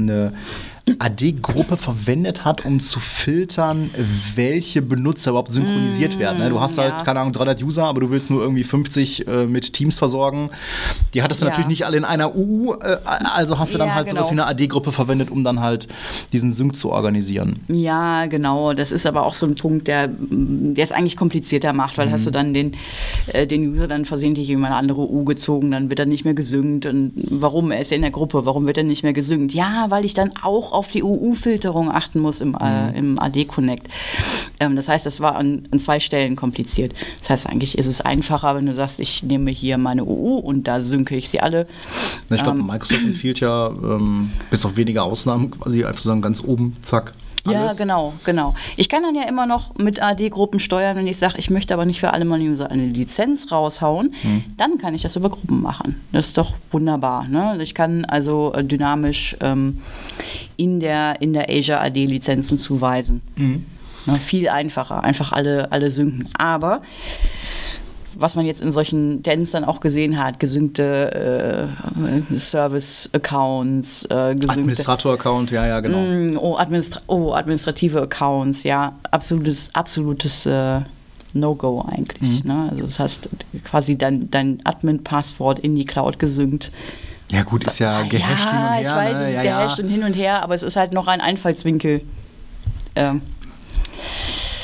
eine 0.03 0.33
AD-Gruppe 0.99 1.77
verwendet 1.77 2.45
hat, 2.45 2.63
um 2.63 2.79
zu 2.79 2.99
filtern, 2.99 3.89
welche 4.35 4.81
Benutzer 4.83 5.31
überhaupt 5.31 5.51
synchronisiert 5.51 6.19
werden. 6.19 6.37
Ne? 6.39 6.49
Du 6.49 6.59
hast 6.59 6.77
halt, 6.77 6.93
Mm, 6.93 6.97
ja. 6.99 7.03
keine 7.03 7.19
Ahnung, 7.21 7.33
300 7.33 7.63
User, 7.63 7.85
aber 7.85 8.01
du 8.01 8.11
willst 8.11 8.29
nur 8.29 8.41
irgendwie 8.43 8.63
50 8.63 9.27
äh, 9.27 9.45
mit 9.47 9.73
Teams 9.73 9.97
versorgen. 9.97 10.51
Die 11.15 11.23
hattest 11.23 11.41
du 11.41 11.45
Ja. 11.45 11.49
natürlich 11.49 11.67
nicht 11.67 11.85
alle 11.87 11.97
in 11.97 12.05
einer 12.05 12.35
UU, 12.35 12.73
äh, 12.73 12.97
also 13.33 13.57
hast 13.57 13.73
du 13.73 13.77
dann 13.79 13.87
Ja, 13.89 13.95
halt 13.95 14.09
sowas 14.09 14.29
genau. 14.29 14.37
wie 14.37 14.41
eine 14.41 14.47
AD-Gruppe 14.47 14.91
verwendet, 14.91 15.31
um 15.31 15.43
dann 15.43 15.59
halt 15.59 15.87
diesen 16.33 16.53
Sync 16.53 16.77
zu 16.77 16.91
organisieren. 16.91 17.59
Ja, 17.67 18.27
genau. 18.27 18.73
Das 18.73 18.91
ist 18.91 19.07
aber 19.07 19.25
auch 19.25 19.33
so 19.35 19.47
ein 19.47 19.55
Punkt, 19.55 19.87
der 19.87 20.07
der 20.07 20.83
es 20.83 20.91
eigentlich 20.91 21.17
komplizierter 21.17 21.73
macht, 21.73 21.97
weil 21.97 22.11
hast 22.11 22.27
du 22.27 22.31
dann 22.31 22.53
den, 22.53 22.75
äh, 23.33 23.47
den 23.47 23.71
User 23.73 23.87
dann 23.87 24.05
versehentlich 24.05 24.49
in 24.49 24.63
eine 24.63 24.75
andere 24.75 25.01
U 25.01 25.23
gezogen, 25.25 25.71
dann 25.71 25.89
wird 25.89 25.99
er 25.99 26.05
nicht 26.05 26.25
mehr 26.25 26.33
gesynkt. 26.35 26.85
Und 26.85 27.13
warum? 27.15 27.71
Er 27.71 27.79
ist 27.81 27.89
ja 27.91 27.95
in 27.95 28.01
der 28.03 28.11
Gruppe, 28.11 28.45
warum 28.45 28.67
wird 28.67 28.77
er 28.77 28.83
nicht 28.83 29.01
mehr 29.03 29.13
gesynkt? 29.13 29.53
Ja, 29.53 29.85
weil 29.89 30.05
ich 30.05 30.13
dann 30.13 30.31
auch 30.43 30.71
auf 30.75 30.89
die 30.89 31.03
UU-Filterung 31.03 31.91
achten 31.91 32.19
muss 32.19 32.41
im, 32.41 32.55
äh, 32.55 32.97
im 32.97 33.19
AD-Connect. 33.19 33.87
Ähm, 34.59 34.75
das 34.75 34.87
heißt, 34.89 35.05
das 35.05 35.19
war 35.19 35.35
an, 35.35 35.67
an 35.71 35.79
zwei 35.79 35.99
Stellen 35.99 36.35
kompliziert. 36.35 36.93
Das 37.19 37.29
heißt, 37.29 37.47
eigentlich 37.47 37.77
ist 37.77 37.87
es 37.87 38.01
einfacher, 38.01 38.55
wenn 38.55 38.65
du 38.65 38.73
sagst, 38.73 38.99
ich 38.99 39.23
nehme 39.23 39.51
hier 39.51 39.77
meine 39.77 40.03
UU 40.03 40.37
und 40.37 40.67
da 40.67 40.81
synke 40.81 41.15
ich 41.15 41.29
sie 41.29 41.39
alle. 41.39 41.67
Ich 42.29 42.41
glaube, 42.43 42.59
Ähm. 42.59 42.67
Microsoft 42.67 43.03
empfiehlt 43.03 43.39
ja, 43.39 43.69
ähm, 43.69 44.31
bis 44.49 44.65
auf 44.65 44.75
wenige 44.75 45.01
Ausnahmen, 45.03 45.51
quasi 45.51 45.83
einfach 45.83 46.01
sagen, 46.01 46.21
ganz 46.21 46.43
oben, 46.43 46.75
zack, 46.81 47.13
Ja, 47.53 47.61
alles. 47.61 47.77
genau, 47.77 48.13
genau. 48.23 48.55
Ich 48.77 48.89
kann 48.89 49.03
dann 49.03 49.15
ja 49.15 49.23
immer 49.27 49.45
noch 49.45 49.75
mit 49.75 50.01
AD-Gruppen 50.01 50.59
steuern, 50.59 50.95
wenn 50.97 51.07
ich 51.07 51.17
sage, 51.17 51.35
ich 51.37 51.49
möchte 51.49 51.73
aber 51.73 51.85
nicht 51.85 51.99
für 51.99 52.11
alle 52.13 52.25
meine 52.25 52.43
User 52.43 52.71
eine 52.71 52.85
Lizenz 52.85 53.51
raushauen, 53.51 54.13
Hm. 54.21 54.43
dann 54.57 54.77
kann 54.77 54.93
ich 54.95 55.01
das 55.03 55.15
über 55.15 55.29
Gruppen 55.29 55.61
machen. 55.61 56.01
Das 56.11 56.27
ist 56.27 56.37
doch 56.37 56.53
wunderbar. 56.71 57.27
Ne? 57.27 57.57
Ich 57.61 57.73
kann 57.75 58.03
also 58.05 58.53
äh, 58.53 58.63
dynamisch 58.63 59.35
ähm, 59.41 59.81
in, 60.57 60.79
der, 60.79 61.21
in 61.21 61.33
der 61.33 61.49
Azure 61.49 61.79
AD 61.81 62.05
Lizenzen 62.05 62.57
zuweisen. 62.57 63.21
Mhm. 63.35 63.65
Ne? 64.05 64.15
Viel 64.19 64.49
einfacher, 64.49 65.03
einfach 65.03 65.31
alle, 65.31 65.71
alle 65.71 65.89
synken. 65.91 66.27
Aber 66.37 66.81
was 68.17 68.35
man 68.35 68.45
jetzt 68.45 68.61
in 68.61 68.71
solchen 68.71 69.23
Dents 69.23 69.51
dann 69.51 69.63
auch 69.63 69.79
gesehen 69.79 70.21
hat, 70.21 70.39
gesynkte 70.39 71.69
äh, 72.31 72.37
Service-Accounts, 72.39 74.05
äh, 74.05 74.13
Administrator-Account, 74.13 75.51
ja, 75.51 75.67
ja, 75.67 75.79
genau. 75.79 75.99
Mm, 75.99 76.37
Oh, 76.37 76.57
Administra 76.57 77.01
oh, 77.07 77.33
administrative 77.33 78.01
Accounts, 78.01 78.63
ja, 78.63 78.93
absolutes, 79.11 79.69
absolutes 79.73 80.45
äh, 80.45 80.81
No-Go 81.33 81.85
eigentlich. 81.89 82.43
Ne? 82.43 82.69
Also 82.71 82.85
das 82.85 82.99
heißt, 82.99 83.29
quasi 83.63 83.97
dein, 83.97 84.31
dein 84.31 84.61
Admin-Passwort 84.63 85.59
in 85.59 85.75
die 85.75 85.85
Cloud 85.85 86.19
gesynkt. 86.19 86.71
Ja, 87.31 87.43
gut, 87.43 87.63
ist 87.65 87.79
ja 87.79 88.03
gehasht 88.03 88.49
hin 88.49 88.57
und 88.57 88.63
ja, 88.63 88.71
her. 88.73 88.81
ich 88.81 88.89
weiß, 88.89 89.13
ne? 89.13 89.23
es 89.23 89.29
ist 89.29 89.35
ja, 89.35 89.43
gehasht 89.43 89.77
ja. 89.79 89.83
und 89.83 89.89
hin 89.89 90.03
und 90.03 90.13
her, 90.13 90.43
aber 90.43 90.55
es 90.55 90.63
ist 90.63 90.75
halt 90.75 90.93
noch 90.93 91.07
ein 91.07 91.21
Einfallswinkel. 91.21 92.01
Ähm, 92.95 93.21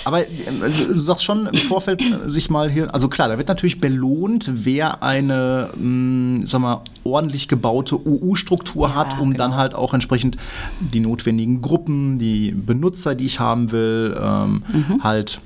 Aber 0.05 0.27
äh, 0.27 0.29
du 0.59 0.99
sagst 0.99 1.23
schon 1.23 1.45
im 1.47 1.59
Vorfeld 1.67 2.01
äh, 2.01 2.29
sich 2.29 2.49
mal 2.49 2.69
hier, 2.69 2.93
also 2.93 3.07
klar, 3.07 3.27
da 3.27 3.37
wird 3.37 3.47
natürlich 3.47 3.79
belohnt, 3.79 4.49
wer 4.51 5.03
eine, 5.03 5.69
mh, 5.75 6.45
sag 6.45 6.61
mal, 6.61 6.81
ordentlich 7.03 7.47
gebaute 7.47 7.95
UU-Struktur 7.97 8.95
hat, 8.95 9.19
um 9.19 9.35
dann 9.35 9.51
genau. 9.51 9.61
halt 9.61 9.75
auch 9.75 9.93
entsprechend 9.93 10.37
die 10.79 10.99
notwendigen 10.99 11.61
Gruppen, 11.61 12.19
die 12.19 12.51
Benutzer, 12.51 13.15
die 13.15 13.25
ich 13.25 13.39
haben 13.39 13.71
will, 13.71 14.17
ähm, 14.21 14.63
Mhm. 14.71 15.03
halt 15.03 15.39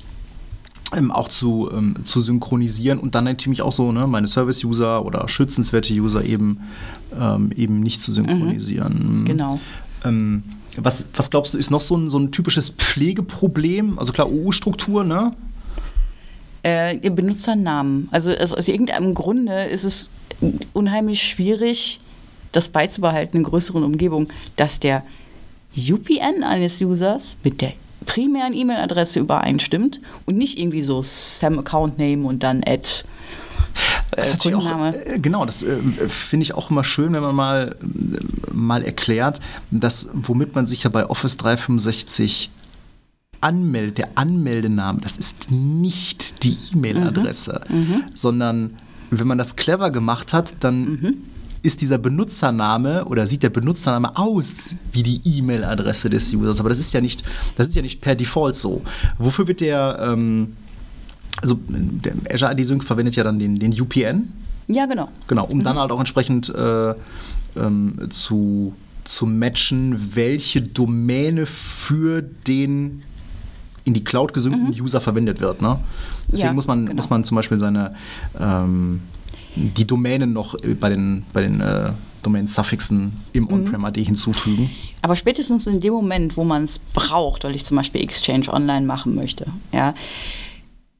ähm, 0.95 1.11
auch 1.11 1.29
zu, 1.29 1.69
ähm, 1.73 1.95
zu 2.05 2.19
synchronisieren 2.19 2.99
und 2.99 3.15
dann 3.15 3.23
natürlich 3.23 3.61
auch 3.61 3.73
so 3.73 3.91
ne, 3.91 4.05
meine 4.07 4.27
Service-User 4.27 5.03
oder 5.03 5.27
schützenswerte 5.27 5.93
User 5.93 6.23
eben, 6.23 6.59
ähm, 7.19 7.51
eben 7.55 7.79
nicht 7.79 8.01
zu 8.01 8.11
synchronisieren. 8.11 9.23
Genau. 9.25 9.59
Was, 10.77 11.05
was 11.15 11.29
glaubst 11.29 11.53
du, 11.53 11.57
ist 11.57 11.71
noch 11.71 11.81
so 11.81 11.95
ein, 11.95 12.09
so 12.09 12.19
ein 12.19 12.31
typisches 12.31 12.69
Pflegeproblem? 12.69 13.97
Also 13.97 14.13
klar, 14.13 14.29
OU-Struktur, 14.29 15.03
ne? 15.03 15.33
äh, 16.65 17.09
Benutzernamen. 17.11 18.09
Also 18.11 18.31
aus, 18.31 18.51
aus 18.51 18.67
irgendeinem 18.67 19.13
Grunde 19.13 19.65
ist 19.65 19.83
es 19.83 20.09
unheimlich 20.73 21.21
schwierig, 21.21 21.99
das 22.51 22.69
beizubehalten 22.69 23.37
in 23.37 23.43
größeren 23.43 23.83
Umgebungen, 23.83 24.29
dass 24.55 24.79
der 24.79 25.03
UPN 25.75 26.43
eines 26.43 26.81
Users 26.81 27.37
mit 27.43 27.61
der 27.61 27.73
primären 28.05 28.53
E-Mail-Adresse 28.53 29.19
übereinstimmt 29.19 29.99
und 30.25 30.37
nicht 30.37 30.57
irgendwie 30.57 30.81
so 30.81 31.01
Sam 31.03 31.59
Account 31.59 31.99
Name 31.99 32.25
und 32.25 32.41
dann 32.41 32.63
at 32.65 33.05
Das 34.11 34.27
ist 34.29 34.45
äh, 34.45 34.51
natürlich 34.51 34.57
auch, 34.57 34.93
äh, 34.93 35.19
genau, 35.19 35.45
das 35.45 35.61
äh, 35.63 35.77
finde 36.09 36.43
ich 36.43 36.53
auch 36.53 36.69
immer 36.71 36.83
schön, 36.83 37.13
wenn 37.13 37.21
man 37.21 37.35
mal, 37.35 37.75
äh, 37.81 38.53
mal 38.53 38.83
erklärt, 38.83 39.39
dass 39.71 40.09
womit 40.13 40.55
man 40.55 40.67
sich 40.67 40.83
ja 40.83 40.89
bei 40.89 41.05
Office 41.09 41.37
365 41.37 42.49
anmeldet, 43.41 43.97
der 43.99 44.09
Anmeldename, 44.15 45.01
das 45.01 45.17
ist 45.17 45.51
nicht 45.51 46.43
die 46.43 46.57
E-Mail-Adresse, 46.73 47.61
Mhm. 47.69 48.03
sondern 48.13 48.71
wenn 49.11 49.27
man 49.27 49.37
das 49.37 49.55
clever 49.55 49.91
gemacht 49.91 50.33
hat, 50.33 50.55
dann 50.61 50.83
Mhm. 50.85 51.13
ist 51.61 51.81
dieser 51.81 51.97
Benutzername 51.97 53.05
oder 53.05 53.27
sieht 53.27 53.43
der 53.43 53.49
Benutzername 53.49 54.15
aus 54.17 54.73
wie 54.93 55.03
die 55.03 55.21
E-Mail-Adresse 55.25 56.09
des 56.09 56.33
Users. 56.33 56.59
Aber 56.59 56.69
das 56.69 56.79
ist 56.79 56.93
ja 56.93 57.01
nicht, 57.01 57.23
das 57.55 57.67
ist 57.67 57.75
ja 57.75 57.81
nicht 57.81 58.01
per 58.01 58.15
Default 58.15 58.55
so. 58.55 58.81
Wofür 59.17 59.47
wird 59.47 59.61
der, 59.61 59.99
ähm, 60.01 60.53
also 61.41 61.59
der 61.67 62.13
Azure 62.31 62.51
AD 62.51 62.63
Sync 62.63 62.83
verwendet 62.83 63.15
ja 63.15 63.23
dann 63.23 63.39
den, 63.39 63.59
den 63.59 63.79
UPN. 63.79 64.31
Ja, 64.67 64.85
genau. 64.85 65.09
Genau, 65.27 65.45
um 65.45 65.59
mhm. 65.59 65.63
dann 65.63 65.77
halt 65.77 65.91
auch 65.91 65.99
entsprechend 65.99 66.49
äh, 66.49 66.93
ähm, 67.55 68.09
zu, 68.09 68.73
zu 69.03 69.25
matchen, 69.25 70.15
welche 70.15 70.61
Domäne 70.61 71.45
für 71.45 72.21
den 72.21 73.03
in 73.83 73.93
die 73.93 74.03
Cloud 74.03 74.33
gesunkenen 74.33 74.73
mhm. 74.73 74.83
User 74.83 74.99
verwendet 74.99 75.41
wird. 75.41 75.61
Ne? 75.61 75.79
Deswegen 76.27 76.47
ja, 76.47 76.53
muss, 76.53 76.65
man, 76.65 76.87
genau. 76.87 76.95
muss 76.95 77.09
man 77.09 77.23
zum 77.23 77.35
Beispiel 77.35 77.59
seine 77.59 77.95
ähm, 78.39 79.01
die 79.55 79.85
Domänen 79.85 80.33
noch 80.33 80.55
bei 80.79 80.89
den, 80.89 81.23
bei 81.31 81.41
den 81.41 81.61
äh, 81.61 81.91
Domain-Suffixen 82.23 83.13
im 83.33 83.43
mhm. 83.43 83.53
On-Prem-AD 83.53 84.03
hinzufügen. 84.03 84.69
Aber 85.01 85.15
spätestens 85.15 85.67
in 85.67 85.79
dem 85.79 85.93
Moment, 85.93 86.35
wo 86.35 86.43
man 86.43 86.63
es 86.63 86.79
braucht, 86.79 87.43
weil 87.43 87.55
ich 87.55 87.63
zum 87.63 87.77
Beispiel 87.77 88.01
Exchange 88.01 88.51
online 88.51 88.85
machen 88.85 89.15
möchte, 89.15 89.45
ja, 89.71 89.93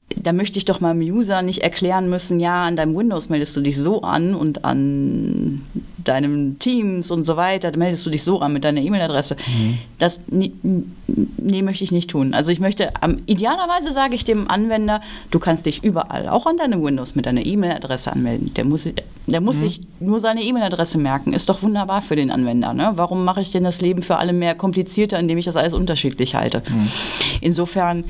da 0.10 0.34
möchte 0.34 0.58
ich 0.58 0.66
doch 0.66 0.82
meinem 0.82 1.02
User 1.02 1.42
nicht 1.42 1.64
erklären 1.64 2.10
müssen, 2.10 2.40
ja, 2.40 2.66
an 2.66 2.76
deinem 2.76 2.96
Windows 2.96 3.30
meldest 3.30 3.56
du 3.56 3.62
dich 3.62 3.78
so 3.78 4.02
an 4.02 4.36
und 4.36 4.64
an 4.64 5.62
deinem 6.04 6.60
Teams 6.60 7.10
und 7.10 7.24
so 7.24 7.38
weiter, 7.38 7.72
da 7.72 7.78
meldest 7.78 8.06
du 8.06 8.12
dich 8.12 8.24
so 8.24 8.40
an 8.40 8.54
mit 8.54 8.64
deiner 8.64 8.82
E-Mail-Adresse. 8.82 9.36
Mhm. 9.48 9.78
Das 9.98 10.22
nee, 11.08 11.62
möchte 11.62 11.84
ich 11.84 11.92
nicht 11.92 12.10
tun. 12.10 12.34
Also 12.34 12.52
ich 12.52 12.60
möchte, 12.60 12.92
um, 13.04 13.18
idealerweise 13.26 13.92
sage 13.94 14.16
ich 14.16 14.26
dem 14.26 14.50
Anwender, 14.50 15.02
du 15.32 15.40
kannst 15.40 15.66
dich 15.66 15.84
überall, 15.84 16.28
auch 16.30 16.46
an 16.46 16.58
deinem 16.58 16.84
Windows 16.84 17.16
mit 17.16 17.26
deiner 17.26 17.46
E-Mail-Adresse 17.46 18.12
anmelden. 18.12 18.54
Der 18.56 18.66
muss, 18.66 18.88
der 19.28 19.42
muss 19.42 19.58
mhm. 19.58 19.62
sich 19.62 19.82
nur 20.00 20.20
seine 20.20 20.44
E-Mail-Adresse 20.44 20.98
merken. 20.98 21.34
Ist 21.34 21.50
doch 21.50 21.62
wunderbar 21.62 22.02
für 22.02 22.16
den 22.16 22.32
Anwender. 22.32 22.74
Ne? 22.74 22.94
Warum 22.96 23.24
mache 23.24 23.42
ich 23.42 23.52
denn 23.52 23.64
das 23.64 23.82
Leben 23.82 24.02
für 24.02 24.18
alle 24.18 24.34
mehr 24.34 24.56
komplizierter, 24.56 25.20
indem 25.20 25.38
ich 25.38 25.46
das 25.46 25.56
alles 25.56 25.74
unterschiedlich 25.74 26.36
halte? 26.36 26.64
Mhm. 26.68 26.88
Insofern 27.42 28.06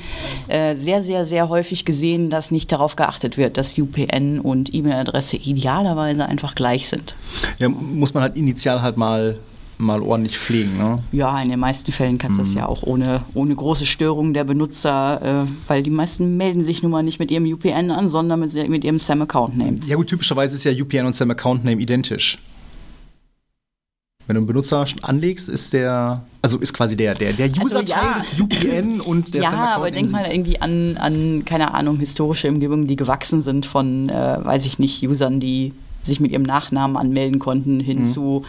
äh, 0.47 0.75
sehr, 0.75 1.03
sehr, 1.03 1.25
sehr 1.25 1.49
häufig 1.49 1.85
gesehen, 1.85 2.29
dass 2.29 2.51
nicht 2.51 2.71
darauf 2.71 2.95
geachtet 2.95 3.37
wird, 3.37 3.57
dass 3.57 3.77
UPN 3.77 4.39
und 4.39 4.73
E-Mail-Adresse 4.73 5.37
idealerweise 5.37 6.25
einfach 6.25 6.55
gleich 6.55 6.87
sind. 6.87 7.15
Ja, 7.59 7.69
muss 7.69 8.13
man 8.13 8.23
halt 8.23 8.35
initial 8.35 8.81
halt 8.81 8.97
mal 8.97 9.37
mal 9.77 10.01
ordentlich 10.01 10.37
pflegen. 10.37 10.77
Ne? 10.77 10.99
Ja, 11.11 11.39
in 11.41 11.49
den 11.49 11.59
meisten 11.59 11.91
Fällen 11.91 12.17
kannst 12.17 12.37
du 12.37 12.41
mhm. 12.41 12.45
das 12.45 12.53
ja 12.53 12.65
auch 12.65 12.83
ohne, 12.83 13.23
ohne 13.33 13.55
große 13.55 13.85
Störung 13.85 14.33
der 14.33 14.43
Benutzer, 14.43 15.45
äh, 15.45 15.47
weil 15.67 15.83
die 15.83 15.89
meisten 15.89 16.37
melden 16.37 16.63
sich 16.63 16.81
nun 16.83 16.91
mal 16.91 17.03
nicht 17.03 17.19
mit 17.19 17.31
ihrem 17.31 17.45
UPN 17.45 17.91
an, 17.91 18.09
sondern 18.09 18.39
mit, 18.39 18.53
mit 18.69 18.83
ihrem 18.83 18.99
SAM-Account-Name. 18.99 19.79
Ja 19.85 19.95
gut, 19.95 20.07
typischerweise 20.07 20.55
ist 20.55 20.63
ja 20.63 20.71
UPN 20.71 21.05
und 21.05 21.15
SAM-Account-Name 21.15 21.81
identisch. 21.81 22.37
Wenn 24.27 24.35
du 24.35 24.39
einen 24.39 24.47
Benutzer 24.47 24.85
anlegst, 25.03 25.49
ist 25.49 25.73
der, 25.73 26.23
also 26.41 26.57
ist 26.57 26.73
quasi 26.73 26.97
der, 26.97 27.13
der, 27.13 27.33
der 27.33 27.47
User-Teil 27.47 28.15
also, 28.15 28.37
ja. 28.37 28.49
des 28.49 28.73
UPN 28.73 28.99
und 29.01 29.35
der 29.35 29.43
Ja, 29.43 29.75
aber 29.75 29.91
denk 29.91 30.09
mal 30.11 30.25
irgendwie 30.25 30.59
an, 30.59 30.97
an, 30.97 31.43
keine 31.45 31.75
Ahnung, 31.75 31.99
historische 31.99 32.49
Umgebungen, 32.49 32.87
die 32.87 32.95
gewachsen 32.95 33.43
sind 33.43 33.67
von, 33.67 34.09
äh, 34.09 34.39
weiß 34.43 34.65
ich 34.65 34.79
nicht, 34.79 35.07
Usern, 35.07 35.39
die 35.39 35.73
sich 36.01 36.19
mit 36.19 36.31
ihrem 36.31 36.43
Nachnamen 36.43 36.97
anmelden 36.97 37.37
konnten, 37.37 37.79
hin 37.79 38.03
mhm. 38.03 38.07
zu 38.07 38.45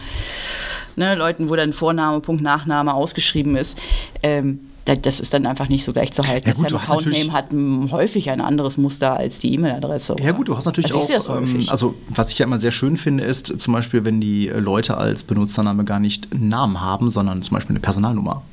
ne, 0.97 1.15
Leuten, 1.15 1.49
wo 1.49 1.55
dann 1.55 1.71
Vorname, 1.71 2.19
Punkt, 2.19 2.43
Nachname 2.43 2.93
ausgeschrieben 2.93 3.55
ist. 3.55 3.77
Ähm, 4.23 4.59
das 4.85 5.19
ist 5.19 5.33
dann 5.33 5.45
einfach 5.45 5.67
nicht 5.67 5.83
so 5.83 5.91
gleich 5.91 6.13
zu 6.13 6.25
halten. 6.25 6.47
Ja, 6.47 6.53
gut, 6.53 6.71
das 6.71 6.89
Account-Name 6.89 7.33
hat 7.33 7.47
häufig 7.91 8.29
ein 8.29 8.39
anderes 8.39 8.77
Muster 8.77 9.17
als 9.17 9.39
die 9.39 9.53
E-Mail-Adresse. 9.53 10.15
Ja 10.21 10.31
gut, 10.31 10.47
du 10.47 10.55
hast 10.55 10.65
natürlich 10.65 10.93
also 10.93 11.33
auch, 11.33 11.41
ähm, 11.41 11.65
also 11.67 11.95
was 12.07 12.31
ich 12.31 12.39
ja 12.39 12.45
immer 12.45 12.57
sehr 12.57 12.71
schön 12.71 12.95
finde, 12.95 13.25
ist 13.25 13.59
zum 13.59 13.73
Beispiel, 13.73 14.05
wenn 14.05 14.21
die 14.21 14.47
Leute 14.47 14.95
als 14.95 15.25
Benutzername 15.25 15.83
gar 15.83 15.99
nicht 15.99 16.31
einen 16.31 16.47
Namen 16.47 16.79
haben, 16.79 17.09
sondern 17.09 17.41
zum 17.41 17.55
Beispiel 17.55 17.73
eine 17.73 17.81
Personalnummer. 17.81 18.43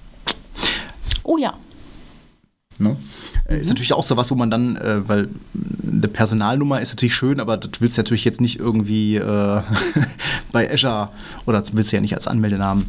Oh 1.22 1.38
ja. 1.38 1.54
Ne? 2.78 2.96
Mhm. 3.48 3.56
Ist 3.56 3.68
natürlich 3.68 3.92
auch 3.92 4.02
so 4.02 4.16
was, 4.16 4.30
wo 4.30 4.34
man 4.34 4.50
dann, 4.50 4.76
äh, 4.76 5.08
weil 5.08 5.28
eine 5.90 6.08
Personalnummer 6.08 6.80
ist 6.80 6.90
natürlich 6.90 7.14
schön, 7.14 7.40
aber 7.40 7.56
das 7.56 7.80
willst 7.80 7.96
du 7.96 8.02
natürlich 8.02 8.24
jetzt 8.24 8.40
nicht 8.40 8.58
irgendwie 8.58 9.16
äh, 9.16 9.62
bei 10.52 10.72
Azure 10.72 11.10
oder 11.46 11.62
willst 11.72 11.92
du 11.92 11.96
ja 11.96 12.02
nicht 12.02 12.14
als 12.14 12.26
Anmeldenamen 12.26 12.86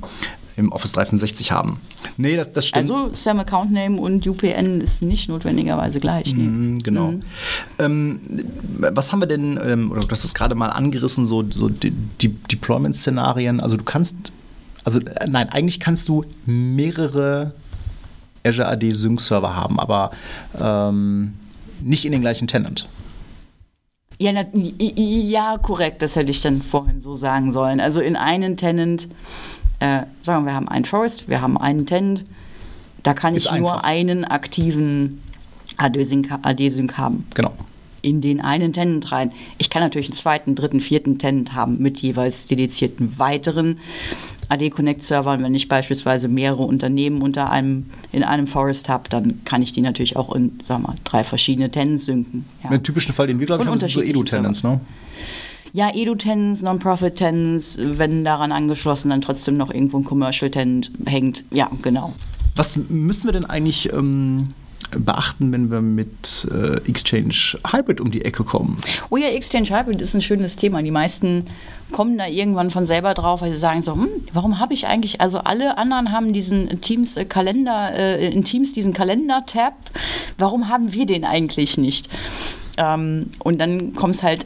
im 0.57 0.71
Office 0.71 0.93
365 0.93 1.51
haben. 1.51 1.79
Nee, 2.17 2.38
das, 2.38 2.51
das 2.53 2.67
stimmt. 2.67 2.89
Also 2.89 3.09
Sam 3.13 3.39
Account 3.39 3.71
Name 3.71 3.99
und 3.99 4.25
UPN 4.25 4.81
ist 4.81 5.01
nicht 5.01 5.27
notwendigerweise 5.27 5.99
gleich. 5.99 6.33
Nee. 6.33 6.43
Mm, 6.43 6.79
genau. 6.79 7.11
Mhm. 7.11 7.19
Ähm, 7.79 8.19
was 8.77 9.11
haben 9.11 9.19
wir 9.19 9.27
denn, 9.27 9.59
ähm, 9.61 9.91
oder 9.91 10.01
du 10.01 10.09
hast 10.09 10.23
es 10.23 10.33
gerade 10.33 10.55
mal 10.55 10.69
angerissen, 10.69 11.25
so, 11.25 11.43
so 11.49 11.67
die, 11.67 11.91
die 11.91 12.29
Deployment-Szenarien. 12.29 13.59
Also 13.59 13.75
du 13.75 13.83
kannst, 13.83 14.15
also 14.86 14.99
äh, 14.99 15.27
nein, 15.29 15.49
eigentlich 15.49 15.79
kannst 15.79 16.07
du 16.07 16.23
mehrere 16.45 17.53
Azure 18.45 18.67
AD 18.67 18.91
Sync 18.91 19.21
Server 19.21 19.55
haben, 19.55 19.79
aber 19.79 20.11
ähm, 20.59 21.33
nicht 21.81 22.05
in 22.05 22.11
den 22.11 22.21
gleichen 22.21 22.47
Tenant. 22.47 22.87
Ja, 24.17 24.31
na, 24.31 24.45
ja, 24.53 25.57
korrekt, 25.57 26.01
das 26.01 26.15
hätte 26.15 26.31
ich 26.31 26.41
dann 26.41 26.61
vorhin 26.61 27.01
so 27.01 27.15
sagen 27.15 27.51
sollen. 27.51 27.81
Also 27.81 27.99
in 27.99 28.15
einen 28.15 28.55
Tenant 28.55 29.09
äh, 29.79 30.03
sagen 30.21 30.45
wir, 30.45 30.51
wir 30.51 30.53
haben 30.55 30.69
einen 30.69 30.85
Forest, 30.85 31.27
wir 31.27 31.41
haben 31.41 31.57
einen 31.57 31.85
Tenant, 31.85 32.25
da 33.03 33.13
kann 33.13 33.35
Ist 33.35 33.43
ich 33.45 33.51
einfach. 33.51 33.61
nur 33.61 33.83
einen 33.85 34.25
aktiven 34.25 35.21
AD-Sync 35.77 36.31
AD 36.41 36.69
haben. 36.97 37.27
Genau. 37.33 37.51
In 38.01 38.21
den 38.21 38.39
einen 38.39 38.71
Tenant 38.71 39.11
rein. 39.11 39.31
Ich 39.57 39.69
kann 39.69 39.81
natürlich 39.81 40.07
einen 40.07 40.15
zweiten, 40.15 40.55
dritten, 40.55 40.79
vierten 40.79 41.17
Tenant 41.17 41.53
haben 41.53 41.79
mit 41.79 41.97
jeweils 41.99 42.47
dedizierten 42.47 43.17
weiteren 43.19 43.79
AD-Connect-Servern. 44.49 45.43
Wenn 45.43 45.55
ich 45.55 45.67
beispielsweise 45.67 46.27
mehrere 46.27 46.63
Unternehmen 46.63 47.21
unter 47.21 47.49
einem, 47.49 47.85
in 48.11 48.23
einem 48.23 48.47
Forest 48.47 48.89
habe, 48.89 49.09
dann 49.09 49.43
kann 49.45 49.61
ich 49.61 49.71
die 49.71 49.81
natürlich 49.81 50.15
auch 50.15 50.33
in, 50.35 50.59
wir 50.67 50.79
mal, 50.79 50.95
drei 51.03 51.23
verschiedene 51.23 51.71
Tenants 51.71 52.05
synken. 52.05 52.45
Ja. 52.63 52.71
Im 52.71 52.83
typischen 52.83 53.13
Fall, 53.13 53.27
den 53.27 53.39
wir, 53.39 53.45
glaube 53.45 53.63
ich, 53.63 53.69
haben, 53.69 53.79
sind 53.79 53.91
so 53.91 54.01
Edu-Tenants, 54.01 54.63
ne? 54.63 54.79
ja, 55.75 55.93
Edu-Tenants, 55.93 56.61
Non-Profit-Tenants, 56.61 57.77
wenn 57.81 58.23
daran 58.23 58.53
angeschlossen 58.53 59.09
dann 59.09 59.19
trotzdem 59.19 59.57
noch 59.57 59.69
irgendwo 59.69 59.97
ein 59.97 60.05
Commercial-Tenant 60.05 60.89
hängt. 61.05 61.43
Ja, 61.51 61.69
genau. 61.81 62.13
Was 62.55 62.77
müssen 62.77 63.27
wir 63.27 63.33
denn 63.33 63.43
eigentlich 63.43 63.91
ähm, 63.91 64.53
beachten, 64.91 65.51
wenn 65.51 65.71
wir 65.71 65.81
mit 65.81 66.47
äh, 66.51 66.77
Exchange 66.89 67.57
Hybrid 67.71 68.01
um 68.01 68.11
die 68.11 68.23
Ecke 68.23 68.43
kommen? 68.43 68.77
Oh 69.09 69.17
ja, 69.17 69.27
Exchange 69.27 69.69
Hybrid 69.69 70.01
ist 70.01 70.15
ein 70.15 70.21
schönes 70.21 70.55
Thema. 70.55 70.81
Die 70.81 70.91
meisten 70.91 71.45
kommen 71.91 72.17
da 72.17 72.27
irgendwann 72.27 72.71
von 72.71 72.86
selber 72.86 73.13
drauf, 73.13 73.41
weil 73.41 73.51
sie 73.51 73.57
sagen 73.57 73.81
so, 73.81 73.93
hm, 73.93 74.09
warum 74.33 74.59
habe 74.59 74.73
ich 74.73 74.88
eigentlich, 74.88 75.21
also 75.21 75.39
alle 75.39 75.77
anderen 75.77 76.11
haben 76.11 76.33
diesen 76.33 76.81
Teams 76.81 77.17
äh, 77.17 77.25
äh, 77.25 78.33
in 78.33 78.43
Teams 78.43 78.73
diesen 78.73 78.93
Kalender-Tab, 78.93 79.73
warum 80.38 80.69
haben 80.69 80.93
wir 80.93 81.05
den 81.05 81.25
eigentlich 81.25 81.77
nicht? 81.77 82.09
Ähm, 82.77 83.31
und 83.39 83.59
dann 83.59 83.93
kommt 83.95 84.15
es 84.15 84.23
halt 84.23 84.45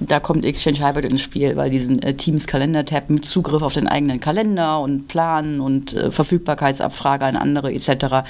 da 0.00 0.18
kommt 0.18 0.44
Exchange 0.44 0.78
Hybrid 0.78 1.04
ins 1.04 1.20
Spiel, 1.20 1.56
weil 1.56 1.70
diesen 1.70 2.02
äh, 2.02 2.14
Teams 2.14 2.46
Kalender-Tab 2.46 3.10
mit 3.10 3.24
Zugriff 3.24 3.62
auf 3.62 3.74
den 3.74 3.86
eigenen 3.86 4.18
Kalender 4.18 4.80
und 4.80 5.08
Plan 5.08 5.60
und 5.60 5.94
äh, 5.94 6.10
Verfügbarkeitsabfrage 6.10 7.24
an 7.26 7.36
andere 7.36 7.72
etc., 7.72 8.26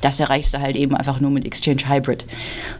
das 0.00 0.20
erreichst 0.20 0.54
du 0.54 0.60
halt 0.60 0.76
eben 0.76 0.94
einfach 0.94 1.20
nur 1.20 1.30
mit 1.30 1.44
Exchange 1.44 1.88
Hybrid. 1.88 2.24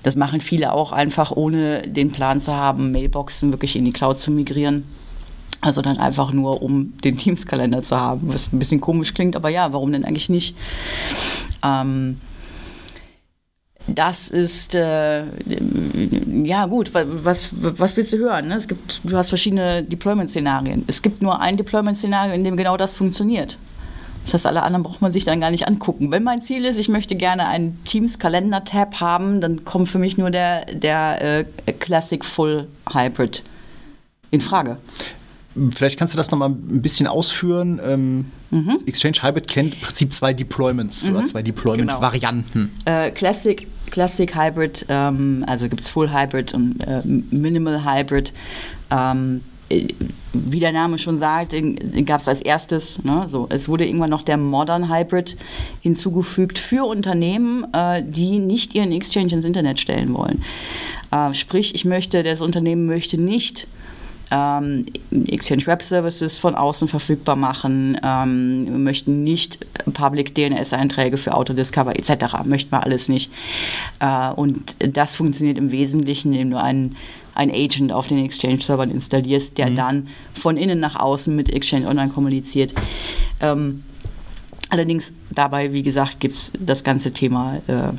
Das 0.03 0.15
machen 0.15 0.41
viele 0.41 0.73
auch 0.73 0.93
einfach, 0.93 1.33
ohne 1.33 1.83
den 1.83 2.13
Plan 2.13 2.41
zu 2.41 2.55
haben, 2.55 2.93
Mailboxen 2.93 3.51
wirklich 3.51 3.77
in 3.77 3.85
die 3.85 3.93
Cloud 3.93 4.19
zu 4.19 4.31
migrieren. 4.31 4.85
Also 5.61 5.83
dann 5.83 5.97
einfach 5.97 6.33
nur, 6.33 6.63
um 6.63 6.97
den 6.99 7.17
Teams-Kalender 7.17 7.83
zu 7.83 7.99
haben, 7.99 8.29
was 8.29 8.53
ein 8.53 8.61
bisschen 8.61 8.81
komisch 8.81 9.15
klingt, 9.15 9.35
aber 9.35 9.49
ja, 9.49 9.73
warum 9.73 9.91
denn 9.91 10.05
eigentlich 10.05 10.29
nicht? 10.29 10.55
Ähm, 11.65 12.21
das 13.89 14.29
ist, 14.29 14.75
äh, 14.75 15.25
ja 16.45 16.67
gut, 16.67 16.93
was, 16.95 17.51
was 17.53 17.97
willst 17.97 18.13
du 18.13 18.19
hören? 18.19 18.49
Ne? 18.49 18.57
Es 18.57 18.69
gibt, 18.69 19.01
du 19.05 19.17
hast 19.17 19.29
verschiedene 19.31 19.83
Deployment-Szenarien. 19.83 20.85
Es 20.87 21.03
gibt 21.03 21.23
nur 21.23 21.41
ein 21.41 21.57
Deployment-Szenario, 21.57 22.35
in 22.35 22.45
dem 22.45 22.57
genau 22.57 22.77
das 22.77 22.93
funktioniert. 22.93 23.59
Das 24.25 24.35
heißt, 24.35 24.47
alle 24.47 24.63
anderen 24.63 24.83
braucht 24.83 25.01
man 25.01 25.11
sich 25.11 25.25
dann 25.25 25.41
gar 25.41 25.51
nicht 25.51 25.67
angucken. 25.67 26.11
Wenn 26.11 26.23
mein 26.23 26.43
Ziel 26.43 26.65
ist, 26.67 26.79
ich 26.79 26.89
möchte 26.89 27.17
gerne 27.17 27.47
einen 27.47 27.83
Teams-Kalender-Tab 27.85 29.01
haben, 29.01 29.41
dann 29.41 29.65
kommt 29.65 29.89
für 29.89 29.99
mich 29.99 30.19
nur 30.19 30.31
der, 30.31 30.67
der 30.67 31.47
äh, 31.67 31.73
Classic 31.73 32.23
Full 32.25 32.69
Hybrid 32.93 33.43
in 34.31 34.43
Frage. 34.43 34.77
Vielleicht 35.75 35.99
kannst 35.99 36.15
du 36.15 36.19
das 36.19 36.31
nochmal 36.31 36.51
ein 36.51 36.83
bisschen 36.83 37.07
ausführen. 37.07 37.81
Ähm, 37.83 38.27
mhm. 38.51 38.81
Exchange 38.87 39.17
Hybrid 39.23 39.49
kennt 39.49 39.75
im 39.75 39.81
Prinzip 39.81 40.13
zwei 40.13 40.33
Deployments 40.33 41.09
mhm. 41.09 41.17
oder 41.17 41.27
zwei 41.27 41.43
Deployment-Varianten. 41.43 42.71
Genau. 42.85 42.99
Äh, 42.99 43.11
Classic, 43.11 43.67
Classic 43.91 44.35
Hybrid, 44.35 44.87
ähm, 44.89 45.45
also 45.47 45.69
gibt 45.69 45.81
es 45.81 45.91
Full 45.91 46.13
Hybrid 46.13 46.55
und 46.55 46.83
äh, 46.87 47.03
Minimal 47.05 47.85
Hybrid. 47.85 48.33
Ähm, 48.91 49.43
äh, 49.71 49.89
wie 50.33 50.61
der 50.61 50.73
Name 50.73 50.99
schon 50.99 51.17
sagt, 51.17 51.55
gab 52.07 52.21
es 52.21 52.29
als 52.29 52.41
erstes. 52.41 53.03
Ne? 53.03 53.25
So, 53.29 53.47
es 53.51 53.69
wurde 53.69 53.87
irgendwann 53.87 54.11
noch 54.11 54.23
der 54.23 54.37
Modern 54.37 54.93
Hybrid 54.93 55.37
hinzugefügt 55.81 56.59
für 56.59 56.85
Unternehmen, 56.87 57.67
äh, 57.73 58.03
die 58.03 58.39
nicht 58.39 58.75
ihren 58.75 58.93
Exchange 58.93 59.33
ins 59.33 59.45
Internet 59.45 59.81
stellen 59.81 60.15
wollen. 60.15 60.43
Äh, 61.11 61.35
sprich, 61.35 61.75
ich 61.75 61.85
möchte, 61.85 62.23
das 62.23 62.41
Unternehmen 62.41 62.87
möchte 62.87 63.19
nicht 63.19 63.67
ähm, 64.31 64.87
Exchange 65.27 65.67
Web 65.67 65.83
Services 65.83 66.39
von 66.39 66.55
außen 66.55 66.89
verfügbar 66.89 67.37
machen. 67.37 67.99
Ähm, 68.03 68.65
wir 68.67 68.79
möchten 68.79 69.25
nicht 69.25 69.67
Public 69.93 70.35
DNS-Einträge 70.35 71.17
für 71.17 71.35
Autodiscover 71.35 71.97
etc. 71.97 72.45
Möchten 72.45 72.71
wir 72.73 72.83
alles 72.83 73.09
nicht. 73.09 73.31
Äh, 74.01 74.31
und 74.31 74.77
das 74.79 75.15
funktioniert 75.15 75.59
im 75.59 75.71
Wesentlichen, 75.71 76.33
indem 76.33 76.51
du 76.51 76.61
einen 76.61 76.97
ein 77.39 77.53
Agent 77.53 77.93
auf 77.93 78.09
den 78.09 78.19
Exchange-Servern 78.25 78.91
installierst, 78.91 79.57
der 79.59 79.71
mhm. 79.71 79.77
dann 79.77 80.09
von 80.35 80.57
innen 80.57 80.81
nach 80.81 80.97
außen 80.97 81.35
mit 81.35 81.49
Exchange 81.49 81.87
Online 81.87 82.11
kommuniziert. 82.11 82.75
Ähm, 83.41 83.85
allerdings 84.71 85.13
dabei, 85.31 85.73
wie 85.73 85.85
gesagt, 85.85 86.19
gibt 86.19 86.35
es 86.35 86.51
das 86.59 86.83
ganze 86.83 87.13
Thema 87.13 87.61
äh, 87.69 87.93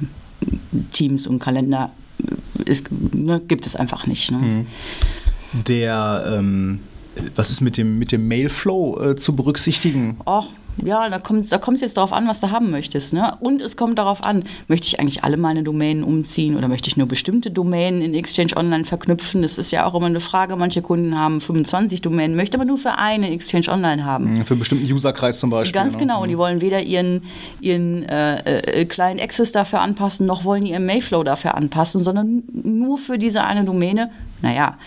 Teams 0.91 1.25
und 1.25 1.39
Kalender, 1.39 1.91
äh, 2.21 2.69
ist, 2.69 2.87
ne, 2.91 3.41
gibt 3.47 3.65
es 3.65 3.77
einfach 3.77 4.07
nicht. 4.07 4.29
Ne? 4.29 4.37
Mhm. 4.37 4.67
Der 5.53 6.35
ähm 6.37 6.79
was 7.35 7.49
ist 7.49 7.61
mit 7.61 7.77
dem, 7.77 7.99
mit 7.99 8.11
dem 8.11 8.27
Mailflow 8.27 9.01
äh, 9.01 9.15
zu 9.15 9.35
berücksichtigen? 9.35 10.17
Ach, 10.25 10.47
ja, 10.83 11.09
da 11.09 11.19
kommt 11.19 11.41
es 11.41 11.49
da 11.49 11.59
jetzt 11.73 11.97
darauf 11.97 12.13
an, 12.13 12.27
was 12.27 12.39
du 12.39 12.51
haben 12.51 12.71
möchtest. 12.71 13.13
Ne? 13.13 13.33
Und 13.41 13.61
es 13.61 13.75
kommt 13.75 13.99
darauf 13.99 14.23
an, 14.23 14.43
möchte 14.67 14.87
ich 14.87 14.99
eigentlich 14.99 15.23
alle 15.23 15.35
meine 15.35 15.63
Domänen 15.63 16.03
umziehen 16.03 16.55
oder 16.55 16.67
möchte 16.67 16.87
ich 16.87 16.95
nur 16.95 17.07
bestimmte 17.07 17.51
Domänen 17.51 18.01
in 18.01 18.13
Exchange 18.13 18.55
Online 18.55 18.85
verknüpfen? 18.85 19.41
Das 19.41 19.57
ist 19.57 19.71
ja 19.71 19.85
auch 19.85 19.95
immer 19.95 20.05
eine 20.05 20.19
Frage. 20.19 20.55
Manche 20.55 20.81
Kunden 20.81 21.17
haben 21.17 21.41
25 21.41 22.01
Domänen, 22.01 22.37
möchte 22.37 22.57
aber 22.57 22.65
nur 22.65 22.77
für 22.77 22.97
eine 22.97 23.31
Exchange 23.31 23.67
Online 23.69 24.05
haben. 24.05 24.45
Für 24.45 24.53
einen 24.53 24.59
bestimmten 24.59 24.91
Userkreis 24.91 25.39
zum 25.39 25.49
Beispiel. 25.49 25.73
Ganz 25.73 25.97
genau. 25.97 26.13
genau. 26.13 26.23
Und 26.23 26.29
die 26.29 26.37
wollen 26.37 26.61
weder 26.61 26.81
ihren, 26.81 27.23
ihren 27.59 28.03
äh, 28.03 28.59
äh, 28.59 28.85
Client 28.85 29.21
Access 29.21 29.51
dafür 29.51 29.81
anpassen, 29.81 30.25
noch 30.25 30.45
wollen 30.45 30.63
die 30.63 30.71
ihren 30.71 30.85
Mailflow 30.85 31.23
dafür 31.23 31.55
anpassen, 31.55 32.03
sondern 32.03 32.43
nur 32.53 32.97
für 32.97 33.17
diese 33.17 33.43
eine 33.43 33.65
Domäne. 33.65 34.11
Naja, 34.41 34.77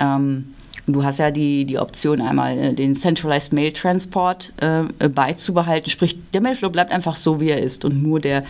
ähm, 0.00 0.46
Du 0.92 1.04
hast 1.04 1.18
ja 1.18 1.30
die, 1.30 1.64
die 1.64 1.78
Option, 1.78 2.20
einmal 2.20 2.56
äh, 2.58 2.74
den 2.74 2.94
Centralized 2.94 3.52
Mail 3.52 3.72
Transport 3.72 4.52
äh, 4.58 5.08
beizubehalten. 5.08 5.90
Sprich, 5.90 6.16
der 6.32 6.40
Mailflow 6.40 6.70
bleibt 6.70 6.92
einfach 6.92 7.16
so, 7.16 7.40
wie 7.40 7.50
er 7.50 7.62
ist 7.62 7.84
und 7.84 8.02
nur 8.02 8.20
der, 8.20 8.44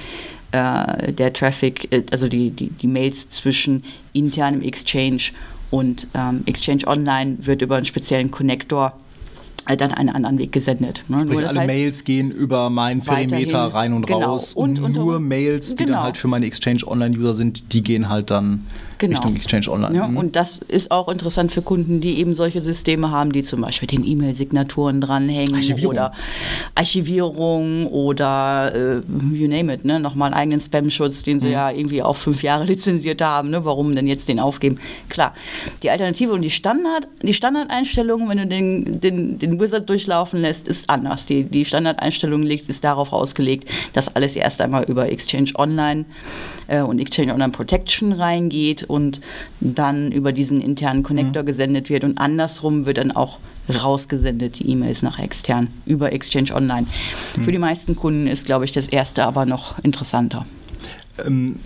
äh, 0.53 1.13
der 1.13 1.33
Traffic, 1.33 1.93
äh, 1.93 2.03
also 2.11 2.29
die, 2.29 2.51
die, 2.51 2.69
die 2.69 2.87
Mails 2.87 3.31
zwischen 3.31 3.85
internem 4.13 4.63
Exchange 4.63 5.33
und 5.71 6.09
ähm, 6.15 6.43
Exchange 6.47 6.87
Online 6.87 7.39
wird 7.41 7.63
über 7.63 7.77
einen 7.77 7.87
speziellen 7.87 8.31
Connector 8.31 8.95
äh, 9.69 9.77
dann 9.77 9.93
einen 9.93 10.09
anderen 10.09 10.39
Weg 10.39 10.53
gesendet. 10.53 11.05
Ne? 11.09 11.21
Sprich, 11.21 11.47
alle 11.47 11.61
heißt, 11.61 11.67
Mails 11.67 12.05
gehen 12.05 12.31
über 12.31 12.71
meinen 12.71 13.03
Perimeter 13.03 13.67
rein 13.67 13.93
und 13.93 14.07
genau. 14.07 14.31
raus 14.31 14.53
und, 14.53 14.79
und, 14.79 14.85
und, 14.87 14.93
nur 14.95 15.21
Mails, 15.21 15.77
die 15.77 15.85
genau. 15.85 15.99
dann 15.99 16.03
halt 16.05 16.17
für 16.17 16.29
meine 16.29 16.47
Exchange 16.47 16.87
Online 16.87 17.17
User 17.17 17.35
sind, 17.35 17.73
die 17.73 17.83
gehen 17.83 18.09
halt 18.09 18.31
dann 18.31 18.67
genau. 19.01 19.19
Richtung 19.19 19.37
Exchange 19.37 19.71
Online. 19.71 19.97
Ja, 19.97 20.07
mhm. 20.07 20.17
Und 20.17 20.37
das 20.37 20.59
ist 20.59 20.91
auch 20.91 21.09
interessant 21.09 21.51
für 21.51 21.63
Kunden, 21.63 22.01
die 22.01 22.19
eben 22.19 22.35
solche 22.35 22.61
Systeme 22.61 23.11
haben, 23.11 23.33
die 23.33 23.43
zum 23.43 23.63
Beispiel 23.63 23.89
den 23.89 24.07
E-Mail-Signaturen 24.07 25.01
dranhängen 25.01 25.57
Archivierung. 25.57 25.95
oder 25.95 26.13
Archivierung 26.77 27.87
oder 27.89 28.73
äh, 28.75 29.35
you 29.35 29.49
name 29.49 29.75
it, 29.75 29.85
ne? 29.85 29.99
nochmal 29.99 30.29
einen 30.29 30.41
eigenen 30.41 30.61
Spam-Schutz, 30.61 31.25
den 31.25 31.41
sie 31.41 31.49
mhm. 31.49 31.53
ja 31.53 31.71
irgendwie 31.71 32.03
auch 32.03 32.17
fünf 32.17 32.43
Jahre 32.43 32.65
lizenziert 32.71 33.21
haben. 33.23 33.51
Ne? 33.51 33.65
Warum 33.65 33.95
denn 33.97 34.07
jetzt 34.07 34.29
den 34.29 34.39
aufgeben? 34.39 34.79
Klar, 35.09 35.35
die 35.83 35.91
Alternative 35.91 36.33
und 36.33 36.43
die 36.43 36.51
Standard, 36.51 37.09
die 37.23 37.35
Standardeinstellung, 37.35 38.29
wenn 38.29 38.39
du 38.39 38.47
den, 38.47 39.01
den, 39.01 39.39
den 39.39 39.61
Wizard 39.61 39.89
durchlaufen 39.89 40.41
lässt, 40.41 40.69
ist 40.69 40.89
anders. 40.91 41.27
Die, 41.27 41.45
die 41.45 41.65
Standardeinstellung 41.65 42.43
liegt, 42.43 42.69
ist 42.69 42.85
darauf 42.85 43.13
ausgelegt, 43.13 43.69
dass 43.95 44.15
alles 44.15 44.37
erst 44.37 44.61
einmal 44.61 44.85
über 44.85 45.11
Exchange 45.11 45.51
Online 45.57 46.05
äh, 46.69 46.81
und 46.83 47.01
Exchange 47.01 47.33
Online 47.33 47.53
Protection 47.53 48.13
reingeht 48.13 48.85
und 48.91 49.21
dann 49.61 50.13
über 50.13 50.33
diesen 50.33 50.61
internen 50.61 51.03
Connector 51.03 51.43
mhm. 51.43 51.47
gesendet 51.47 51.91
wird 51.91 52.05
und 52.05 52.19
andersrum 52.19 52.87
wird 52.87 52.99
dann 52.99 53.13
auch 53.13 53.39
rausgesendet, 53.69 54.59
die 54.59 54.69
E-Mails 54.71 55.03
nach 55.03 55.19
extern 55.19 55.69
über 55.87 56.13
Exchange 56.13 56.55
Online. 56.55 56.87
Mhm. 57.37 57.45
Für 57.45 57.53
die 57.53 57.59
meisten 57.59 57.97
Kunden 57.97 58.27
ist, 58.27 58.47
glaube 58.47 58.65
ich, 58.65 58.73
das 58.73 58.89
erste 58.89 59.25
aber 59.25 59.47
noch 59.47 59.79
interessanter. 59.83 60.47
Ähm, 61.25 61.57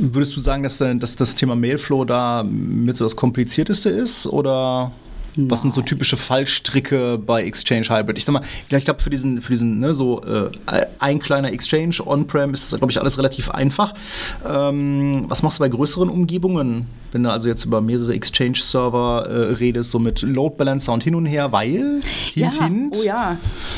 würdest 0.00 0.36
du 0.36 0.40
sagen, 0.40 0.62
dass, 0.62 0.78
dass 0.78 1.16
das 1.16 1.34
Thema 1.34 1.56
Mailflow 1.56 2.04
da 2.04 2.44
mit 2.44 2.96
so 2.96 3.04
das 3.04 3.16
Komplizierteste 3.16 3.90
ist 3.90 4.26
oder? 4.26 4.92
Nein. 5.38 5.50
Was 5.52 5.62
sind 5.62 5.72
so 5.72 5.82
typische 5.82 6.16
Fallstricke 6.16 7.16
bei 7.16 7.44
Exchange 7.44 7.88
Hybrid? 7.88 8.18
Ich 8.18 8.24
sag 8.24 8.32
mal, 8.32 8.42
ich 8.68 8.84
glaube, 8.84 9.00
für 9.00 9.08
diesen, 9.08 9.40
für 9.40 9.52
diesen 9.52 9.78
ne, 9.78 9.94
so 9.94 10.20
äh, 10.24 10.50
ein 10.98 11.20
kleiner 11.20 11.52
Exchange 11.52 11.96
on-prem 12.04 12.52
ist 12.54 12.72
das, 12.72 12.80
glaube 12.80 12.90
ich, 12.90 13.00
alles 13.00 13.18
relativ 13.18 13.48
einfach. 13.48 13.94
Ähm, 14.44 15.26
was 15.28 15.44
machst 15.44 15.60
du 15.60 15.62
bei 15.62 15.68
größeren 15.68 16.08
Umgebungen, 16.08 16.86
wenn 17.12 17.22
du 17.22 17.30
also 17.30 17.46
jetzt 17.48 17.64
über 17.64 17.80
mehrere 17.80 18.14
Exchange-Server 18.14 19.26
äh, 19.28 19.52
redest, 19.54 19.90
so 19.90 20.00
mit 20.00 20.22
Load 20.22 20.56
Balancer 20.58 20.92
und 20.92 21.04
hin 21.04 21.14
und 21.14 21.26
her, 21.26 21.52
weil? 21.52 22.00
Hint, 22.32 22.56
ja, 22.56 22.64
hint. 22.64 22.96
oh 22.98 23.02
ja, 23.04 23.36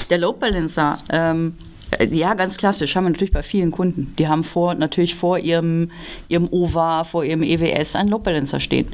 der 0.08 0.16
Load 0.16 0.38
Balancer. 0.40 0.98
Ähm 1.10 1.52
äh, 1.98 2.06
ja, 2.06 2.32
ganz 2.34 2.56
klassisch. 2.56 2.96
Haben 2.96 3.04
wir 3.04 3.10
natürlich 3.10 3.32
bei 3.32 3.42
vielen 3.42 3.70
Kunden. 3.70 4.14
Die 4.18 4.28
haben 4.28 4.44
vor, 4.44 4.74
natürlich 4.74 5.14
vor 5.14 5.38
ihrem, 5.38 5.90
ihrem 6.28 6.48
OVA, 6.50 7.04
vor 7.04 7.24
ihrem 7.24 7.42
EWS 7.42 7.96
einen 7.96 8.08
Load 8.08 8.24
Balancer 8.24 8.60
stehen. 8.60 8.86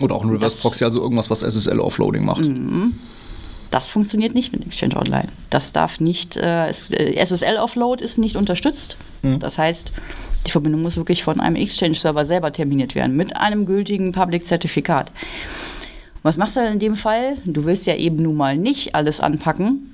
Oder 0.00 0.14
auch 0.14 0.24
ein 0.24 0.30
Reverse 0.30 0.60
Proxy, 0.60 0.84
also 0.84 1.00
irgendwas, 1.00 1.30
was 1.30 1.42
SSL-Offloading 1.42 2.24
macht. 2.24 2.44
Mhm. 2.44 2.94
Das 3.70 3.90
funktioniert 3.90 4.34
nicht 4.34 4.52
mit 4.52 4.64
Exchange 4.64 4.96
Online. 4.96 5.28
Das 5.50 5.72
darf 5.72 6.00
nicht, 6.00 6.36
äh, 6.36 6.68
äh 6.68 7.24
SSL-Offload 7.24 8.04
ist 8.04 8.18
nicht 8.18 8.36
unterstützt. 8.36 8.96
Mhm. 9.22 9.38
Das 9.40 9.58
heißt, 9.58 9.92
die 10.46 10.50
Verbindung 10.50 10.82
muss 10.82 10.96
wirklich 10.96 11.24
von 11.24 11.40
einem 11.40 11.56
Exchange-Server 11.56 12.24
selber 12.24 12.52
terminiert 12.52 12.94
werden, 12.94 13.16
mit 13.16 13.36
einem 13.36 13.66
gültigen 13.66 14.12
Public-Zertifikat. 14.12 15.10
Was 16.22 16.36
machst 16.36 16.56
du 16.56 16.60
denn 16.60 16.74
in 16.74 16.78
dem 16.78 16.96
Fall? 16.96 17.36
Du 17.44 17.64
willst 17.64 17.86
ja 17.86 17.96
eben 17.96 18.22
nun 18.22 18.36
mal 18.36 18.56
nicht 18.56 18.94
alles 18.94 19.20
anpacken. 19.20 19.92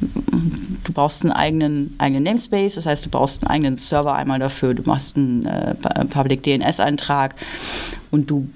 Du 0.00 0.92
brauchst 0.92 1.22
einen 1.22 1.32
eigenen, 1.32 1.94
eigenen 1.98 2.24
Namespace, 2.24 2.74
das 2.74 2.86
heißt, 2.86 3.06
du 3.06 3.10
brauchst 3.10 3.42
einen 3.42 3.50
eigenen 3.50 3.76
Server 3.76 4.14
einmal 4.14 4.38
dafür, 4.38 4.74
du 4.74 4.82
machst 4.84 5.16
einen 5.16 5.46
äh, 5.46 5.74
Public 6.10 6.42
DNS-Eintrag 6.42 7.36
und 8.10 8.30
du 8.30 8.48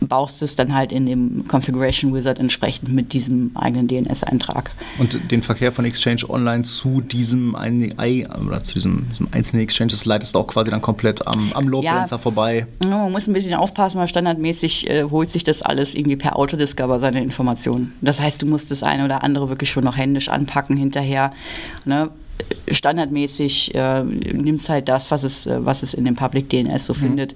baust 0.00 0.42
es 0.42 0.56
dann 0.56 0.74
halt 0.74 0.92
in 0.92 1.06
dem 1.06 1.48
Configuration 1.48 2.14
Wizard 2.14 2.38
entsprechend 2.38 2.92
mit 2.92 3.12
diesem 3.12 3.50
eigenen 3.54 3.88
DNS-Eintrag. 3.88 4.70
Und 4.98 5.30
den 5.30 5.42
Verkehr 5.42 5.72
von 5.72 5.84
Exchange 5.84 6.28
Online 6.28 6.64
zu 6.64 7.00
diesem, 7.00 7.54
oder 7.54 8.62
zu 8.62 8.74
diesem, 8.74 9.08
diesem 9.10 9.28
einzelnen 9.32 9.62
Exchange, 9.62 9.90
das 9.90 10.04
leitest 10.04 10.34
du 10.34 10.40
auch 10.40 10.46
quasi 10.46 10.70
dann 10.70 10.82
komplett 10.82 11.26
am, 11.26 11.52
am 11.54 11.68
Load 11.68 11.86
Balancer 11.86 12.16
ja, 12.16 12.20
vorbei. 12.20 12.66
Man 12.84 13.12
muss 13.12 13.26
ein 13.26 13.32
bisschen 13.32 13.54
aufpassen, 13.54 13.98
weil 13.98 14.08
standardmäßig 14.08 14.90
äh, 14.90 15.04
holt 15.04 15.30
sich 15.30 15.44
das 15.44 15.62
alles 15.62 15.94
irgendwie 15.94 16.16
per 16.16 16.36
Autodiscover 16.36 17.00
seine 17.00 17.22
Informationen. 17.22 17.92
Das 18.00 18.20
heißt, 18.20 18.42
du 18.42 18.46
musst 18.46 18.70
das 18.70 18.82
eine 18.82 19.04
oder 19.04 19.22
andere 19.22 19.48
wirklich 19.48 19.70
schon 19.70 19.84
noch 19.84 19.96
händisch 19.96 20.28
anpacken 20.28 20.76
hinterher. 20.76 21.30
Ne? 21.84 22.10
standardmäßig 22.70 23.74
äh, 23.74 24.02
nimmst 24.02 24.68
halt 24.68 24.88
das, 24.88 25.10
was 25.10 25.22
es, 25.22 25.46
äh, 25.46 25.64
was 25.64 25.82
es 25.82 25.94
in 25.94 26.04
dem 26.04 26.16
Public 26.16 26.50
DNS 26.50 26.84
so 26.84 26.92
mhm. 26.94 26.98
findet. 26.98 27.34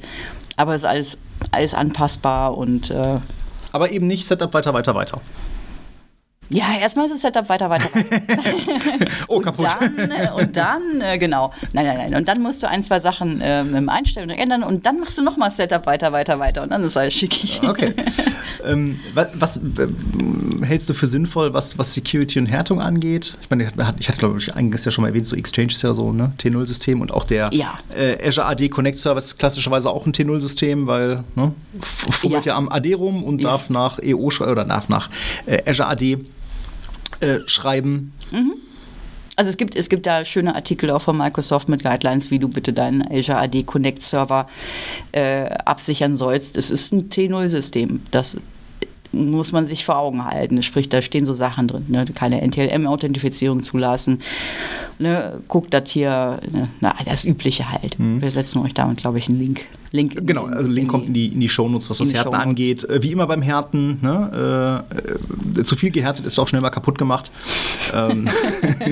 Aber 0.56 0.74
es 0.74 0.82
ist 0.82 0.88
alles, 0.88 1.18
alles 1.50 1.74
anpassbar 1.74 2.56
und. 2.56 2.90
Äh 2.90 3.18
aber 3.72 3.90
eben 3.92 4.06
nicht 4.06 4.26
Setup 4.26 4.52
weiter, 4.52 4.74
weiter, 4.74 4.94
weiter. 4.94 5.20
Ja, 6.52 6.76
erstmal 6.80 7.06
ist 7.06 7.12
das 7.12 7.22
Setup 7.22 7.48
weiter, 7.48 7.70
weiter. 7.70 7.88
oh, 9.28 9.36
und 9.36 9.44
kaputt. 9.44 9.68
Dann, 9.78 10.10
äh, 10.10 10.30
und 10.36 10.56
dann, 10.56 11.00
äh, 11.00 11.16
genau. 11.16 11.52
Nein, 11.72 11.86
nein, 11.86 11.96
nein. 11.96 12.14
Und 12.16 12.26
dann 12.26 12.42
musst 12.42 12.60
du 12.62 12.68
ein, 12.68 12.82
zwei 12.82 12.98
Sachen 12.98 13.40
ähm, 13.42 13.88
einstellen 13.88 14.30
und 14.30 14.36
ändern 14.36 14.64
und 14.64 14.84
dann 14.84 14.98
machst 14.98 15.16
du 15.16 15.22
nochmal 15.22 15.52
Setup 15.52 15.86
weiter, 15.86 16.12
weiter, 16.12 16.40
weiter 16.40 16.62
und 16.62 16.70
dann 16.70 16.82
ist 16.82 16.96
alles 16.96 17.14
schickig. 17.14 17.60
Okay. 17.62 17.94
ähm, 18.66 18.98
was, 19.14 19.30
was 19.34 19.60
hältst 20.62 20.88
du 20.90 20.94
für 20.94 21.06
sinnvoll, 21.06 21.54
was, 21.54 21.78
was 21.78 21.94
Security 21.94 22.40
und 22.40 22.46
Härtung 22.46 22.80
angeht? 22.80 23.36
Ich 23.42 23.50
meine, 23.50 23.70
ich 24.00 24.08
hatte, 24.08 24.18
glaube 24.18 24.38
ich, 24.38 24.52
eingangs 24.52 24.84
ja 24.84 24.90
schon 24.90 25.02
mal 25.02 25.08
erwähnt, 25.08 25.26
so 25.26 25.36
Exchange 25.36 25.68
ist 25.68 25.82
ja 25.82 25.94
so 25.94 26.12
ein 26.12 26.16
ne, 26.16 26.32
T0-System 26.40 27.00
und 27.00 27.12
auch 27.12 27.24
der 27.24 27.50
ja. 27.52 27.78
äh, 27.96 28.26
Azure 28.26 28.46
AD 28.46 28.68
Connect 28.70 28.98
Service 28.98 29.26
ist 29.26 29.38
klassischerweise 29.38 29.88
auch 29.88 30.04
ein 30.04 30.12
T0-System, 30.12 30.88
weil 30.88 31.22
ne, 31.36 31.52
fummelt 31.80 32.44
ja. 32.44 32.54
ja. 32.54 32.58
am 32.58 32.68
AD 32.68 32.94
rum 32.94 33.22
und 33.22 33.40
ja. 33.40 33.50
darf 33.50 33.70
nach 33.70 34.00
EO 34.02 34.30
oder 34.40 34.64
darf 34.64 34.88
nach 34.88 35.10
äh, 35.46 35.62
Azure 35.70 35.88
AD 35.88 36.18
äh, 37.20 37.40
schreiben. 37.46 38.12
Mhm. 38.30 38.54
Also 39.36 39.48
es 39.48 39.56
gibt, 39.56 39.74
es 39.74 39.88
gibt 39.88 40.06
da 40.06 40.24
schöne 40.24 40.54
Artikel 40.54 40.90
auch 40.90 41.00
von 41.00 41.16
Microsoft 41.16 41.68
mit 41.68 41.82
Guidelines, 41.82 42.30
wie 42.30 42.38
du 42.38 42.48
bitte 42.48 42.74
deinen 42.74 43.02
Azure 43.10 43.38
AD 43.38 43.62
Connect 43.62 44.02
Server 44.02 44.46
äh, 45.12 45.46
absichern 45.64 46.14
sollst. 46.14 46.58
Es 46.58 46.70
ist 46.70 46.92
ein 46.92 47.08
T0-System. 47.08 48.02
Das 48.10 48.36
muss 49.12 49.52
man 49.52 49.66
sich 49.66 49.84
vor 49.84 49.96
Augen 49.96 50.24
halten. 50.24 50.62
Sprich, 50.62 50.88
da 50.88 51.02
stehen 51.02 51.26
so 51.26 51.32
Sachen 51.32 51.68
drin. 51.68 51.86
Ne? 51.88 52.04
Keine 52.14 52.42
NTLM-Authentifizierung 52.46 53.62
zulassen. 53.62 54.20
Ne? 54.98 55.40
Guckt 55.48 55.72
das 55.74 55.90
hier, 55.90 56.40
ne? 56.50 56.68
Na, 56.80 56.94
das 57.04 57.24
Übliche 57.24 57.70
halt. 57.72 57.98
Mhm. 57.98 58.20
Wir 58.20 58.30
setzen 58.30 58.62
euch 58.62 58.74
damit, 58.74 58.98
glaube 58.98 59.18
ich, 59.18 59.28
einen 59.28 59.38
Link. 59.38 59.64
Link 59.92 60.26
genau, 60.26 60.46
also 60.46 60.68
Link 60.68 60.88
kommt 60.88 61.06
in 61.06 61.14
die, 61.14 61.28
in 61.28 61.40
die 61.40 61.48
Shownotes, 61.48 61.90
was 61.90 61.98
das 61.98 62.12
Härten 62.12 62.34
angeht. 62.34 62.84
Äh, 62.84 63.02
wie 63.02 63.10
immer 63.10 63.26
beim 63.26 63.42
Härten, 63.42 63.98
ne? 64.02 64.84
äh, 65.58 65.64
zu 65.64 65.74
viel 65.74 65.90
gehärtet 65.90 66.26
ist 66.26 66.38
auch 66.38 66.46
schnell 66.46 66.60
mal 66.60 66.70
kaputt 66.70 66.96
gemacht. 66.96 67.30
Ähm, 67.92 68.28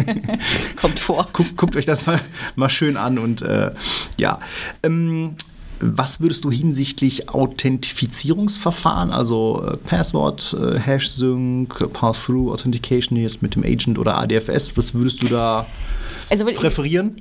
kommt 0.77 0.99
vor. 0.99 1.29
Guckt, 1.33 1.57
guckt, 1.57 1.77
euch 1.77 1.87
das 1.87 2.07
mal, 2.07 2.21
mal 2.57 2.69
schön 2.69 2.97
an 2.97 3.19
und 3.19 3.43
äh, 3.43 3.71
ja. 4.17 4.41
Ähm, 4.83 5.35
was 5.81 6.21
würdest 6.21 6.45
du 6.45 6.51
hinsichtlich 6.51 7.29
Authentifizierungsverfahren, 7.29 9.11
also 9.11 9.65
äh, 9.67 9.77
Passwort, 9.77 10.57
äh, 10.61 10.79
Hash-Sync, 10.79 11.93
Pass-Through, 11.93 12.53
Authentication 12.53 13.17
jetzt 13.19 13.43
mit 13.43 13.55
dem 13.55 13.65
Agent 13.65 13.99
oder 13.99 14.19
ADFS, 14.19 14.77
was 14.77 14.95
würdest 14.95 15.23
du 15.23 15.27
da 15.27 15.67
also, 16.31 16.45
präferieren? 16.45 17.17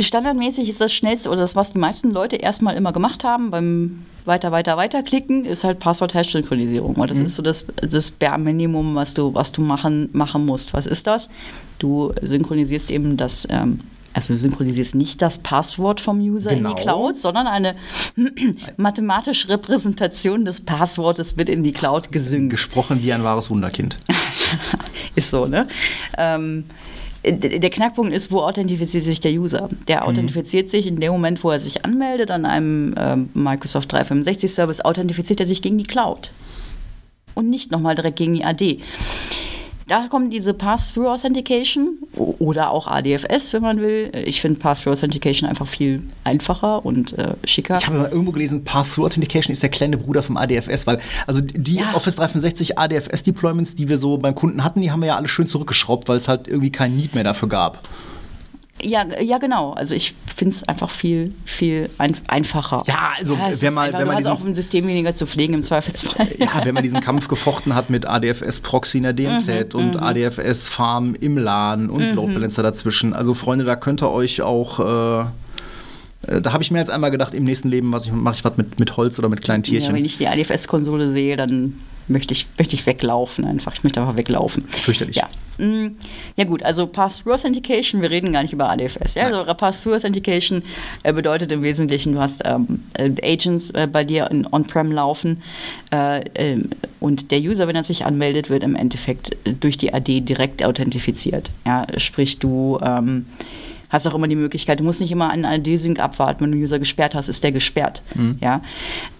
Standardmäßig 0.00 0.68
ist 0.68 0.80
das 0.80 0.92
schnellste 0.92 1.30
oder 1.30 1.40
das, 1.40 1.56
was 1.56 1.72
die 1.72 1.78
meisten 1.78 2.10
Leute 2.10 2.36
erstmal 2.36 2.76
immer 2.76 2.92
gemacht 2.92 3.24
haben 3.24 3.50
beim 3.50 4.02
weiter, 4.24 4.52
weiter, 4.52 4.76
weiter 4.76 5.02
klicken, 5.02 5.44
ist 5.44 5.64
halt 5.64 5.78
Passwort-Hash-Synchronisierung. 5.78 6.94
Das 7.06 7.18
mhm. 7.18 7.26
ist 7.26 7.34
so 7.34 7.42
das, 7.42 7.64
das 7.76 8.10
Bare 8.10 8.38
Minimum, 8.38 8.94
was 8.94 9.14
du, 9.14 9.34
was 9.34 9.52
du 9.52 9.62
machen, 9.62 10.08
machen 10.12 10.46
musst. 10.46 10.72
Was 10.72 10.86
ist 10.86 11.06
das? 11.06 11.28
Du 11.78 12.12
synchronisierst 12.22 12.90
eben 12.90 13.16
das 13.16 13.46
ähm, 13.50 13.80
also 14.14 14.32
du 14.32 14.38
synchronisierst 14.38 14.94
nicht 14.94 15.20
das 15.20 15.38
Passwort 15.38 16.00
vom 16.00 16.20
User 16.20 16.50
genau. 16.50 16.70
in 16.70 16.76
die 16.76 16.82
genau. 16.82 16.96
Cloud, 17.10 17.16
sondern 17.16 17.46
eine 17.46 17.74
mathematische 18.76 19.48
Repräsentation 19.48 20.44
des 20.44 20.60
Passwortes 20.60 21.36
wird 21.36 21.48
in 21.48 21.62
die 21.62 21.72
Cloud 21.72 22.12
gesynkt. 22.12 22.50
Gesprochen 22.50 23.02
wie 23.02 23.12
ein 23.12 23.24
wahres 23.24 23.50
Wunderkind. 23.50 23.96
ist 25.16 25.30
so, 25.30 25.46
ne? 25.46 25.68
Ähm, 26.16 26.64
der 27.24 27.70
Knackpunkt 27.70 28.12
ist, 28.12 28.30
wo 28.30 28.40
authentifiziert 28.40 29.04
sich 29.04 29.18
der 29.18 29.32
User? 29.32 29.68
Der 29.88 30.02
mhm. 30.02 30.08
authentifiziert 30.08 30.66
mhm. 30.66 30.70
sich 30.70 30.86
in 30.86 30.96
dem 30.96 31.12
Moment, 31.12 31.42
wo 31.42 31.50
er 31.50 31.58
sich 31.58 31.84
anmeldet 31.84 32.30
an 32.30 32.44
einem 32.44 32.94
äh, 32.94 33.16
Microsoft 33.34 33.90
365 33.92 34.52
Service, 34.52 34.80
authentifiziert 34.82 35.40
er 35.40 35.46
sich 35.46 35.62
gegen 35.62 35.78
die 35.78 35.84
Cloud 35.84 36.30
und 37.34 37.48
nicht 37.48 37.70
nochmal 37.70 37.94
direkt 37.94 38.16
gegen 38.16 38.34
die 38.34 38.44
AD. 38.44 38.78
Da 39.86 40.08
kommt 40.08 40.32
diese 40.32 40.54
Pass-Through 40.54 41.08
Authentication 41.08 41.98
oder 42.14 42.70
auch 42.70 42.86
ADFS, 42.86 43.52
wenn 43.52 43.62
man 43.62 43.80
will. 43.80 44.10
Ich 44.24 44.40
finde 44.40 44.58
Pass-Through 44.58 44.94
Authentication 44.94 45.48
einfach 45.48 45.66
viel 45.66 46.02
einfacher 46.24 46.86
und 46.86 47.18
äh, 47.18 47.34
schicker. 47.44 47.76
Ich 47.76 47.86
habe 47.86 47.98
mal 47.98 48.08
irgendwo 48.08 48.32
gelesen, 48.32 48.64
Pass-Through 48.64 49.06
Authentication 49.06 49.52
ist 49.52 49.62
der 49.62 49.70
kleine 49.70 49.98
Bruder 49.98 50.22
vom 50.22 50.38
ADFS, 50.38 50.86
weil 50.86 51.00
also 51.26 51.42
die 51.42 51.76
ja. 51.76 51.94
Office 51.94 52.16
365 52.16 52.78
ADFS 52.78 53.24
Deployments, 53.24 53.76
die 53.76 53.88
wir 53.88 53.98
so 53.98 54.16
beim 54.16 54.34
Kunden 54.34 54.64
hatten, 54.64 54.80
die 54.80 54.90
haben 54.90 55.00
wir 55.00 55.08
ja 55.08 55.16
alle 55.16 55.28
schön 55.28 55.48
zurückgeschraubt, 55.48 56.08
weil 56.08 56.16
es 56.16 56.28
halt 56.28 56.48
irgendwie 56.48 56.72
kein 56.72 56.96
Need 56.96 57.14
mehr 57.14 57.24
dafür 57.24 57.48
gab. 57.48 57.86
Ja, 58.82 59.06
ja, 59.20 59.38
genau. 59.38 59.72
Also 59.72 59.94
ich 59.94 60.14
finde 60.34 60.54
es 60.54 60.64
einfach 60.64 60.90
viel, 60.90 61.32
viel 61.44 61.90
ein, 61.98 62.16
einfacher. 62.26 62.82
Ja, 62.86 63.12
also 63.16 63.34
ja, 63.34 63.50
wenn 63.60 63.72
man, 63.72 63.92
wenn 63.92 64.06
man 64.06 64.16
diesen, 64.16 64.32
auch 64.32 64.44
ein 64.44 64.54
System 64.54 64.86
weniger 64.86 65.14
zu 65.14 65.26
pflegen 65.26 65.54
im 65.54 65.62
Zweifelsfall. 65.62 66.28
Ja, 66.38 66.64
wenn 66.64 66.74
man 66.74 66.82
diesen 66.82 67.00
Kampf 67.00 67.28
gefochten 67.28 67.74
hat 67.74 67.88
mit 67.88 68.06
ADFS 68.06 68.60
Proxy 68.60 68.98
in 68.98 69.04
der 69.04 69.12
DMZ 69.12 69.74
mhm, 69.74 69.80
und 69.80 69.94
mhm. 69.94 70.02
ADFS 70.02 70.68
Farm 70.68 71.14
im 71.20 71.38
LAN 71.38 71.88
und 71.88 72.10
mhm. 72.10 72.14
Load 72.14 72.34
Balancer 72.34 72.62
dazwischen. 72.62 73.14
Also 73.14 73.34
Freunde, 73.34 73.64
da 73.64 73.76
könnt 73.76 74.02
ihr 74.02 74.10
euch 74.10 74.42
auch 74.42 74.80
äh, 74.80 75.20
äh 76.32 76.40
da 76.42 76.52
habe 76.52 76.62
ich 76.62 76.70
mir 76.70 76.78
jetzt 76.78 76.90
einmal 76.90 77.10
gedacht, 77.10 77.34
im 77.34 77.44
nächsten 77.44 77.68
Leben 77.68 77.88
mache 77.88 78.34
ich 78.34 78.44
was 78.44 78.56
mit, 78.56 78.78
mit 78.80 78.96
Holz 78.96 79.18
oder 79.18 79.28
mit 79.28 79.40
kleinen 79.40 79.62
Tierchen. 79.62 79.90
Ja, 79.90 79.96
wenn 79.96 80.04
ich 80.04 80.18
die 80.18 80.26
ADFS-Konsole 80.26 81.12
sehe, 81.12 81.36
dann 81.36 81.78
möchte 82.08 82.32
ich, 82.32 82.46
möchte 82.58 82.74
ich 82.74 82.86
weglaufen 82.86 83.44
einfach. 83.44 83.74
Ich 83.74 83.84
möchte 83.84 84.00
einfach 84.00 84.16
weglaufen. 84.16 84.64
Fürchterlich. 84.68 85.16
Ja. 85.16 85.28
Mm, 85.58 85.96
ja 86.36 86.44
gut, 86.44 86.62
also 86.62 86.86
Pass-Through 86.86 87.34
Authentication, 87.34 88.02
wir 88.02 88.10
reden 88.10 88.32
gar 88.32 88.42
nicht 88.42 88.52
über 88.52 88.68
ADFS. 88.70 89.14
Ja? 89.14 89.26
Also 89.26 89.44
Pass-Through 89.54 89.96
Authentication 89.96 90.62
äh, 91.02 91.12
bedeutet 91.12 91.52
im 91.52 91.62
Wesentlichen, 91.62 92.14
du 92.14 92.20
hast 92.20 92.42
ähm, 92.44 92.80
äh, 92.94 93.10
Agents 93.22 93.70
äh, 93.70 93.88
bei 93.90 94.04
dir 94.04 94.28
On-Prem 94.50 94.92
laufen 94.92 95.42
äh, 95.92 96.24
ähm, 96.34 96.70
und 97.00 97.30
der 97.30 97.40
User, 97.40 97.68
wenn 97.68 97.76
er 97.76 97.84
sich 97.84 98.04
anmeldet, 98.04 98.50
wird 98.50 98.62
im 98.62 98.74
Endeffekt 98.74 99.36
durch 99.60 99.78
die 99.78 99.94
AD 99.94 100.20
direkt 100.20 100.64
authentifiziert. 100.64 101.50
Ja? 101.64 101.86
Sprich, 101.98 102.38
du 102.38 102.78
ähm, 102.82 103.26
hast 103.90 104.06
auch 104.06 104.14
immer 104.14 104.28
die 104.28 104.36
Möglichkeit, 104.36 104.80
du 104.80 104.84
musst 104.84 105.00
nicht 105.00 105.12
immer 105.12 105.30
einen 105.30 105.44
AD-Sync 105.44 106.00
abwarten, 106.00 106.40
wenn 106.40 106.50
du 106.50 106.56
den 106.58 106.64
User 106.64 106.78
gesperrt 106.78 107.14
hast, 107.14 107.28
ist 107.28 107.44
der 107.44 107.52
gesperrt. 107.52 108.02
Mhm. 108.14 108.38
Ja? 108.40 108.60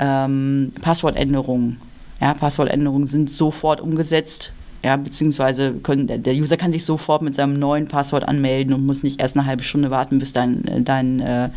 Ähm, 0.01 0.73
Passwortänderungen 0.81 1.81
ja, 2.25 2.33
Passwortänderungen 2.33 3.07
sind 3.07 3.31
sofort 3.31 3.83
umgesetzt. 3.83 4.53
Ja, 4.83 4.97
beziehungsweise 4.97 5.73
können, 5.83 6.07
der 6.23 6.35
User 6.35 6.57
kann 6.57 6.73
sich 6.73 6.85
sofort 6.85 7.21
mit 7.21 7.35
seinem 7.35 7.59
neuen 7.59 7.87
Passwort 7.87 8.27
anmelden 8.27 8.73
und 8.75 8.87
muss 8.87 9.03
nicht 9.03 9.21
erst 9.21 9.37
eine 9.37 9.47
halbe 9.47 9.63
Stunde 9.63 9.91
warten, 9.91 10.19
bis 10.19 10.33
dein, 10.33 10.85
dein 10.85 11.21
äh, 11.21 11.51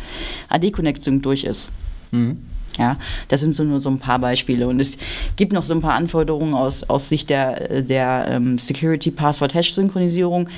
AD-Connect-Sync 0.50 1.22
durch 1.22 1.44
ist. 1.44 1.70
Mhm. 2.10 2.38
Ja, 2.78 2.96
das 3.28 3.40
sind 3.40 3.54
so 3.54 3.64
nur 3.64 3.80
so 3.80 3.88
ein 3.90 3.98
paar 3.98 4.18
Beispiele. 4.18 4.68
Und 4.68 4.78
es 4.78 4.98
gibt 5.36 5.54
noch 5.54 5.64
so 5.64 5.74
ein 5.74 5.80
paar 5.80 5.94
Anforderungen 5.94 6.52
aus, 6.54 6.84
aus 6.84 7.08
Sicht 7.08 7.30
der, 7.30 7.82
der 7.82 8.28
ähm, 8.30 8.58
Security 8.58 9.10
Password 9.10 9.54
Hash 9.54 9.72
Synchronisierung. 9.72 10.50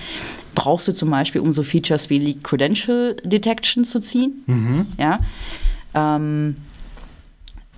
Brauchst 0.56 0.88
du 0.88 0.92
zum 0.92 1.10
Beispiel, 1.10 1.40
um 1.40 1.52
so 1.52 1.62
Features 1.62 2.10
wie 2.10 2.18
Leak 2.18 2.42
Credential 2.42 3.16
Detection 3.24 3.84
zu 3.84 4.00
ziehen. 4.00 4.42
Mhm. 4.46 4.86
Ja. 4.98 5.20
Ähm, 5.94 6.56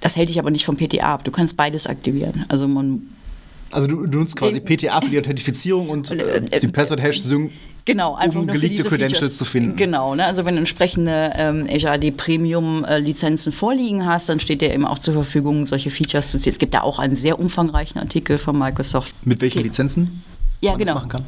das 0.03 0.16
hält 0.16 0.28
dich 0.28 0.38
aber 0.38 0.50
nicht 0.50 0.66
vom 0.66 0.76
PTA 0.76 1.14
ab. 1.14 1.24
Du 1.24 1.30
kannst 1.30 1.57
beides 1.57 1.86
aktivieren. 1.86 2.44
Also 2.48 2.68
man 2.68 3.09
also 3.70 3.88
du, 3.88 4.07
du 4.07 4.18
nutzt 4.18 4.36
quasi 4.36 4.61
PTA 4.61 5.00
für 5.00 5.09
die 5.09 5.18
Authentifizierung 5.18 5.88
und 5.88 6.11
äh, 6.11 6.36
äh 6.36 6.61
den 6.61 6.72
Password-Hash 6.72 7.22
sync 7.22 7.50
Genau, 7.84 8.14
einfach 8.14 8.40
um 8.40 8.46
geleakte 8.46 8.84
Credentials 8.84 9.18
Features. 9.18 9.38
zu 9.38 9.44
finden. 9.44 9.76
Genau, 9.76 10.14
ne? 10.14 10.24
also 10.24 10.44
wenn 10.44 10.55
du 10.55 10.61
entsprechende 10.61 11.32
ähm, 11.34 11.66
Azure 11.68 11.94
AD 11.94 12.12
Premium 12.12 12.84
äh, 12.84 12.98
Lizenzen 12.98 13.53
vorliegen 13.53 14.07
hast, 14.07 14.28
dann 14.28 14.38
steht 14.38 14.61
dir 14.61 14.72
eben 14.72 14.86
auch 14.86 15.00
zur 15.00 15.14
Verfügung, 15.14 15.66
solche 15.66 15.90
Features 15.90 16.30
zu 16.30 16.38
ziehen. 16.38 16.53
Es 16.53 16.59
gibt 16.59 16.74
da 16.74 16.82
auch 16.82 17.00
einen 17.00 17.16
sehr 17.16 17.40
umfangreichen 17.40 18.00
Artikel 18.00 18.38
von 18.38 18.57
Microsoft. 18.57 19.14
Mit 19.26 19.40
welchen 19.40 19.59
okay. 19.59 19.66
Lizenzen? 19.66 20.22
Ja, 20.62 20.76
genau. 20.76 20.94
machen 20.94 21.08
kann. 21.08 21.24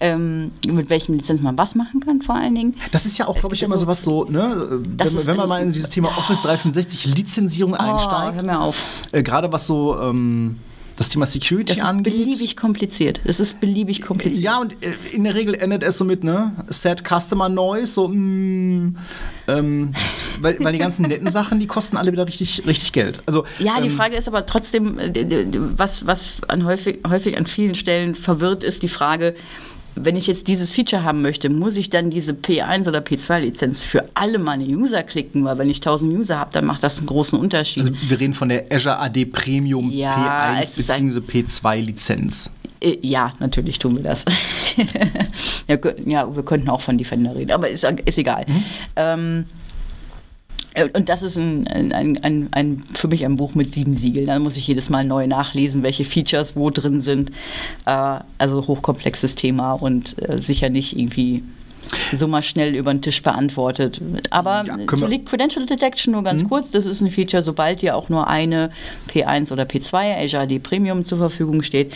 Ähm, 0.00 0.52
mit 0.66 0.90
welchen 0.90 1.16
Lizenzen 1.16 1.44
man 1.44 1.58
was 1.58 1.74
machen 1.74 2.00
kann, 2.00 2.22
vor 2.22 2.34
allen 2.34 2.54
Dingen. 2.54 2.76
Das 2.90 3.06
ist 3.06 3.18
ja 3.18 3.28
auch, 3.28 3.38
glaube 3.38 3.54
ich, 3.54 3.62
immer 3.62 3.76
so 3.76 3.86
was 3.86 4.02
so, 4.02 4.24
ne? 4.24 4.80
Wenn, 4.82 5.26
wenn, 5.26 5.36
man 5.36 5.48
mal 5.48 5.62
in 5.62 5.72
dieses 5.72 5.90
Thema 5.90 6.16
Office 6.18 6.42
365 6.42 7.14
Lizenzierung 7.14 7.74
oh, 7.74 7.76
einsteigt. 7.76 8.36
Hör 8.36 8.44
mir 8.44 8.60
auf. 8.60 8.82
Äh, 9.12 9.22
Gerade 9.22 9.52
was 9.52 9.66
so. 9.66 10.00
Ähm, 10.00 10.58
das 11.02 11.08
Thema 11.08 11.26
Security 11.26 11.74
das 11.74 11.84
angeht. 11.84 12.06
Das 12.06 12.20
ist 12.20 12.24
beliebig 12.24 12.56
kompliziert. 12.56 13.20
Das 13.24 13.40
ist 13.40 13.60
beliebig 13.60 14.02
kompliziert. 14.02 14.42
Ja, 14.42 14.60
und 14.60 14.72
äh, 14.84 14.94
in 15.12 15.24
der 15.24 15.34
Regel 15.34 15.54
endet 15.54 15.82
es 15.82 15.98
so 15.98 16.04
mit, 16.04 16.22
ne, 16.22 16.52
Set 16.68 17.02
Customer 17.04 17.48
Noise, 17.48 17.92
so, 17.92 18.08
mm, 18.08 18.96
ähm, 19.48 19.94
weil, 20.40 20.56
weil 20.60 20.72
die 20.72 20.78
ganzen 20.78 21.08
netten 21.08 21.28
Sachen, 21.32 21.58
die 21.58 21.66
kosten 21.66 21.96
alle 21.96 22.12
wieder 22.12 22.26
richtig, 22.26 22.62
richtig 22.66 22.92
Geld. 22.92 23.20
Also, 23.26 23.44
ja, 23.58 23.80
die 23.80 23.88
ähm, 23.88 23.96
Frage 23.96 24.16
ist 24.16 24.28
aber 24.28 24.46
trotzdem, 24.46 25.00
äh, 25.00 25.12
was, 25.76 26.06
was 26.06 26.34
an 26.46 26.64
häufig, 26.64 27.00
häufig 27.08 27.36
an 27.36 27.46
vielen 27.46 27.74
Stellen 27.74 28.14
verwirrt 28.14 28.62
ist, 28.62 28.84
die 28.84 28.88
Frage, 28.88 29.34
wenn 29.94 30.16
ich 30.16 30.26
jetzt 30.26 30.48
dieses 30.48 30.72
Feature 30.72 31.04
haben 31.04 31.22
möchte, 31.22 31.48
muss 31.50 31.76
ich 31.76 31.90
dann 31.90 32.10
diese 32.10 32.32
P1 32.32 32.88
oder 32.88 33.00
P2-Lizenz 33.00 33.82
für 33.82 34.08
alle 34.14 34.38
meine 34.38 34.64
User 34.64 35.02
klicken, 35.02 35.44
weil 35.44 35.58
wenn 35.58 35.68
ich 35.70 35.78
1000 35.78 36.12
User 36.12 36.38
habe, 36.38 36.50
dann 36.52 36.64
macht 36.64 36.82
das 36.82 36.98
einen 36.98 37.06
großen 37.06 37.38
Unterschied. 37.38 37.82
Also 37.82 37.92
wir 38.08 38.20
reden 38.20 38.34
von 38.34 38.48
der 38.48 38.66
Azure 38.70 38.98
AD 38.98 39.26
Premium 39.26 39.90
ja, 39.90 40.56
P1 40.60 40.76
bzw. 40.76 41.18
P2-Lizenz. 41.18 42.52
Äh, 42.80 42.98
ja, 43.02 43.32
natürlich 43.38 43.78
tun 43.78 43.96
wir 43.96 44.02
das. 44.02 44.24
ja, 45.68 46.34
wir 46.34 46.42
könnten 46.42 46.68
auch 46.68 46.80
von 46.80 46.98
Defender 46.98 47.34
reden, 47.34 47.52
aber 47.52 47.68
ist, 47.68 47.84
ist 47.84 48.18
egal. 48.18 48.46
Mhm. 48.48 48.64
Ähm, 48.96 49.38
äh, 49.40 49.61
und 50.94 51.08
das 51.08 51.22
ist 51.22 51.36
ein, 51.36 51.66
ein, 51.68 52.18
ein, 52.22 52.48
ein, 52.50 52.82
für 52.94 53.08
mich 53.08 53.24
ein 53.24 53.36
Buch 53.36 53.54
mit 53.54 53.74
sieben 53.74 53.96
Siegeln. 53.96 54.26
Da 54.26 54.38
muss 54.38 54.56
ich 54.56 54.66
jedes 54.66 54.90
Mal 54.90 55.04
neu 55.04 55.26
nachlesen, 55.26 55.82
welche 55.82 56.04
Features 56.04 56.56
wo 56.56 56.70
drin 56.70 57.00
sind. 57.00 57.30
Äh, 57.86 58.20
also 58.38 58.66
hochkomplexes 58.66 59.34
Thema 59.34 59.72
und 59.72 60.16
äh, 60.28 60.38
sicher 60.38 60.70
nicht 60.70 60.96
irgendwie 60.96 61.42
so 62.12 62.26
mal 62.26 62.42
schnell 62.42 62.74
über 62.74 62.92
den 62.92 63.02
Tisch 63.02 63.22
beantwortet. 63.22 64.00
Aber 64.30 64.64
ja, 64.64 65.06
Leak 65.06 65.26
Credential 65.26 65.66
Detection 65.66 66.12
nur 66.12 66.22
ganz 66.22 66.42
mhm. 66.42 66.48
kurz, 66.48 66.70
das 66.70 66.86
ist 66.86 67.00
ein 67.00 67.10
Feature, 67.10 67.42
sobald 67.42 67.82
dir 67.82 67.96
auch 67.96 68.08
nur 68.08 68.28
eine 68.28 68.70
P1 69.12 69.52
oder 69.52 69.64
P2 69.64 70.24
Azure 70.24 70.42
AD 70.42 70.58
Premium 70.60 71.04
zur 71.04 71.18
Verfügung 71.18 71.62
steht, 71.62 71.92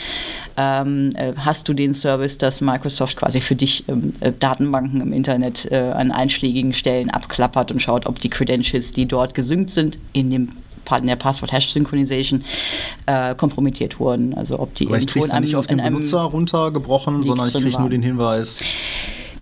ähm, 0.56 1.12
äh, 1.16 1.32
hast 1.36 1.68
du 1.68 1.74
den 1.74 1.94
Service, 1.94 2.38
dass 2.38 2.60
Microsoft 2.60 3.16
quasi 3.16 3.40
für 3.40 3.54
dich 3.54 3.84
ähm, 3.88 4.12
äh, 4.20 4.32
Datenbanken 4.38 5.00
im 5.00 5.12
Internet 5.12 5.70
äh, 5.70 5.76
an 5.76 6.10
einschlägigen 6.10 6.72
Stellen 6.72 7.10
abklappert 7.10 7.70
und 7.70 7.80
schaut, 7.80 8.06
ob 8.06 8.20
die 8.20 8.30
Credentials, 8.30 8.92
die 8.92 9.06
dort 9.06 9.34
gesynkt 9.34 9.70
sind, 9.70 9.98
in 10.12 10.30
dem 10.30 10.50
in 11.00 11.08
der 11.08 11.16
Passwort-Hash-Synchronization 11.16 12.44
äh, 13.06 13.34
kompromittiert 13.34 13.98
wurden. 13.98 14.34
Also 14.34 14.60
ob 14.60 14.74
die 14.76 14.86
Aber 14.86 14.98
ich 14.98 15.08
kriege 15.08 15.40
nicht 15.40 15.56
auf 15.56 15.66
den 15.66 15.78
Benutzer 15.78 16.20
runtergebrochen, 16.20 17.24
sondern 17.24 17.48
ich 17.48 17.54
kriege 17.54 17.80
nur 17.80 17.90
den 17.90 18.02
Hinweis. 18.02 18.62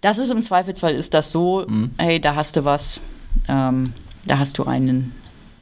Das 0.04 0.18
ist 0.18 0.30
im 0.30 0.42
Zweifelsfall 0.42 0.94
ist 0.94 1.14
das 1.14 1.32
so, 1.32 1.64
mhm. 1.66 1.92
hey, 1.96 2.20
da 2.20 2.34
hast 2.34 2.56
du 2.56 2.66
was, 2.66 3.00
ähm, 3.48 3.94
da 4.26 4.38
hast 4.38 4.58
du 4.58 4.64
einen, 4.64 5.12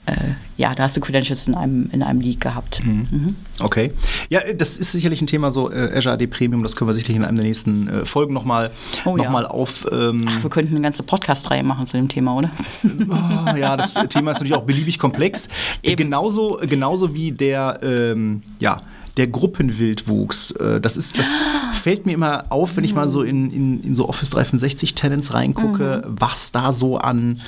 äh, 0.06 0.14
ja, 0.56 0.74
da 0.74 0.82
hast 0.82 0.96
du 0.96 1.00
Credentials 1.00 1.46
in 1.46 1.54
einem, 1.54 1.88
in 1.92 2.02
einem 2.02 2.20
Leak 2.20 2.40
gehabt. 2.40 2.84
Mhm. 2.84 3.06
Mhm. 3.08 3.36
Okay. 3.60 3.92
Ja, 4.30 4.40
das 4.52 4.78
ist 4.78 4.90
sicherlich 4.90 5.20
ein 5.20 5.28
Thema, 5.28 5.52
so 5.52 5.70
äh, 5.70 5.96
Azure 5.96 6.14
AD 6.14 6.26
Premium, 6.26 6.64
das 6.64 6.74
können 6.74 6.90
wir 6.90 6.94
sicherlich 6.94 7.18
in 7.18 7.24
einem 7.24 7.36
der 7.36 7.44
nächsten 7.44 7.86
äh, 7.86 8.04
Folgen 8.04 8.34
nochmal 8.34 8.72
oh, 9.04 9.16
noch 9.16 9.22
ja. 9.22 9.46
auf. 9.46 9.86
Ähm 9.92 10.26
Ach, 10.28 10.42
wir 10.42 10.50
könnten 10.50 10.74
eine 10.74 10.82
ganze 10.82 11.04
Podcast-Reihe 11.04 11.62
machen 11.62 11.86
zu 11.86 11.96
dem 11.96 12.08
Thema, 12.08 12.34
oder? 12.34 12.50
Oh, 12.82 13.56
ja, 13.56 13.76
das 13.76 13.94
Thema 13.94 14.32
ist 14.32 14.38
natürlich 14.38 14.54
auch 14.54 14.64
beliebig 14.64 14.98
komplex. 14.98 15.50
Genauso, 15.84 16.58
genauso 16.62 17.14
wie 17.14 17.30
der, 17.30 17.78
ähm, 17.84 18.42
ja, 18.58 18.80
der 19.16 19.26
Gruppenwildwuchs. 19.26 20.52
Äh, 20.52 20.80
das 20.80 20.96
ist, 20.96 21.18
das 21.18 21.34
fällt 21.72 22.06
mir 22.06 22.12
immer 22.12 22.44
auf, 22.50 22.76
wenn 22.76 22.84
ich 22.84 22.94
mal 22.94 23.08
so 23.08 23.22
in, 23.22 23.50
in, 23.50 23.82
in 23.82 23.94
so 23.94 24.08
Office 24.08 24.30
365 24.30 24.94
Tenants 24.94 25.34
reingucke, 25.34 26.04
mhm. 26.06 26.16
was 26.18 26.52
da 26.52 26.72
so 26.72 26.98
an 26.98 27.40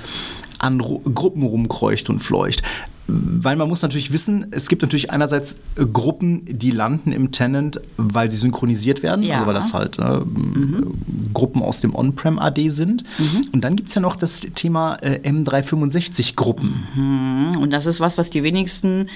an 0.65 0.81
Ru 0.81 1.01
Gruppen 1.01 1.43
rumkreucht 1.43 2.09
und 2.11 2.21
fleucht. 2.21 2.63
Weil 3.07 3.57
man 3.57 3.69
muss 3.69 3.83
natürlich 3.83 4.13
wissen, 4.15 4.47
es 4.53 4.67
gibt 4.67 4.81
natürlich 4.81 5.11
einerseits 5.11 5.57
äh, 5.77 5.85
Gruppen, 5.85 6.41
die 6.49 6.71
landen 6.71 7.13
im 7.13 7.33
Tenant, 7.33 7.79
weil 7.99 8.31
sie 8.31 8.39
synchronisiert 8.39 9.03
werden, 9.03 9.23
Ja. 9.23 9.35
also 9.35 9.47
weil 9.47 9.53
das 9.53 9.75
halt 9.75 9.99
äh, 9.99 10.21
Gruppen 11.35 11.61
aus 11.63 11.81
dem 11.81 11.95
On-Prem 11.95 12.39
AD 12.39 12.71
sind. 12.71 13.05
Und 13.53 13.63
dann 13.63 13.77
gibt 13.77 13.91
es 13.91 13.95
ja 13.95 14.01
noch 14.01 14.17
das 14.17 14.41
Thema 14.55 14.95
äh, 15.03 15.21
M365-Gruppen. 15.29 17.59
Und 17.61 17.71
das 17.75 17.85
ist 17.85 18.01
was, 18.01 18.17
was 18.17 18.31
die 18.31 18.43
wenigsten 18.43 19.11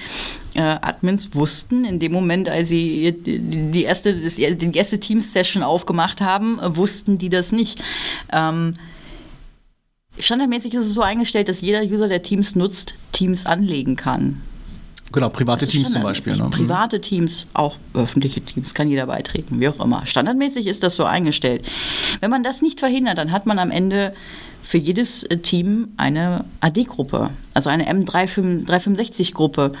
äh, 0.53 0.61
Admins 0.61 1.33
wussten. 1.33 1.83
In 1.83 1.97
dem 1.99 2.11
Moment, 2.11 2.47
als 2.47 2.69
sie 2.69 3.11
die, 3.25 3.83
erste, 3.83 4.13
die 4.13 4.77
erste 4.77 4.99
Teams-Session 4.99 5.63
aufgemacht 5.63 6.21
haben, 6.21 6.59
äh, 6.59 6.75
wussten 6.75 7.17
die 7.17 7.29
das 7.29 7.51
nicht. 7.51 7.83
Ähm, 8.31 8.75
standardmäßig 10.19 10.73
ist 10.73 10.85
es 10.85 10.93
so 10.93 11.01
eingestellt, 11.01 11.49
dass 11.49 11.61
jeder 11.61 11.83
User, 11.83 12.07
der 12.07 12.21
Teams 12.21 12.55
nutzt, 12.55 12.95
Teams 13.11 13.45
anlegen 13.45 13.95
kann. 13.95 14.41
Genau, 15.11 15.29
private 15.29 15.67
Teams 15.67 15.91
zum. 15.91 16.03
Beispiel. 16.03 16.35
Ne? 16.35 16.49
Private 16.51 17.01
Teams, 17.01 17.47
auch 17.53 17.77
öffentliche 17.93 18.41
Teams, 18.41 18.73
kann 18.73 18.89
jeder 18.89 19.07
beitreten, 19.07 19.59
wie 19.59 19.67
auch 19.67 19.79
immer. 19.79 20.05
Standardmäßig 20.05 20.67
ist 20.67 20.83
das 20.83 20.95
so 20.95 21.05
eingestellt. 21.05 21.65
Wenn 22.19 22.29
man 22.29 22.43
das 22.43 22.61
nicht 22.61 22.79
verhindert, 22.79 23.17
dann 23.17 23.31
hat 23.31 23.45
man 23.45 23.57
am 23.57 23.71
Ende 23.71 24.13
für 24.61 24.77
jedes 24.77 25.23
äh, 25.23 25.37
Team 25.37 25.93
eine 25.97 26.45
AD-Gruppe, 26.61 27.31
also 27.55 27.71
eine 27.71 27.91
M365-Gruppe 27.91 29.71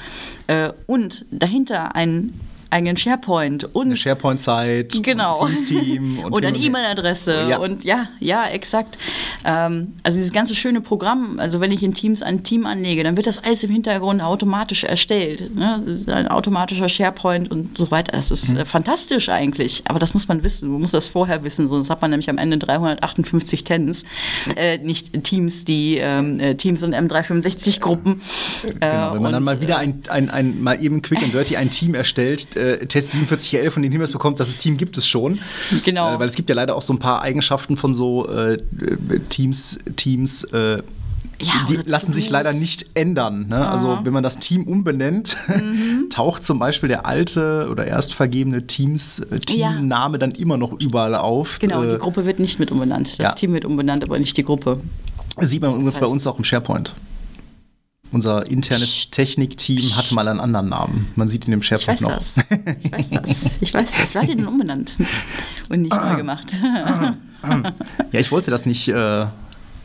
äh, 0.47 0.71
und 0.87 1.25
dahinter 1.29 1.95
einen 1.95 2.33
eigenen 2.69 2.97
SharePoint 2.97 3.73
und 3.75 3.87
Eine 3.87 3.97
SharePoint-Zeit, 3.97 4.99
Genau. 5.01 5.45
Teams-Team 5.47 6.19
und, 6.31 6.45
eine 6.45 6.57
E-Mail-Adresse 6.57 7.47
Ja. 7.49 7.57
und 7.57 7.83
ja, 7.83 8.09
ja, 8.19 8.47
exakt. 8.47 8.97
Ähm, 9.45 9.93
also 10.03 10.17
dieses 10.17 10.33
ganze 10.33 10.55
schöne 10.55 10.81
Programm, 10.81 11.39
also 11.39 11.59
wenn 11.61 11.71
ich 11.71 11.83
in 11.83 11.93
Teams 11.93 12.21
ein 12.21 12.43
Team 12.43 12.65
anlege, 12.65 13.03
dann 13.03 13.17
wird 13.17 13.27
das 13.27 13.43
alles 13.43 13.63
im 13.63 13.71
Hintergrund 13.71 14.21
automatisch 14.21 14.83
erstellt. 14.83 15.55
Ne? 15.55 16.03
Ein 16.07 16.27
automatischer 16.27 16.89
SharePoint 16.89 17.49
und 17.51 17.77
so 17.77 17.89
weiter. 17.91 18.11
Das 18.13 18.29
Mhm. 18.29 18.33
ist 18.33 18.49
äh, 18.57 18.65
fantastisch 18.65 19.29
eigentlich, 19.29 19.83
aber 19.85 19.99
das 19.99 20.13
muss 20.13 20.27
man 20.27 20.43
wissen. 20.43 20.69
Man 20.71 20.81
muss 20.81 20.91
das 20.91 21.07
vorher 21.07 21.43
wissen, 21.43 21.69
sonst 21.69 21.89
hat 21.89 22.01
man 22.01 22.11
nämlich 22.11 22.29
am 22.29 22.37
Ende 22.37 22.57
358 22.57 23.63
Tens, 23.63 24.03
äh, 24.55 24.77
nicht 24.77 25.23
Teams, 25.23 25.65
die 25.65 25.97
ähm, 25.97 26.39
äh, 26.39 26.55
Teams 26.55 26.83
und 26.83 26.93
M365-Gruppen. 26.93 28.21
Genau, 28.79 29.13
wenn 29.13 29.21
man 29.21 29.31
dann 29.33 29.43
mal 29.43 29.61
wieder 29.61 29.77
ein, 29.77 30.01
ein, 30.09 30.29
ein, 30.29 30.61
mal 30.61 30.81
eben 30.83 31.01
quick 31.01 31.21
and 31.23 31.33
dirty 31.33 31.55
ein 31.57 31.69
Team 31.69 31.93
erstellt, 31.95 32.55
äh, 32.59 32.85
Test 32.85 33.11
4711 33.11 33.75
und 33.77 33.83
den 33.83 33.91
Hinweis 33.91 34.11
bekommt, 34.11 34.39
dass 34.39 34.47
das 34.49 34.57
Team 34.57 34.77
gibt 34.77 34.97
es 34.97 35.07
schon. 35.07 35.39
Genau. 35.85 36.15
Äh, 36.15 36.19
weil 36.19 36.27
es 36.27 36.35
gibt 36.35 36.49
ja 36.49 36.55
leider 36.55 36.75
auch 36.75 36.81
so 36.81 36.93
ein 36.93 36.99
paar 36.99 37.21
Eigenschaften 37.21 37.77
von 37.77 37.93
so 37.93 38.27
äh, 38.29 38.57
Teams, 39.29 39.79
Teams, 39.95 40.43
äh, 40.45 40.81
Ja, 41.41 41.65
die 41.69 41.75
lassen 41.85 42.11
sich 42.13 42.29
leider 42.29 42.51
nicht 42.51 42.87
ändern. 42.95 43.47
Ne? 43.47 43.65
Also 43.69 43.99
wenn 44.03 44.11
man 44.13 44.23
das 44.23 44.39
Team 44.39 44.63
umbenennt, 44.67 45.37
Mhm. 45.47 46.09
taucht 46.09 46.43
zum 46.45 46.59
Beispiel 46.59 46.89
der 46.89 47.05
alte 47.05 47.67
oder 47.71 47.87
erst 47.87 48.13
vergebene 48.13 48.67
Teams, 48.67 49.19
äh, 49.19 49.35
Ja. 49.55 49.69
Teamname 49.71 50.19
dann 50.19 50.31
immer 50.31 50.57
noch 50.57 50.73
überall 50.79 51.15
auf. 51.15 51.59
Genau, 51.59 51.83
Äh, 51.83 51.93
die 51.93 51.97
Gruppe 51.97 52.25
wird 52.25 52.39
nicht 52.39 52.59
mit 52.59 52.71
umbenannt. 52.71 53.11
Das 53.13 53.17
ja. 53.17 53.31
Team 53.33 53.53
wird 53.53 53.63
umbenannt, 53.65 54.03
aber 54.03 54.19
nicht 54.19 54.35
die 54.35 54.43
Gruppe. 54.43 54.81
Sieht 55.39 55.61
man 55.61 55.71
übrigens 55.71 55.93
Das 55.93 56.01
bei 56.01 56.07
heißt- 56.07 56.11
uns 56.11 56.27
auch 56.27 56.37
im 56.37 56.43
SharePoint. 56.43 56.93
Unser 58.11 58.47
internes 58.49 59.09
Technikteam 59.11 59.95
hatte 59.95 60.15
mal 60.15 60.27
einen 60.27 60.39
anderen 60.39 60.69
Namen. 60.69 61.07
Man 61.15 61.27
sieht 61.27 61.47
ihn 61.47 61.53
im 61.53 61.59
Ich 61.59 61.67
SharePoint 61.67 62.01
weiß 62.01 62.09
noch. 62.09 62.17
das. 62.17 62.35
Ich 62.81 62.91
weiß 62.91 63.05
das. 63.11 63.51
Ich 63.61 63.73
weiß 63.73 63.91
das. 63.91 64.15
Wer 64.15 64.21
hat 64.23 64.29
den 64.29 64.37
denn 64.39 64.47
umbenannt 64.47 64.93
und 65.69 65.81
nicht 65.83 65.93
neu 65.95 66.15
gemacht? 66.15 66.47
Ja, 68.11 68.19
ich 68.19 68.33
wollte 68.33 68.51
das 68.51 68.65
nicht, 68.65 68.89
äh, 68.89 69.25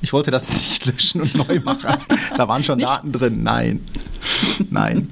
ich 0.03 0.13
wollte 0.13 0.33
das 0.33 0.49
nicht 0.49 0.85
löschen 0.87 1.21
und 1.21 1.35
neu 1.37 1.61
machen. 1.61 1.99
Da 2.37 2.49
waren 2.49 2.65
schon 2.65 2.81
Daten 2.81 3.13
drin. 3.13 3.45
Nein. 3.45 3.79
Nein. 4.71 5.07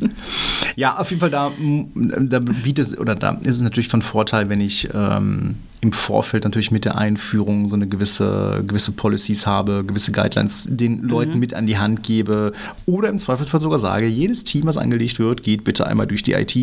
Ja, 0.75 0.97
auf 0.97 1.11
jeden 1.11 1.21
Fall, 1.21 1.31
da, 1.31 1.53
da 1.95 2.39
bietet 2.41 2.99
oder 2.99 3.15
da 3.15 3.39
ist 3.43 3.57
es 3.57 3.63
natürlich 3.63 3.87
von 3.89 4.03
Vorteil, 4.03 4.49
wenn 4.49 4.61
ich 4.61 4.89
ähm, 4.93 5.55
im 5.83 5.91
Vorfeld 5.91 6.45
natürlich 6.45 6.71
mit 6.71 6.85
der 6.85 6.97
Einführung 6.97 7.69
so 7.69 7.75
eine 7.75 7.89
gewisse, 7.89 8.63
gewisse 8.65 8.93
Policies 8.93 9.49
habe, 9.49 9.85
gewisse 9.85 10.13
Guidelines 10.13 10.69
den 10.71 11.03
Leuten 11.03 11.41
mit 11.41 11.55
an 11.55 11.67
die 11.67 11.77
Hand 11.77 12.05
gebe 12.05 12.53
oder 12.87 13.09
im 13.09 13.19
Zweifelsfall 13.19 13.61
sogar 13.61 13.81
sage, 13.81 14.07
jedes 14.07 14.45
Team, 14.45 14.65
was 14.67 14.77
angelegt 14.77 15.19
wird, 15.19 15.43
geht 15.43 15.65
bitte 15.65 15.85
einmal 15.85 16.07
durch 16.07 16.23
die 16.23 16.35
IT. 16.35 16.55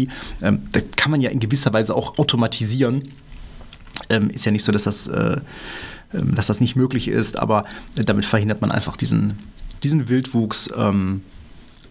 Ähm, 0.42 0.62
das 0.72 0.84
kann 0.96 1.12
man 1.12 1.20
ja 1.20 1.30
in 1.32 1.42
gewisser 1.42 1.74
Weise 1.74 1.96
auch 1.96 2.18
automatisieren. 2.18 3.10
Ähm, 4.10 4.30
ist 4.30 4.46
ja 4.46 4.54
nicht 4.54 4.64
so, 4.64 4.72
dass 4.72 4.86
das, 4.86 5.08
äh, 5.08 5.36
ähm, 6.14 6.36
dass 6.36 6.48
das 6.48 6.62
nicht 6.62 6.78
möglich 6.78 7.10
ist, 7.10 7.38
aber 7.38 7.66
damit 7.96 8.24
verhindert 8.24 8.62
man 8.62 8.72
einfach 8.72 8.96
diesen, 8.96 9.34
diesen 9.84 10.08
Wildwuchs 10.08 10.70
ähm, 10.78 11.24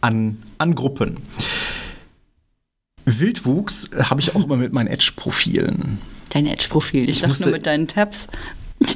an, 0.00 0.38
an 0.56 0.74
Gruppen. 0.74 1.18
Wildwuchs 3.04 3.90
habe 3.98 4.22
ich 4.22 4.34
auch 4.34 4.44
immer 4.46 4.56
mit 4.56 4.72
meinen 4.72 4.88
Edge-Profilen. 4.88 5.98
Dein 6.30 6.46
Edge-Profil. 6.46 7.04
Ich, 7.04 7.10
Ich 7.10 7.20
dachte 7.22 7.42
nur 7.42 7.52
mit 7.52 7.66
deinen 7.66 7.88
Tabs. 7.88 8.28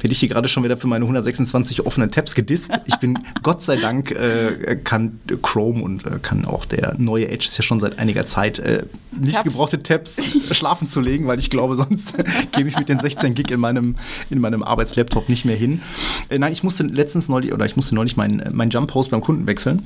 Hätte 0.00 0.12
ich 0.12 0.18
hier 0.18 0.30
gerade 0.30 0.48
schon 0.48 0.64
wieder 0.64 0.76
für 0.76 0.88
meine 0.88 1.04
126 1.04 1.86
offenen 1.86 2.10
Tabs 2.10 2.34
gedisst. 2.34 2.76
Ich 2.86 2.96
bin, 2.96 3.18
Gott 3.44 3.62
sei 3.62 3.76
Dank, 3.76 4.10
äh, 4.10 4.76
kann 4.82 5.20
Chrome 5.42 5.80
und 5.82 6.06
äh, 6.06 6.18
kann 6.20 6.44
auch 6.44 6.64
der 6.64 6.96
neue 6.98 7.28
Edge 7.28 7.46
ist 7.46 7.56
ja 7.56 7.62
schon 7.62 7.78
seit 7.78 8.00
einiger 8.00 8.26
Zeit 8.26 8.58
äh, 8.58 8.84
nicht 9.12 9.36
Tabs. 9.36 9.44
gebrauchte 9.44 9.82
Tabs 9.82 10.20
schlafen 10.50 10.88
zu 10.88 11.00
legen, 11.00 11.28
weil 11.28 11.38
ich 11.38 11.50
glaube, 11.50 11.76
sonst 11.76 12.16
gebe 12.50 12.68
ich 12.68 12.76
mit 12.76 12.88
den 12.88 12.98
16 12.98 13.34
Gig 13.34 13.50
in 13.52 13.60
meinem, 13.60 13.94
in 14.28 14.40
meinem 14.40 14.64
Arbeitslaptop 14.64 15.28
nicht 15.28 15.44
mehr 15.44 15.56
hin. 15.56 15.82
Äh, 16.30 16.38
nein, 16.38 16.52
ich 16.52 16.64
musste 16.64 16.82
letztens 16.82 17.28
neulich, 17.28 17.52
oder 17.52 17.64
ich 17.64 17.76
musste 17.76 17.94
neulich 17.94 18.16
meinen 18.16 18.42
mein 18.52 18.70
Jump-Post 18.70 19.10
beim 19.10 19.20
Kunden 19.20 19.46
wechseln. 19.46 19.82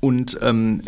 Und 0.00 0.38
ähm, 0.40 0.82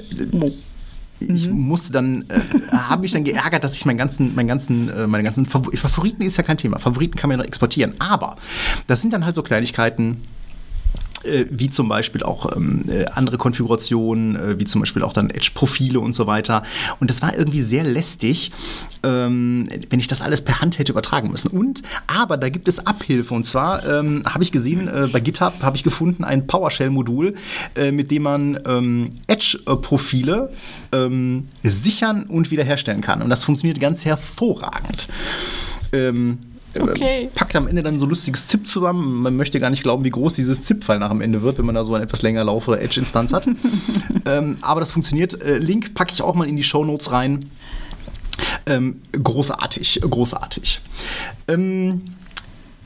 ich 1.21 1.49
musste 1.49 1.93
dann, 1.93 2.25
äh, 2.29 2.41
habe 2.73 3.03
mich 3.03 3.13
dann 3.13 3.25
geärgert, 3.25 3.65
dass 3.65 3.75
ich 3.77 3.85
meinen 3.87 3.99
ganzen, 3.99 4.35
meinen 4.35 4.49
ganzen, 4.49 4.89
äh, 4.89 5.07
meine 5.07 5.25
ganzen 5.25 5.47
Favor 5.47 5.73
Favoriten 5.73 6.23
ist 6.23 6.37
ja 6.37 6.43
kein 6.43 6.57
Thema. 6.57 6.79
Favoriten 6.79 7.17
kann 7.17 7.29
man 7.29 7.39
ja 7.39 7.43
noch 7.43 7.49
exportieren. 7.49 7.95
Aber 7.99 8.37
das 8.87 9.01
sind 9.01 9.13
dann 9.13 9.25
halt 9.25 9.35
so 9.35 9.43
Kleinigkeiten, 9.43 10.23
äh, 11.25 11.47
wie 11.51 11.71
zum 11.71 11.89
Beispiel 11.89 12.23
auch 12.23 12.55
ähm, 12.55 12.85
äh, 12.89 13.05
andere 13.07 13.39
Konfigurationen, 13.39 14.37
äh, 14.37 14.59
wie 14.59 14.65
zum 14.65 14.81
Beispiel 14.81 15.03
auch 15.03 15.13
dann 15.13 15.31
Edge-Profile 15.31 16.01
und 16.01 16.15
so 16.15 16.27
weiter. 16.27 16.63
Und 17.01 17.11
das 17.11 17.23
war 17.23 17.37
irgendwie 17.37 17.61
sehr 17.61 17.85
lästig, 17.85 18.53
ähm, 19.03 19.69
wenn 19.91 20.01
ich 20.01 20.09
das 20.09 20.23
alles 20.23 20.43
per 20.43 20.61
Hand 20.61 20.79
hätte 20.79 20.93
übertragen 20.93 21.31
müssen. 21.31 21.49
Und, 21.49 21.83
aber 22.07 22.37
da 22.37 22.49
gibt 22.49 22.69
es 22.69 22.87
Abhilfe. 22.87 23.35
Und 23.35 23.45
zwar 23.45 23.85
ähm, 23.87 24.23
habe 24.27 24.43
ich 24.43 24.53
gesehen, 24.53 24.89
äh, 24.89 25.09
bei 25.13 25.21
GitHub 25.21 25.63
habe 25.63 25.77
ich 25.77 25.83
gefunden 25.83 26.25
ein 26.25 26.47
PowerShell-Modul, 26.47 27.35
äh, 27.77 27.93
mit 27.93 28.11
dem 28.11 28.23
man 28.23 28.61
ähm, 28.67 29.19
Edge-Profile 29.27 30.51
ähm, 30.93 31.47
sichern 31.63 32.25
und 32.25 32.51
wiederherstellen 32.51 33.01
kann. 33.01 33.23
Und 33.23 33.31
das 33.31 33.45
funktioniert 33.45 33.81
ganz 33.81 34.05
hervorragend. 34.05 35.09
Ähm, 35.93 36.39
Okay. 36.79 37.31
packt 37.35 37.55
am 37.57 37.69
Ende 37.69 37.83
dann 37.83 37.99
so 37.99 38.07
lustiges 38.07 38.49
ZIP 38.49 38.69
zusammen. 38.69 39.23
Man 39.23 39.37
möchte 39.37 39.61
gar 39.61 39.71
nicht 39.71 39.83
glauben, 39.83 40.05
wie 40.05 40.11
groß 40.11 40.35
dieses 40.35 40.63
ZIP-File 40.63 40.99
nach 40.99 41.11
am 41.11 41.21
Ende 41.21 41.43
wird, 41.43 41.59
wenn 41.59 41.67
man 41.67 41.75
da 41.75 41.85
so 41.85 41.95
eine 41.95 42.05
etwas 42.05 42.23
länger 42.23 42.45
laufende 42.45 42.81
Edge-Instanz 42.81 43.33
hat. 43.33 43.47
ähm, 44.27 44.57
aber 44.61 44.81
das 44.81 44.91
funktioniert. 44.91 45.41
Äh, 45.41 45.59
Link 45.59 45.95
packe 45.95 46.13
ich 46.13 46.23
auch 46.23 46.35
mal 46.35 46.49
in 46.49 46.57
die 46.57 46.63
Show 46.63 46.85
Notes 46.85 47.13
rein. 47.13 47.45
Ähm, 48.67 49.03
großartig, 49.13 50.01
großartig. 50.09 50.81
Ähm, 51.49 52.03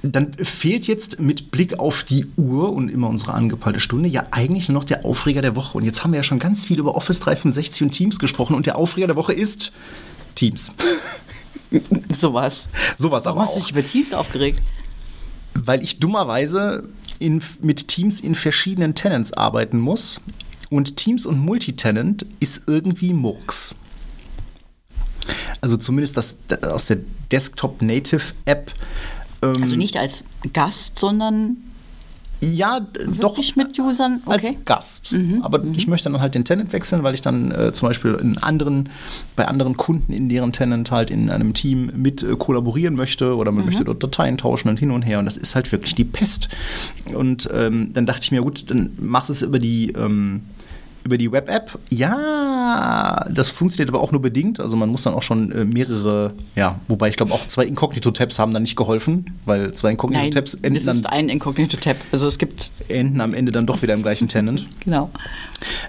dann 0.03 0.33
fehlt 0.35 0.87
jetzt 0.87 1.21
mit 1.21 1.51
Blick 1.51 1.79
auf 1.79 2.05
die 2.05 2.27
Uhr 2.37 2.73
und 2.73 2.89
immer 2.89 3.09
unsere 3.09 3.35
angepeilte 3.35 3.81
Stunde 3.81 4.09
ja 4.09 4.27
eigentlich 4.31 4.69
nur 4.69 4.75
noch 4.75 4.85
der 4.85 5.05
Aufreger 5.05 5.43
der 5.43 5.57
Woche. 5.57 5.77
Und 5.77 5.85
jetzt 5.85 6.05
haben 6.05 6.13
wir 6.13 6.19
ja 6.19 6.23
schon 6.23 6.39
ganz 6.39 6.65
viel 6.67 6.79
über 6.79 6.95
Office 6.95 7.21
365 7.21 7.83
und 7.83 7.91
Teams 7.91 8.19
gesprochen 8.19 8.55
und 8.55 8.67
der 8.67 8.77
Aufreger 8.77 9.09
der 9.09 9.17
Woche 9.17 9.33
ist 9.33 9.73
Teams. 10.35 10.73
Sowas. 12.19 12.69
Sowas 12.97 13.25
Warum 13.25 13.39
aber 13.39 13.47
hast 13.47 13.57
du 13.57 13.61
dich 13.61 13.71
über 13.71 13.85
Teams 13.85 14.13
aufgeregt? 14.13 14.61
weil 15.55 15.83
ich 15.83 15.99
dummerweise 15.99 16.89
in, 17.19 17.43
mit 17.61 17.89
Teams 17.89 18.21
in 18.21 18.35
verschiedenen 18.35 18.95
Tenants 18.95 19.33
arbeiten 19.33 19.79
muss. 19.79 20.21
Und 20.71 20.97
Teams 20.97 21.27
und 21.27 21.39
Multitenant 21.39 22.27
ist 22.41 22.63
irgendwie 22.67 23.13
Murks. 23.15 23.75
Also 25.61 25.77
zumindest 25.77 26.17
das 26.17 26.37
aus 26.63 26.87
der 26.87 26.99
Desktop 27.31 27.83
Native 27.83 28.23
App. 28.45 28.73
Ähm, 29.43 29.63
Also 29.63 29.77
nicht 29.77 29.97
als 29.97 30.25
Gast, 30.53 30.99
sondern 30.99 31.57
ja, 32.41 32.81
doch 33.21 33.37
wirklich 33.37 33.57
mit 33.57 33.79
Usern? 33.79 34.21
als 34.27 34.45
Okay. 34.45 34.57
Mhm. 34.59 34.65
Gast. 34.65 35.15
Aber 35.43 35.63
ich 35.75 35.87
möchte 35.87 36.11
dann 36.11 36.21
halt 36.21 36.35
den 36.35 36.45
Tenant 36.45 36.73
wechseln, 36.73 37.03
weil 37.03 37.15
ich 37.15 37.21
dann 37.21 37.51
äh, 37.51 37.73
zum 37.73 37.89
Beispiel 37.89 38.15
in 38.15 38.39
anderen, 38.39 38.89
bei 39.37 39.47
anderen 39.47 39.77
Kunden 39.77 40.13
in 40.13 40.29
deren 40.29 40.53
Tenant 40.53 40.91
halt 40.91 41.11
in 41.11 41.31
einem 41.31 41.55
Team 41.55 41.91
mit 41.97 42.23
äh, 42.23 42.37
kollaborieren 42.37 42.95
möchte 42.95 43.35
oder 43.37 43.51
Mhm. 43.51 43.57
man 43.59 43.67
möchte 43.67 43.85
dort 43.85 44.03
Dateien 44.03 44.39
tauschen 44.39 44.69
und 44.69 44.79
hin 44.79 44.91
und 44.91 45.03
her. 45.03 45.19
Und 45.19 45.25
das 45.25 45.37
ist 45.37 45.55
halt 45.55 45.73
wirklich 45.73 45.95
die 45.95 46.05
Pest. 46.05 46.49
Und 47.15 47.49
ähm, 47.53 47.93
dann 47.93 48.07
dachte 48.07 48.21
ich 48.23 48.31
mir, 48.33 48.43
gut, 48.43 48.71
dann 48.71 48.91
machst 49.01 49.29
du 49.31 49.33
es 49.33 49.43
über 49.43 49.59
die 49.59 49.91
ähm, 49.93 50.43
über 51.09 51.17
die 51.17 51.33
Web-App, 51.33 51.79
ja, 51.89 53.27
das 53.31 53.49
funktioniert 53.49 53.89
aber 53.89 54.03
auch 54.03 54.13
nur 54.13 54.21
bedingt. 54.21 54.61
Also 54.61 54.77
man 54.77 54.91
muss 54.91 55.05
dann 55.05 55.15
auch 55.15 55.23
schon 55.23 55.51
äh, 55.53 55.65
mehrere, 55.65 56.35
ja, 56.55 56.79
wobei 56.87 57.09
ich 57.09 57.17
glaube 57.17 57.33
auch 57.33 57.49
zwei 57.49 57.65
Inkognito-Tabs 57.65 58.39
haben 58.39 58.53
dann 58.53 58.63
nicht 58.63 58.77
geholfen, 58.77 59.39
weil 59.47 59.73
zwei 59.73 59.93
Inkognito-Tabs 59.93 60.55
enden 60.57 60.77
es 60.77 60.87
ist 60.87 61.07
ein 61.07 61.31
Inkognito-Tab. 61.31 61.97
Also 62.13 62.27
es 62.27 62.37
gibt 62.37 62.73
enden 62.89 63.23
am 63.23 63.33
Ende 63.33 63.53
dann 63.53 63.67
doch 63.67 63.81
wieder 63.81 63.95
im 63.95 64.03
gleichen 64.03 64.29
Tenant. 64.29 64.67
genau. 64.85 65.11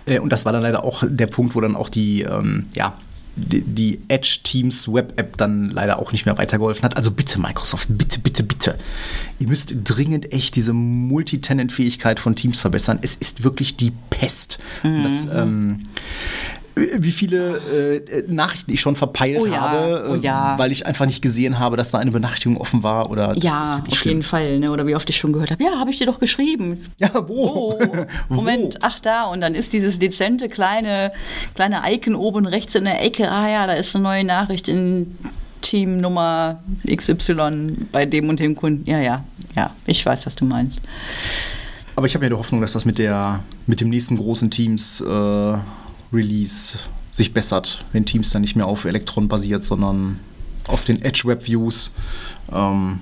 Äh, 0.06 0.20
und 0.20 0.32
das 0.32 0.46
war 0.46 0.54
dann 0.54 0.62
leider 0.62 0.86
auch 0.86 1.04
der 1.06 1.28
Punkt, 1.28 1.54
wo 1.54 1.60
dann 1.60 1.76
auch 1.76 1.90
die, 1.90 2.22
ähm, 2.22 2.68
ja, 2.74 2.94
die, 3.40 4.00
Edge 4.08 4.40
Teams 4.44 4.92
Web 4.92 5.14
App 5.20 5.38
dann 5.38 5.70
leider 5.70 6.00
auch 6.00 6.12
nicht 6.12 6.26
mehr 6.26 6.38
weitergeholfen 6.38 6.84
hat. 6.84 6.98
Also 6.98 7.12
bitte 7.12 7.40
Microsoft, 7.40 7.88
bitte, 7.90 8.20
bitte, 8.20 8.44
bitte. 8.44 8.78
Ihr 9.40 9.48
müsst 9.48 9.74
dringend 9.84 10.34
echt 10.34 10.56
diese 10.56 10.74
Multitenant-Fähigkeit 10.74 12.20
von 12.20 12.36
Teams 12.36 12.60
verbessern. 12.60 13.00
Es 13.02 13.16
ist 13.16 13.44
wirklich 13.44 13.78
die 13.78 13.92
Pest. 14.10 14.60
Mhm. 14.84 15.04
Das, 15.04 15.28
ähm, 15.34 15.84
wie 16.80 17.12
viele 17.12 18.02
äh, 18.02 18.24
Nachrichten 18.28 18.72
ich 18.72 18.82
schon 18.82 18.96
verpeilt 18.96 19.42
oh 19.42 19.46
ja, 19.46 19.60
habe, 19.60 20.10
oh 20.12 20.16
ja. 20.16 20.58
weil 20.58 20.72
ich 20.72 20.86
einfach 20.86 21.06
nicht 21.06 21.22
gesehen 21.22 21.60
habe, 21.60 21.78
dass 21.78 21.92
da 21.92 22.00
eine 22.00 22.12
Benachrichtigung 22.12 22.58
offen 22.58 22.84
war. 22.84 23.10
Oder 23.10 23.36
ja, 23.38 23.82
auf 23.88 23.98
schlimm. 23.98 24.16
jeden 24.16 24.24
Fall. 24.24 24.60
Ne? 24.60 24.72
Oder 24.72 24.88
wie 24.88 24.96
oft 24.96 25.10
ich 25.10 25.18
schon 25.18 25.34
gehört 25.34 25.52
habe, 25.52 25.64
ja, 25.64 25.78
habe 25.78 25.92
ich 25.92 25.98
dir 25.98 26.06
doch 26.06 26.20
geschrieben. 26.20 26.78
Ja, 26.98 27.12
wo? 27.28 27.78
Oh, 27.80 27.80
Moment, 28.30 28.76
wo? 28.76 28.80
ach 28.82 29.00
da. 29.00 29.26
Und 29.26 29.42
dann 29.42 29.56
ist 29.56 29.74
dieses 29.74 30.00
dezente 30.00 30.50
kleine, 30.50 31.12
kleine 31.56 31.82
Icon 31.86 32.16
oben 32.16 32.46
rechts 32.46 32.76
in 32.76 32.86
der 32.86 33.04
Ecke. 33.04 33.32
Ah 33.32 33.50
ja, 33.50 33.68
da 33.68 33.74
ist 33.74 33.96
eine 33.96 34.04
neue 34.04 34.24
Nachricht 34.24 34.68
in 34.68 35.16
Team 35.62 36.00
Nummer 36.00 36.60
XY 36.88 37.88
bei 37.92 38.06
dem 38.06 38.30
und 38.30 38.40
dem 38.40 38.56
Kunden. 38.56 38.90
Ja, 38.90 39.00
ja, 39.00 39.24
ja, 39.56 39.72
ich 39.86 40.06
weiß, 40.06 40.26
was 40.26 40.36
du 40.36 40.46
meinst. 40.46 40.80
Aber 41.96 42.08
ich 42.08 42.16
habe 42.16 42.24
ja 42.24 42.30
die 42.30 42.36
Hoffnung, 42.36 42.62
dass 42.62 42.72
das 42.72 42.86
mit, 42.86 42.98
der, 42.98 43.42
mit 43.68 43.82
dem 43.82 43.90
nächsten 43.90 44.16
großen 44.16 44.50
Teams 44.50 45.02
äh, 45.02 45.54
Release 46.12 46.80
sich 47.12 47.34
bessert, 47.34 47.84
wenn 47.92 48.06
Teams 48.06 48.30
dann 48.32 48.42
nicht 48.42 48.56
mehr 48.56 48.68
auf 48.68 48.86
Electron 48.86 49.28
basiert, 49.28 49.64
sondern 49.64 50.20
auf 50.68 50.86
den 50.86 51.02
Edge 51.02 51.24
Web 51.26 51.46
Views. 51.46 51.92
Ähm, 52.52 53.02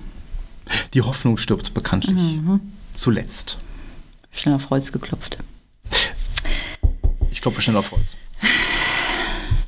die 0.94 1.02
Hoffnung 1.02 1.38
stirbt 1.38 1.74
bekanntlich 1.74 2.16
mhm. 2.16 2.60
zuletzt. 2.94 3.58
Schnell 4.32 4.56
auf 4.56 4.70
Holz 4.70 4.92
geklopft. 4.92 5.38
Ich 7.32 7.42
klopfe 7.42 7.62
schnell 7.62 7.78
auf 7.78 7.92
Holz. 7.92 8.18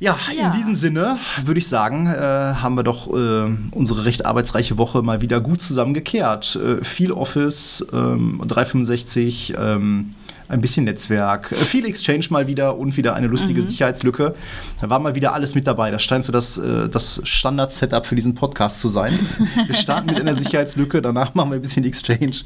Ja, 0.00 0.18
ja, 0.34 0.46
in 0.46 0.58
diesem 0.58 0.76
Sinne 0.76 1.18
würde 1.44 1.58
ich 1.58 1.68
sagen, 1.68 2.06
äh, 2.06 2.18
haben 2.18 2.74
wir 2.74 2.82
doch 2.82 3.06
äh, 3.08 3.50
unsere 3.70 4.06
recht 4.06 4.24
arbeitsreiche 4.24 4.78
Woche 4.78 5.02
mal 5.02 5.20
wieder 5.20 5.42
gut 5.42 5.60
zusammengekehrt. 5.60 6.56
Äh, 6.56 6.82
viel 6.82 7.12
Office, 7.12 7.84
365, 7.90 9.54
ähm, 9.58 10.14
ein 10.50 10.60
bisschen 10.60 10.84
Netzwerk, 10.84 11.52
äh, 11.52 11.54
viel 11.54 11.86
Exchange 11.86 12.26
mal 12.30 12.46
wieder 12.46 12.76
und 12.76 12.96
wieder 12.96 13.14
eine 13.14 13.26
lustige 13.26 13.62
mhm. 13.62 13.66
Sicherheitslücke. 13.66 14.34
Da 14.80 14.90
war 14.90 14.98
mal 14.98 15.14
wieder 15.14 15.32
alles 15.32 15.54
mit 15.54 15.66
dabei. 15.66 15.90
Das 15.90 16.02
scheint 16.02 16.24
so 16.24 16.32
das, 16.32 16.58
äh, 16.58 16.88
das 16.88 17.20
Standard-Setup 17.24 18.06
für 18.06 18.16
diesen 18.16 18.34
Podcast 18.34 18.80
zu 18.80 18.88
sein. 18.88 19.18
Wir 19.66 19.74
starten 19.74 20.06
mit 20.06 20.20
einer 20.20 20.34
Sicherheitslücke, 20.34 21.02
danach 21.02 21.34
machen 21.34 21.50
wir 21.50 21.56
ein 21.56 21.62
bisschen 21.62 21.84
Exchange. 21.84 22.42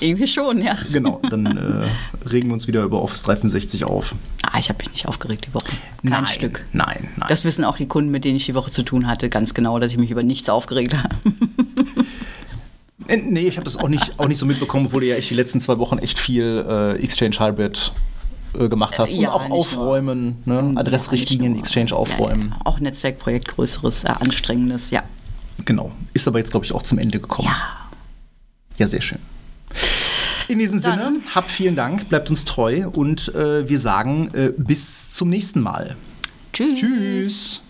Irgendwie 0.00 0.26
schon, 0.26 0.62
ja. 0.62 0.76
Genau, 0.92 1.20
dann 1.30 1.46
äh, 1.46 2.28
regen 2.28 2.48
wir 2.48 2.54
uns 2.54 2.66
wieder 2.66 2.82
über 2.82 3.02
Office 3.02 3.22
365 3.22 3.84
auf. 3.84 4.14
Ah, 4.42 4.58
ich 4.58 4.68
habe 4.68 4.78
mich 4.78 4.90
nicht 4.92 5.06
aufgeregt 5.06 5.46
die 5.48 5.54
Woche. 5.54 5.66
Kein 6.02 6.10
nein, 6.10 6.26
Stück. 6.26 6.64
Nein, 6.72 7.08
nein. 7.16 7.28
Das 7.28 7.44
wissen 7.44 7.64
auch 7.64 7.76
die 7.76 7.86
Kunden, 7.86 8.10
mit 8.10 8.24
denen 8.24 8.36
ich 8.36 8.46
die 8.46 8.54
Woche 8.54 8.70
zu 8.70 8.82
tun 8.82 9.06
hatte, 9.06 9.28
ganz 9.28 9.54
genau, 9.54 9.78
dass 9.78 9.90
ich 9.90 9.98
mich 9.98 10.10
über 10.10 10.22
nichts 10.22 10.48
aufgeregt 10.48 10.94
habe. 10.94 11.14
Äh, 13.08 13.18
nee, 13.18 13.46
ich 13.46 13.56
habe 13.56 13.64
das 13.64 13.76
auch 13.76 13.88
nicht, 13.88 14.18
auch 14.18 14.28
nicht 14.28 14.38
so 14.38 14.46
mitbekommen, 14.46 14.86
obwohl 14.86 15.00
du 15.00 15.06
ja 15.08 15.16
echt 15.16 15.30
die 15.30 15.34
letzten 15.34 15.60
zwei 15.60 15.78
Wochen 15.78 15.98
echt 15.98 16.18
viel 16.18 16.64
äh, 16.68 17.02
Exchange 17.02 17.38
Hybrid 17.38 17.92
äh, 18.58 18.68
gemacht 18.68 18.98
hast. 18.98 19.12
Ja, 19.12 19.32
und 19.32 19.42
auch 19.42 19.50
aufräumen, 19.50 20.36
ne? 20.44 20.72
Adressrichtlinien, 20.76 21.58
Exchange 21.58 21.94
aufräumen. 21.94 22.50
Ja, 22.50 22.56
ja. 22.56 22.60
Auch 22.64 22.80
Netzwerkprojekt, 22.80 23.48
größeres, 23.48 24.04
äh, 24.04 24.08
anstrengendes, 24.08 24.90
ja. 24.90 25.02
Genau. 25.64 25.92
Ist 26.14 26.28
aber 26.28 26.38
jetzt, 26.38 26.50
glaube 26.50 26.66
ich, 26.66 26.72
auch 26.72 26.82
zum 26.82 26.98
Ende 26.98 27.20
gekommen. 27.20 27.48
Ja. 27.48 27.88
Ja, 28.78 28.88
sehr 28.88 29.00
schön. 29.00 29.18
In 30.48 30.58
diesem 30.58 30.80
Dann. 30.80 30.98
Sinne, 30.98 31.20
habt 31.34 31.50
vielen 31.50 31.76
Dank, 31.76 32.08
bleibt 32.08 32.30
uns 32.30 32.44
treu 32.44 32.88
und 32.88 33.34
äh, 33.34 33.68
wir 33.68 33.78
sagen 33.78 34.30
äh, 34.34 34.52
bis 34.56 35.10
zum 35.10 35.28
nächsten 35.28 35.60
Mal. 35.60 35.96
Tschüss. 36.52 36.80
Tschüss. 36.80 37.62